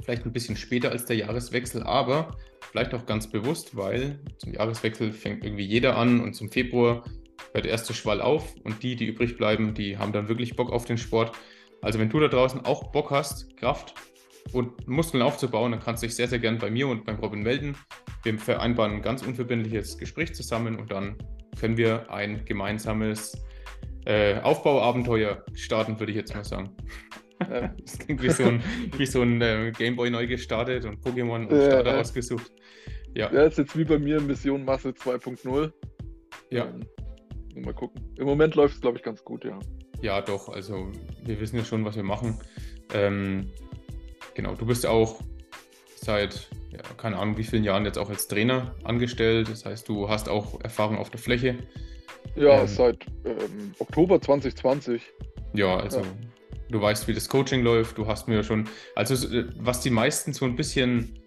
Vielleicht 0.03 0.25
ein 0.25 0.33
bisschen 0.33 0.57
später 0.57 0.91
als 0.91 1.05
der 1.05 1.17
Jahreswechsel, 1.17 1.83
aber 1.83 2.37
vielleicht 2.71 2.95
auch 2.95 3.07
ganz 3.07 3.29
bewusst, 3.31 3.77
weil 3.77 4.21
zum 4.39 4.55
Jahreswechsel 4.55 5.13
fängt 5.13 5.45
irgendwie 5.45 5.65
jeder 5.65 5.97
an 5.97 6.21
und 6.21 6.35
zum 6.35 6.51
Februar 6.51 7.03
hört 7.53 7.65
der 7.65 7.73
erste 7.73 7.95
Schwall 7.95 8.21
auf 8.21 8.55
und 8.65 8.83
die, 8.83 8.97
die 8.97 9.07
übrig 9.07 9.37
bleiben, 9.37 9.75
die 9.75 9.99
haben 9.99 10.13
dann 10.13 10.29
wirklich 10.29 10.57
Bock 10.57 10.71
auf 10.71 10.85
den 10.85 10.99
Sport. 10.99 11.33
Also 11.83 11.99
wenn 11.99 12.11
du 12.11 12.21
da 12.21 12.29
draußen 12.29 12.65
auch 12.65 12.91
Bock 12.93 13.11
hast, 13.11 13.57
Kraft 13.57 13.95
und 14.53 14.87
Muskeln 14.89 15.23
aufzubauen, 15.23 15.73
dann 15.73 15.81
kannst 15.81 16.03
du 16.03 16.07
dich 16.07 16.17
sehr, 16.17 16.29
sehr 16.29 16.39
gern 16.39 16.59
bei 16.59 16.71
mir 16.71 16.89
und 16.89 17.05
beim 17.05 17.17
Robin 17.17 17.43
melden. 17.43 17.77
Wir 18.23 18.39
vereinbaren 18.39 18.93
ein 18.93 19.03
ganz 19.03 19.23
unverbindliches 19.23 19.99
Gespräch 19.99 20.35
zusammen 20.35 20.77
und 20.77 20.91
dann 20.91 21.17
können 21.59 21.77
wir 21.77 22.11
ein 22.11 22.45
gemeinsames 22.45 23.41
äh, 24.05 24.41
Aufbauabenteuer 24.41 25.45
starten, 25.55 25.99
würde 25.99 26.13
ich 26.13 26.17
jetzt 26.17 26.35
mal 26.35 26.45
sagen. 26.45 26.71
das 27.39 27.99
klingt 27.99 28.23
wie 28.23 28.31
so 28.31 28.45
ein, 28.45 28.63
wie 28.97 29.07
so 29.07 29.23
ein 29.23 29.41
äh, 29.41 29.73
Gameboy 29.77 30.11
neu 30.11 30.27
gestartet 30.27 30.85
und 30.85 31.05
Pokémon 31.05 31.47
und 31.47 31.49
Starter 31.49 31.93
ja, 31.93 32.01
ausgesucht. 32.01 32.53
Ja. 33.15 33.33
ja, 33.33 33.43
ist 33.45 33.59
jetzt 33.59 33.77
wie 33.77 33.85
bei 33.85 33.99
mir 33.99 34.21
Mission 34.21 34.65
Masse 34.65 34.91
2.0. 34.91 35.73
Ja. 36.51 36.67
Ähm, 36.67 37.63
mal 37.63 37.75
gucken. 37.75 38.03
Im 38.17 38.27
Moment 38.27 38.55
läuft 38.55 38.77
es, 38.77 38.81
glaube 38.81 38.99
ich, 38.99 39.03
ganz 39.03 39.23
gut, 39.25 39.45
ja. 39.45 39.59
Ja, 40.01 40.21
doch. 40.21 40.49
Also, 40.49 40.91
wir 41.25 41.41
wissen 41.41 41.57
ja 41.57 41.65
schon, 41.65 41.85
was 41.85 41.97
wir 41.97 42.03
machen. 42.03 42.39
Ähm, 42.95 43.51
genau, 44.35 44.55
du 44.55 44.67
bist 44.67 44.85
ja 44.85 44.91
auch 44.91 45.21
seit 45.97 46.49
ja, 46.71 46.81
keine 46.97 47.17
Ahnung, 47.17 47.37
wie 47.39 47.45
vielen 47.45 47.65
Jahren 47.65 47.85
jetzt 47.85 47.99
auch 47.99 48.11
als 48.11 48.29
Trainer 48.29 48.75
angestellt. 48.85 49.49
Das 49.51 49.65
heißt, 49.65 49.89
du 49.89 50.09
hast 50.09 50.29
auch 50.29 50.61
Erfahrung 50.63 50.99
auf 50.99 51.11
der 51.11 51.21
Fläche. 51.21 51.57
Ja, 52.37 52.61
ähm, 52.61 52.67
seit 52.67 53.07
ähm, 53.25 53.73
Oktober 53.79 54.21
2020. 54.21 55.03
Ja, 55.55 55.79
also 55.79 56.01
ja. 56.01 56.07
du 56.71 56.81
weißt, 56.81 57.09
wie 57.09 57.15
das 57.15 57.29
Coaching 57.29 57.63
läuft. 57.63 57.97
Du 57.97 58.07
hast 58.07 58.29
mir 58.29 58.43
schon, 58.43 58.69
also 58.95 59.15
was 59.57 59.81
die 59.81 59.91
meisten 59.91 60.33
so 60.33 60.45
ein 60.45 60.57
bisschen 60.57 61.19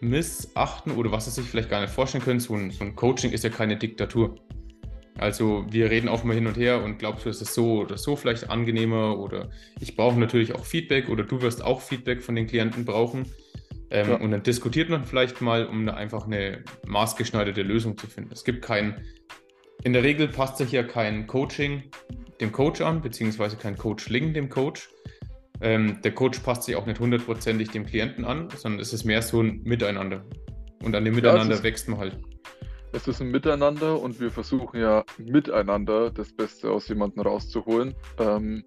missachten 0.00 0.92
oder 0.92 1.10
was 1.12 1.26
sie 1.26 1.30
sich 1.30 1.46
vielleicht 1.46 1.70
gar 1.70 1.80
nicht 1.80 1.92
vorstellen 1.92 2.24
können, 2.24 2.40
so 2.40 2.54
ein, 2.54 2.70
so 2.70 2.84
ein 2.84 2.94
Coaching 2.96 3.32
ist 3.32 3.44
ja 3.44 3.50
keine 3.50 3.76
Diktatur. 3.76 4.36
Also 5.18 5.64
wir 5.70 5.90
reden 5.90 6.08
auch 6.08 6.24
mal 6.24 6.34
hin 6.34 6.46
und 6.46 6.58
her 6.58 6.82
und 6.82 6.98
glaubst 6.98 7.24
du, 7.24 7.30
ist 7.30 7.40
es 7.40 7.54
so 7.54 7.80
oder 7.80 7.96
so 7.96 8.16
vielleicht 8.16 8.50
angenehmer 8.50 9.18
oder 9.18 9.50
ich 9.80 9.96
brauche 9.96 10.18
natürlich 10.18 10.54
auch 10.54 10.66
Feedback 10.66 11.08
oder 11.08 11.24
du 11.24 11.40
wirst 11.40 11.64
auch 11.64 11.80
Feedback 11.80 12.22
von 12.22 12.34
den 12.34 12.46
Klienten 12.46 12.84
brauchen. 12.84 13.24
Ähm, 13.90 14.08
ja. 14.08 14.16
Und 14.16 14.30
dann 14.30 14.42
diskutiert 14.42 14.88
man 14.88 15.04
vielleicht 15.04 15.40
mal, 15.40 15.66
um 15.66 15.88
einfach 15.88 16.26
eine 16.26 16.64
maßgeschneiderte 16.86 17.62
Lösung 17.62 17.96
zu 17.96 18.06
finden. 18.06 18.32
Es 18.32 18.44
gibt 18.44 18.62
kein, 18.62 19.04
in 19.84 19.92
der 19.92 20.02
Regel 20.02 20.28
passt 20.28 20.58
sich 20.58 20.72
ja 20.72 20.82
kein 20.82 21.26
Coaching 21.26 21.84
dem 22.40 22.52
Coach 22.52 22.80
an, 22.80 23.00
beziehungsweise 23.00 23.56
kein 23.56 23.76
Coachling 23.76 24.34
dem 24.34 24.48
Coach. 24.48 24.90
Ähm, 25.60 26.00
der 26.02 26.12
Coach 26.12 26.40
passt 26.40 26.64
sich 26.64 26.76
auch 26.76 26.86
nicht 26.86 27.00
hundertprozentig 27.00 27.70
dem 27.70 27.86
Klienten 27.86 28.24
an, 28.24 28.48
sondern 28.56 28.80
es 28.80 28.92
ist 28.92 29.04
mehr 29.04 29.22
so 29.22 29.42
ein 29.42 29.62
Miteinander. 29.62 30.24
Und 30.82 30.94
an 30.94 31.04
dem 31.04 31.14
Miteinander 31.14 31.54
ja, 31.54 31.58
ist, 31.58 31.62
wächst 31.62 31.88
man 31.88 31.98
halt. 31.98 32.18
Es 32.92 33.08
ist 33.08 33.20
ein 33.20 33.30
Miteinander 33.30 34.00
und 34.00 34.20
wir 34.20 34.30
versuchen 34.30 34.80
ja 34.80 35.04
miteinander 35.18 36.10
das 36.10 36.32
Beste 36.32 36.70
aus 36.70 36.88
jemandem 36.88 37.22
rauszuholen. 37.22 37.94
Ähm, 38.18 38.64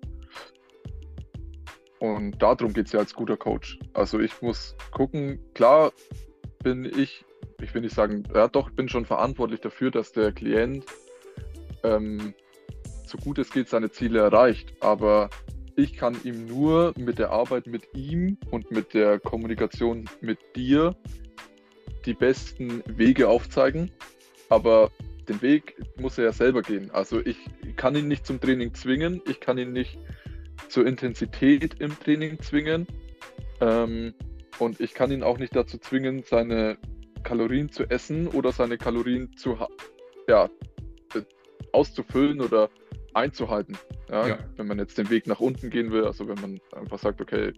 und 1.99 2.41
darum 2.41 2.73
geht 2.73 2.87
es 2.87 2.91
ja 2.93 2.99
als 2.99 3.13
guter 3.13 3.37
Coach. 3.37 3.79
Also 3.93 4.19
ich 4.19 4.41
muss 4.41 4.75
gucken, 4.91 5.39
klar 5.53 5.91
bin 6.63 6.85
ich 6.85 7.25
ich 7.61 7.73
will 7.73 7.81
nicht 7.81 7.95
sagen, 7.95 8.23
ja 8.33 8.47
doch, 8.47 8.69
bin 8.69 8.89
schon 8.89 9.05
verantwortlich 9.05 9.61
dafür, 9.61 9.91
dass 9.91 10.11
der 10.11 10.31
Klient 10.31 10.85
ähm, 11.83 12.33
so 13.05 13.17
gut 13.17 13.37
es 13.39 13.51
geht 13.51 13.69
seine 13.69 13.91
Ziele 13.91 14.19
erreicht. 14.19 14.73
Aber 14.79 15.29
ich 15.75 15.93
kann 15.95 16.17
ihm 16.23 16.45
nur 16.45 16.93
mit 16.97 17.19
der 17.19 17.31
Arbeit 17.31 17.67
mit 17.67 17.87
ihm 17.95 18.37
und 18.51 18.71
mit 18.71 18.93
der 18.93 19.19
Kommunikation 19.19 20.09
mit 20.21 20.39
dir 20.55 20.95
die 22.05 22.13
besten 22.13 22.83
Wege 22.85 23.27
aufzeigen. 23.27 23.91
Aber 24.49 24.91
den 25.27 25.41
Weg 25.41 25.75
muss 25.99 26.17
er 26.17 26.25
ja 26.25 26.31
selber 26.31 26.61
gehen. 26.61 26.91
Also 26.91 27.19
ich 27.19 27.37
kann 27.75 27.95
ihn 27.95 28.07
nicht 28.07 28.25
zum 28.25 28.39
Training 28.39 28.73
zwingen, 28.73 29.21
ich 29.27 29.39
kann 29.39 29.57
ihn 29.57 29.73
nicht 29.73 29.97
zur 30.69 30.85
Intensität 30.85 31.75
im 31.79 31.97
Training 31.99 32.39
zwingen. 32.39 32.87
Ähm, 33.61 34.13
und 34.59 34.79
ich 34.79 34.93
kann 34.93 35.11
ihn 35.11 35.23
auch 35.23 35.37
nicht 35.37 35.55
dazu 35.55 35.77
zwingen, 35.77 36.23
seine 36.23 36.77
Kalorien 37.23 37.69
zu 37.71 37.83
essen 37.83 38.27
oder 38.27 38.51
seine 38.51 38.77
Kalorien 38.77 39.35
zu 39.35 39.57
ja, 40.27 40.49
auszufüllen 41.71 42.41
oder 42.41 42.69
einzuhalten. 43.13 43.77
Ja? 44.09 44.27
ja? 44.27 44.39
Wenn 44.55 44.67
man 44.67 44.79
jetzt 44.79 44.97
den 44.97 45.09
Weg 45.09 45.27
nach 45.27 45.39
unten 45.39 45.69
gehen 45.69 45.91
will, 45.91 46.05
also 46.05 46.27
wenn 46.27 46.39
man 46.39 46.59
einfach 46.75 46.99
sagt, 46.99 47.21
okay, 47.21 47.53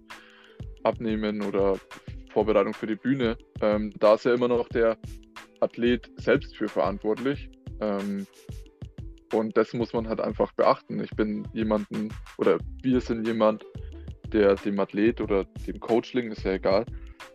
abnehmen 0.84 1.42
oder 1.44 1.78
Vorbereitung 2.32 2.74
für 2.74 2.88
die 2.88 2.96
Bühne, 2.96 3.38
ähm, 3.62 3.94
da 4.00 4.16
ist 4.16 4.26
ja 4.26 4.34
immer 4.34 4.48
noch 4.48 4.68
der 4.70 4.98
Athlet 5.60 6.10
selbst 6.18 6.56
für 6.56 6.68
verantwortlich. 6.68 7.50
Ähm, 7.82 8.26
und 9.32 9.56
das 9.58 9.74
muss 9.74 9.94
man 9.94 10.08
halt 10.08 10.22
einfach 10.22 10.52
beachten. 10.54 11.02
Ich 11.04 11.12
bin 11.12 11.48
jemanden 11.54 12.10
oder 12.38 12.58
wir 12.82 13.02
sind 13.02 13.28
jemand, 13.28 13.66
der 14.32 14.56
dem 14.56 14.80
Athlet 14.80 15.22
oder 15.22 15.46
dem 15.68 15.80
Coachling, 15.80 16.32
ist 16.32 16.44
ja 16.44 16.54
egal, 16.54 16.86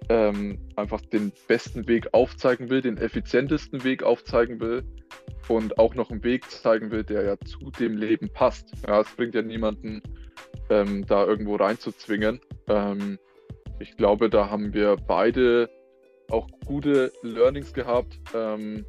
ähm, 0.09 0.59
einfach 0.76 1.01
den 1.01 1.32
besten 1.49 1.86
Weg 1.88 2.09
aufzeigen 2.12 2.70
will, 2.70 2.80
den 2.80 2.97
effizientesten 2.97 3.84
Weg 3.84 4.03
aufzeigen 4.03 4.61
will 4.61 4.84
und 5.49 5.78
auch 5.78 5.94
noch 5.94 6.11
einen 6.11 6.22
Weg 6.24 6.51
zeigen 6.51 6.90
will, 6.90 7.05
der 7.05 7.24
ja 7.24 7.36
zu 7.40 7.70
dem 7.78 7.97
Leben 7.97 8.28
passt. 8.32 8.72
Ja, 8.86 9.01
es 9.01 9.11
bringt 9.14 9.34
ja 9.34 9.42
niemanden, 9.42 10.03
ähm, 10.70 11.07
da 11.07 11.24
irgendwo 11.24 11.57
reinzuzwingen. 11.57 12.40
Ähm, 12.68 13.18
ich 13.78 13.97
glaube, 13.97 14.30
da 14.30 14.51
haben 14.51 14.72
wir 14.72 14.97
beide 14.97 15.68
auch 16.30 16.49
gute 16.64 17.12
Learnings 17.22 17.72
gehabt. 17.72 18.18
Ähm, 18.34 18.84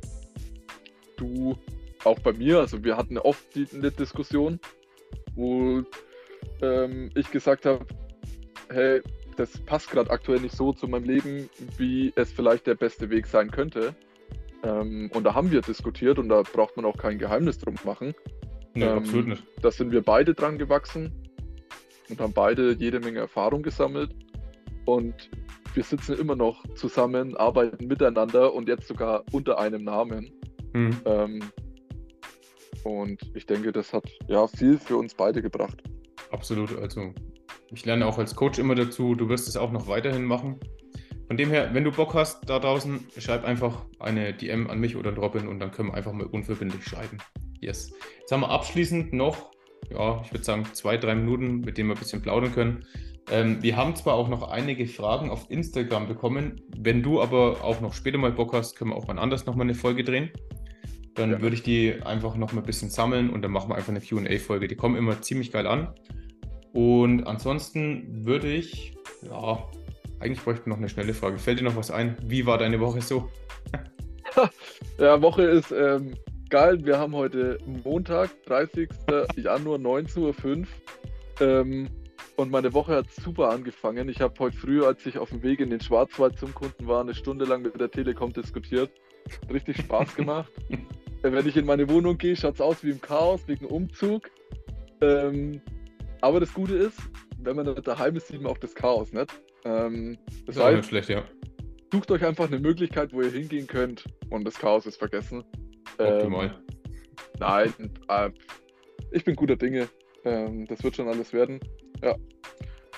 du 1.17 1.57
auch 2.03 2.19
bei 2.19 2.33
mir, 2.33 2.59
also 2.59 2.83
wir 2.83 2.97
hatten 2.97 3.17
oft 3.17 3.43
die, 3.55 3.67
eine 3.73 3.91
Diskussion, 3.91 4.59
wo 5.35 5.83
ähm, 6.61 7.09
ich 7.15 7.29
gesagt 7.31 7.65
habe, 7.65 7.85
hey, 8.69 9.01
das 9.35 9.57
passt 9.59 9.89
gerade 9.89 10.09
aktuell 10.09 10.39
nicht 10.39 10.55
so 10.55 10.73
zu 10.73 10.87
meinem 10.87 11.05
Leben, 11.05 11.49
wie 11.77 12.11
es 12.15 12.31
vielleicht 12.31 12.67
der 12.67 12.75
beste 12.75 13.09
Weg 13.09 13.27
sein 13.27 13.51
könnte. 13.51 13.95
Ähm, 14.63 15.11
und 15.13 15.23
da 15.23 15.35
haben 15.35 15.51
wir 15.51 15.61
diskutiert 15.61 16.17
und 16.17 16.29
da 16.29 16.41
braucht 16.41 16.75
man 16.75 16.85
auch 16.85 16.97
kein 16.97 17.19
Geheimnis 17.19 17.59
drum 17.59 17.75
machen. 17.85 18.15
Nee, 18.73 18.85
ähm, 18.85 18.97
absolut 18.97 19.27
nicht. 19.27 19.43
Da 19.61 19.71
sind 19.71 19.91
wir 19.91 20.01
beide 20.01 20.33
dran 20.33 20.57
gewachsen 20.57 21.11
und 22.09 22.19
haben 22.19 22.33
beide 22.33 22.73
jede 22.73 22.99
Menge 22.99 23.19
Erfahrung 23.19 23.61
gesammelt. 23.61 24.11
Und 24.85 25.29
wir 25.73 25.83
sitzen 25.83 26.17
immer 26.17 26.35
noch 26.35 26.63
zusammen, 26.75 27.37
arbeiten 27.37 27.85
miteinander 27.85 28.53
und 28.53 28.67
jetzt 28.67 28.87
sogar 28.87 29.23
unter 29.31 29.59
einem 29.59 29.83
Namen. 29.83 30.31
Mhm. 30.73 30.97
Ähm, 31.05 31.39
und 32.87 33.19
ich 33.35 33.45
denke, 33.45 33.71
das 33.71 33.93
hat 33.93 34.05
ja 34.27 34.47
viel 34.47 34.77
für 34.77 34.97
uns 34.97 35.13
beide 35.13 35.41
gebracht. 35.41 35.83
Absolut. 36.31 36.77
Also 36.77 37.13
ich 37.71 37.85
lerne 37.85 38.05
auch 38.05 38.17
als 38.17 38.35
Coach 38.35 38.59
immer 38.59 38.75
dazu. 38.75 39.15
Du 39.15 39.27
wirst 39.29 39.47
es 39.47 39.57
auch 39.57 39.71
noch 39.71 39.87
weiterhin 39.87 40.23
machen. 40.23 40.59
Von 41.27 41.35
dem 41.35 41.49
her, 41.49 41.69
wenn 41.73 41.83
du 41.83 41.91
Bock 41.91 42.13
hast 42.13 42.49
da 42.49 42.59
draußen, 42.59 43.05
schreib 43.17 43.43
einfach 43.43 43.85
eine 43.99 44.33
DM 44.33 44.69
an 44.69 44.79
mich 44.79 44.95
oder 44.95 45.09
an 45.09 45.17
Robin 45.17 45.47
und 45.47 45.59
dann 45.59 45.71
können 45.71 45.89
wir 45.89 45.95
einfach 45.95 46.13
mal 46.13 46.25
unverbindlich 46.25 46.85
schreiben. 46.85 47.17
Yes. 47.59 47.91
Jetzt 48.21 48.31
haben 48.31 48.41
wir 48.41 48.49
abschließend 48.49 49.11
noch, 49.11 49.51
ja, 49.89 50.21
ich 50.23 50.31
würde 50.31 50.45
sagen, 50.45 50.65
zwei, 50.71 50.95
drei 50.95 51.15
Minuten, 51.15 51.59
mit 51.61 51.77
denen 51.77 51.89
wir 51.89 51.95
ein 51.95 51.99
bisschen 51.99 52.21
plaudern 52.21 52.53
können. 52.53 52.85
Ähm, 53.29 53.61
wir 53.61 53.75
haben 53.75 53.93
zwar 53.97 54.13
auch 54.13 54.29
noch 54.29 54.49
einige 54.49 54.87
Fragen 54.87 55.29
auf 55.29 55.51
Instagram 55.51 56.07
bekommen. 56.07 56.61
Wenn 56.77 57.03
du 57.03 57.21
aber 57.21 57.61
auch 57.61 57.81
noch 57.81 57.93
später 57.93 58.17
mal 58.17 58.31
Bock 58.31 58.53
hast, 58.53 58.77
können 58.77 58.91
wir 58.91 58.95
auch 58.95 59.07
mal 59.07 59.19
anders 59.19 59.45
nochmal 59.45 59.65
eine 59.65 59.75
Folge 59.75 60.05
drehen. 60.05 60.31
Dann 61.17 61.31
ja. 61.31 61.41
würde 61.41 61.55
ich 61.55 61.63
die 61.63 61.95
einfach 62.05 62.35
noch 62.35 62.53
mal 62.53 62.61
ein 62.61 62.65
bisschen 62.65 62.89
sammeln 62.89 63.29
und 63.31 63.41
dann 63.41 63.51
machen 63.51 63.69
wir 63.69 63.75
einfach 63.75 63.89
eine 63.89 64.01
QA-Folge. 64.01 64.67
Die 64.67 64.75
kommen 64.75 64.95
immer 64.95 65.21
ziemlich 65.21 65.51
geil 65.51 65.67
an. 65.67 65.89
Und 66.73 67.23
ansonsten 67.25 68.25
würde 68.25 68.51
ich, 68.53 68.95
ja, 69.23 69.67
eigentlich 70.19 70.43
bräuchte 70.43 70.61
ich 70.61 70.67
noch 70.67 70.77
eine 70.77 70.89
schnelle 70.89 71.15
Frage. 71.15 71.39
Fällt 71.39 71.59
dir 71.59 71.63
noch 71.63 71.75
was 71.75 71.89
ein? 71.89 72.15
Wie 72.23 72.45
war 72.45 72.59
deine 72.59 72.79
Woche 72.79 73.01
so? 73.01 73.29
ja, 74.99 75.21
Woche 75.21 75.43
ist 75.43 75.71
ähm, 75.71 76.13
geil. 76.49 76.85
Wir 76.85 76.99
haben 76.99 77.15
heute 77.15 77.57
Montag, 77.83 78.29
30. 78.45 78.89
Januar, 79.37 79.79
19.05 79.79 80.17
Uhr. 80.19 80.67
Ähm, 81.39 81.89
und 82.35 82.51
meine 82.51 82.71
Woche 82.73 82.95
hat 82.95 83.11
super 83.11 83.49
angefangen. 83.49 84.09
Ich 84.09 84.21
habe 84.21 84.35
heute 84.37 84.55
früh, 84.55 84.85
als 84.85 85.03
ich 85.07 85.17
auf 85.17 85.29
dem 85.29 85.41
Weg 85.41 85.59
in 85.59 85.71
den 85.71 85.81
Schwarzwald 85.81 86.37
zum 86.37 86.53
Kunden 86.53 86.87
war, 86.87 87.01
eine 87.01 87.15
Stunde 87.15 87.45
lang 87.45 87.63
mit 87.63 87.79
der 87.81 87.89
Telekom 87.89 88.31
diskutiert. 88.31 88.91
Richtig 89.51 89.77
Spaß 89.77 90.15
gemacht. 90.15 90.51
Äh, 91.27 91.31
wenn 91.33 91.47
ich 91.47 91.57
in 91.57 91.65
meine 91.65 91.89
Wohnung 91.89 92.17
gehe, 92.17 92.35
schaut 92.35 92.55
es 92.55 92.61
aus 92.61 92.83
wie 92.83 92.91
im 92.91 93.01
Chaos 93.01 93.47
wegen 93.47 93.65
Umzug. 93.65 94.29
Ähm, 95.01 95.61
aber 96.21 96.39
das 96.39 96.53
Gute 96.53 96.75
ist, 96.75 96.99
wenn 97.39 97.55
man 97.55 97.75
daheim 97.83 98.15
ist, 98.15 98.27
sieht 98.27 98.41
man 98.41 98.51
auch 98.51 98.57
das 98.57 98.73
Chaos 98.73 99.11
nicht. 99.13 99.31
Ähm, 99.65 100.17
das 100.45 100.55
ist 100.55 100.63
heißt, 100.63 100.77
nicht 100.77 100.89
schlecht, 100.89 101.09
ja. 101.09 101.23
Sucht 101.91 102.11
euch 102.11 102.25
einfach 102.25 102.47
eine 102.47 102.59
Möglichkeit, 102.59 103.13
wo 103.13 103.21
ihr 103.21 103.31
hingehen 103.31 103.67
könnt 103.67 104.05
und 104.29 104.45
das 104.45 104.55
Chaos 104.55 104.85
ist 104.85 104.97
vergessen. 104.97 105.43
Optimal. 105.97 106.45
Ähm, 106.45 106.51
nein, 107.39 107.73
äh, 108.09 108.29
ich 109.11 109.23
bin 109.23 109.35
guter 109.35 109.55
Dinge. 109.55 109.87
Ähm, 110.25 110.65
das 110.67 110.83
wird 110.83 110.95
schon 110.95 111.07
alles 111.07 111.33
werden. 111.33 111.59
Ja. 112.03 112.15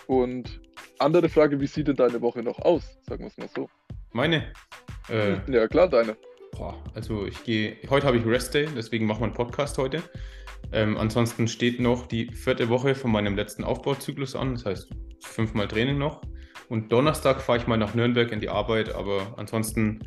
Und 0.07 0.61
andere 0.97 1.29
Frage, 1.29 1.59
wie 1.59 1.67
sieht 1.67 1.87
denn 1.87 1.95
deine 1.95 2.21
Woche 2.21 2.41
noch 2.41 2.59
aus? 2.59 2.97
Sagen 3.03 3.23
wir 3.23 3.27
es 3.27 3.37
mal 3.37 3.49
so. 3.53 3.69
Meine? 4.11 4.51
Äh, 5.09 5.39
ja, 5.51 5.67
klar, 5.67 5.87
deine. 5.87 6.15
Boah, 6.59 6.75
also 6.93 7.25
ich 7.25 7.41
gehe, 7.45 7.77
heute 7.89 8.05
habe 8.05 8.17
ich 8.17 8.25
Rest 8.25 8.53
Day, 8.53 8.67
deswegen 8.75 9.05
machen 9.05 9.21
wir 9.21 9.27
einen 9.27 9.33
Podcast 9.33 9.77
heute. 9.77 10.03
Ähm, 10.73 10.97
ansonsten 10.97 11.47
steht 11.47 11.79
noch 11.79 12.05
die 12.05 12.33
vierte 12.33 12.67
Woche 12.67 12.95
von 12.95 13.13
meinem 13.13 13.37
letzten 13.37 13.63
Aufbauzyklus 13.63 14.35
an, 14.35 14.55
das 14.55 14.65
heißt 14.65 14.89
fünfmal 15.21 15.69
Training 15.69 15.97
noch. 15.97 16.21
Und 16.67 16.91
Donnerstag 16.91 17.39
fahre 17.39 17.59
ich 17.59 17.67
mal 17.67 17.77
nach 17.77 17.95
Nürnberg 17.95 18.29
in 18.33 18.41
die 18.41 18.49
Arbeit, 18.49 18.93
aber 18.93 19.35
ansonsten 19.37 20.05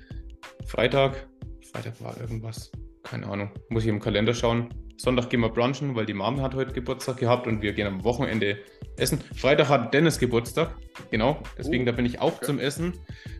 Freitag, 0.66 1.26
Freitag 1.72 1.98
war 2.02 2.20
irgendwas, 2.20 2.70
keine 3.02 3.26
Ahnung, 3.26 3.50
muss 3.68 3.82
ich 3.82 3.88
im 3.88 4.00
Kalender 4.00 4.34
schauen. 4.34 4.68
Sonntag 4.96 5.30
gehen 5.30 5.40
wir 5.40 5.48
brunchen, 5.48 5.96
weil 5.96 6.06
die 6.06 6.14
Mom 6.14 6.40
hat 6.40 6.54
heute 6.54 6.72
Geburtstag 6.72 7.16
gehabt 7.16 7.46
und 7.46 7.60
wir 7.60 7.72
gehen 7.72 7.86
am 7.86 8.04
Wochenende 8.04 8.58
essen. 8.96 9.20
Freitag 9.34 9.68
hat 9.68 9.92
Dennis 9.92 10.18
Geburtstag, 10.18 10.76
genau, 11.10 11.42
deswegen 11.58 11.82
oh, 11.82 11.86
da 11.86 11.92
bin 11.92 12.06
ich 12.06 12.20
auch 12.20 12.36
okay. 12.36 12.46
zum 12.46 12.58
Essen. 12.58 12.94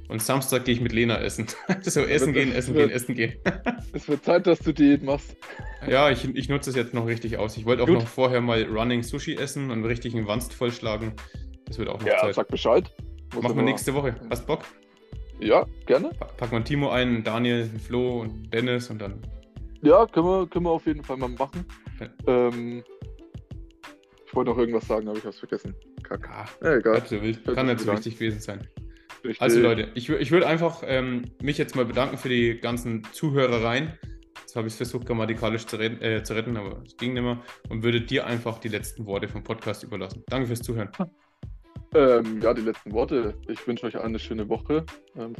Und 0.08 0.20
Samstag 0.20 0.64
gehe 0.64 0.74
ich 0.74 0.80
mit 0.80 0.92
Lena 0.92 1.18
essen. 1.20 1.46
so 1.82 2.00
essen 2.00 2.32
gehen, 2.32 2.52
essen 2.52 2.74
wird, 2.74 2.88
gehen, 2.88 2.96
essen 2.96 3.14
gehen. 3.14 3.34
es 3.92 4.08
wird 4.08 4.24
Zeit, 4.24 4.46
dass 4.46 4.58
du 4.58 4.72
Diät 4.72 5.02
machst. 5.02 5.36
ja, 5.88 6.10
ich, 6.10 6.28
ich 6.34 6.48
nutze 6.48 6.70
es 6.70 6.76
jetzt 6.76 6.92
noch 6.92 7.06
richtig 7.06 7.38
aus. 7.38 7.56
Ich 7.56 7.64
wollte 7.64 7.84
auch 7.84 7.86
Gut. 7.86 8.00
noch 8.00 8.08
vorher 8.08 8.40
mal 8.40 8.64
Running 8.64 9.02
Sushi 9.02 9.36
essen 9.36 9.70
und 9.70 9.84
richtig 9.84 10.14
einen 10.14 10.26
Wanst 10.26 10.52
vollschlagen. 10.52 11.12
Das 11.64 11.78
wird 11.78 11.88
auch 11.88 12.00
noch 12.00 12.06
ja, 12.06 12.18
Zeit. 12.18 12.34
sag 12.34 12.48
Bescheid. 12.48 12.92
Muss 13.32 13.42
Machen 13.42 13.56
wir 13.56 13.62
nächste 13.62 13.94
Woche. 13.94 14.16
Hast 14.28 14.46
Bock? 14.46 14.64
Ja, 15.40 15.64
gerne. 15.86 16.10
Packen 16.36 16.52
wir 16.52 16.64
Timo 16.64 16.90
ein, 16.90 17.24
Daniel, 17.24 17.70
Flo 17.86 18.20
und 18.20 18.52
Dennis 18.52 18.90
und 18.90 19.00
dann. 19.00 19.22
Ja, 19.82 20.06
können 20.06 20.26
wir, 20.26 20.46
können 20.46 20.64
wir 20.64 20.70
auf 20.70 20.86
jeden 20.86 21.02
Fall 21.02 21.16
mal 21.16 21.28
machen. 21.28 21.66
Ähm, 22.26 22.84
ich 24.26 24.34
wollte 24.34 24.50
noch 24.50 24.58
irgendwas 24.58 24.86
sagen, 24.86 25.08
aber 25.08 25.18
ich 25.18 25.24
habe 25.24 25.30
es 25.30 25.38
vergessen. 25.38 25.74
Kack. 26.02 26.28
Ah, 26.30 26.46
ja, 26.62 26.76
egal. 26.76 27.02
So 27.06 27.20
wild. 27.20 27.44
Kann 27.44 27.66
nicht 27.66 27.80
so 27.80 27.92
wichtig 27.92 28.14
gewesen 28.14 28.40
sein. 28.40 28.68
Richtig. 29.24 29.42
Also 29.42 29.60
Leute, 29.60 29.90
ich, 29.94 30.08
ich 30.08 30.30
würde 30.30 30.46
einfach 30.46 30.82
ähm, 30.86 31.32
mich 31.40 31.58
jetzt 31.58 31.76
mal 31.76 31.84
bedanken 31.84 32.16
für 32.16 32.28
die 32.28 32.58
ganzen 32.58 33.04
Zuhörereien. 33.12 33.92
Jetzt 34.40 34.56
habe 34.56 34.66
ich 34.66 34.74
es 34.74 34.76
versucht, 34.76 35.06
grammatikalisch 35.06 35.66
zu, 35.66 35.76
reden, 35.76 36.00
äh, 36.00 36.22
zu 36.22 36.34
retten, 36.34 36.56
aber 36.56 36.82
es 36.86 36.96
ging 36.96 37.14
nicht 37.14 37.22
mehr. 37.22 37.40
Und 37.68 37.82
würde 37.82 38.00
dir 38.00 38.26
einfach 38.26 38.58
die 38.58 38.68
letzten 38.68 39.06
Worte 39.06 39.28
vom 39.28 39.42
Podcast 39.42 39.82
überlassen. 39.82 40.24
Danke 40.28 40.46
fürs 40.46 40.62
Zuhören. 40.62 40.90
Ähm, 41.94 42.40
ja, 42.40 42.54
die 42.54 42.62
letzten 42.62 42.92
Worte. 42.92 43.34
Ich 43.48 43.66
wünsche 43.66 43.86
euch 43.86 43.98
eine 43.98 44.18
schöne 44.18 44.48
Woche. 44.48 44.84
Ähm, 45.16 45.34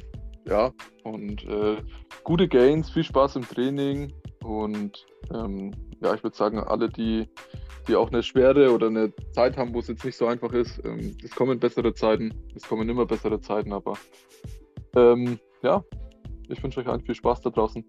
ja, 0.46 0.72
und 1.04 1.44
äh, 1.44 1.76
gute 2.24 2.48
Gains, 2.48 2.90
viel 2.90 3.04
Spaß 3.04 3.36
im 3.36 3.42
Training. 3.42 4.12
Und 4.42 5.06
ähm, 5.32 5.72
ja, 6.02 6.14
ich 6.14 6.22
würde 6.22 6.36
sagen, 6.36 6.58
alle, 6.58 6.88
die, 6.88 7.28
die 7.86 7.94
auch 7.94 8.10
eine 8.10 8.22
schwere 8.22 8.72
oder 8.72 8.88
eine 8.88 9.12
Zeit 9.32 9.56
haben, 9.56 9.72
wo 9.74 9.78
es 9.78 9.88
jetzt 9.88 10.04
nicht 10.04 10.16
so 10.16 10.26
einfach 10.26 10.52
ist, 10.52 10.84
ähm, 10.84 11.16
es 11.22 11.30
kommen 11.30 11.60
bessere 11.60 11.94
Zeiten, 11.94 12.34
es 12.54 12.66
kommen 12.66 12.88
immer 12.88 13.06
bessere 13.06 13.40
Zeiten, 13.40 13.72
aber 13.72 13.94
ähm, 14.96 15.38
ja, 15.62 15.84
ich 16.48 16.62
wünsche 16.62 16.80
euch 16.80 16.88
allen 16.88 17.02
viel 17.02 17.14
Spaß 17.14 17.40
da 17.42 17.50
draußen. 17.50 17.88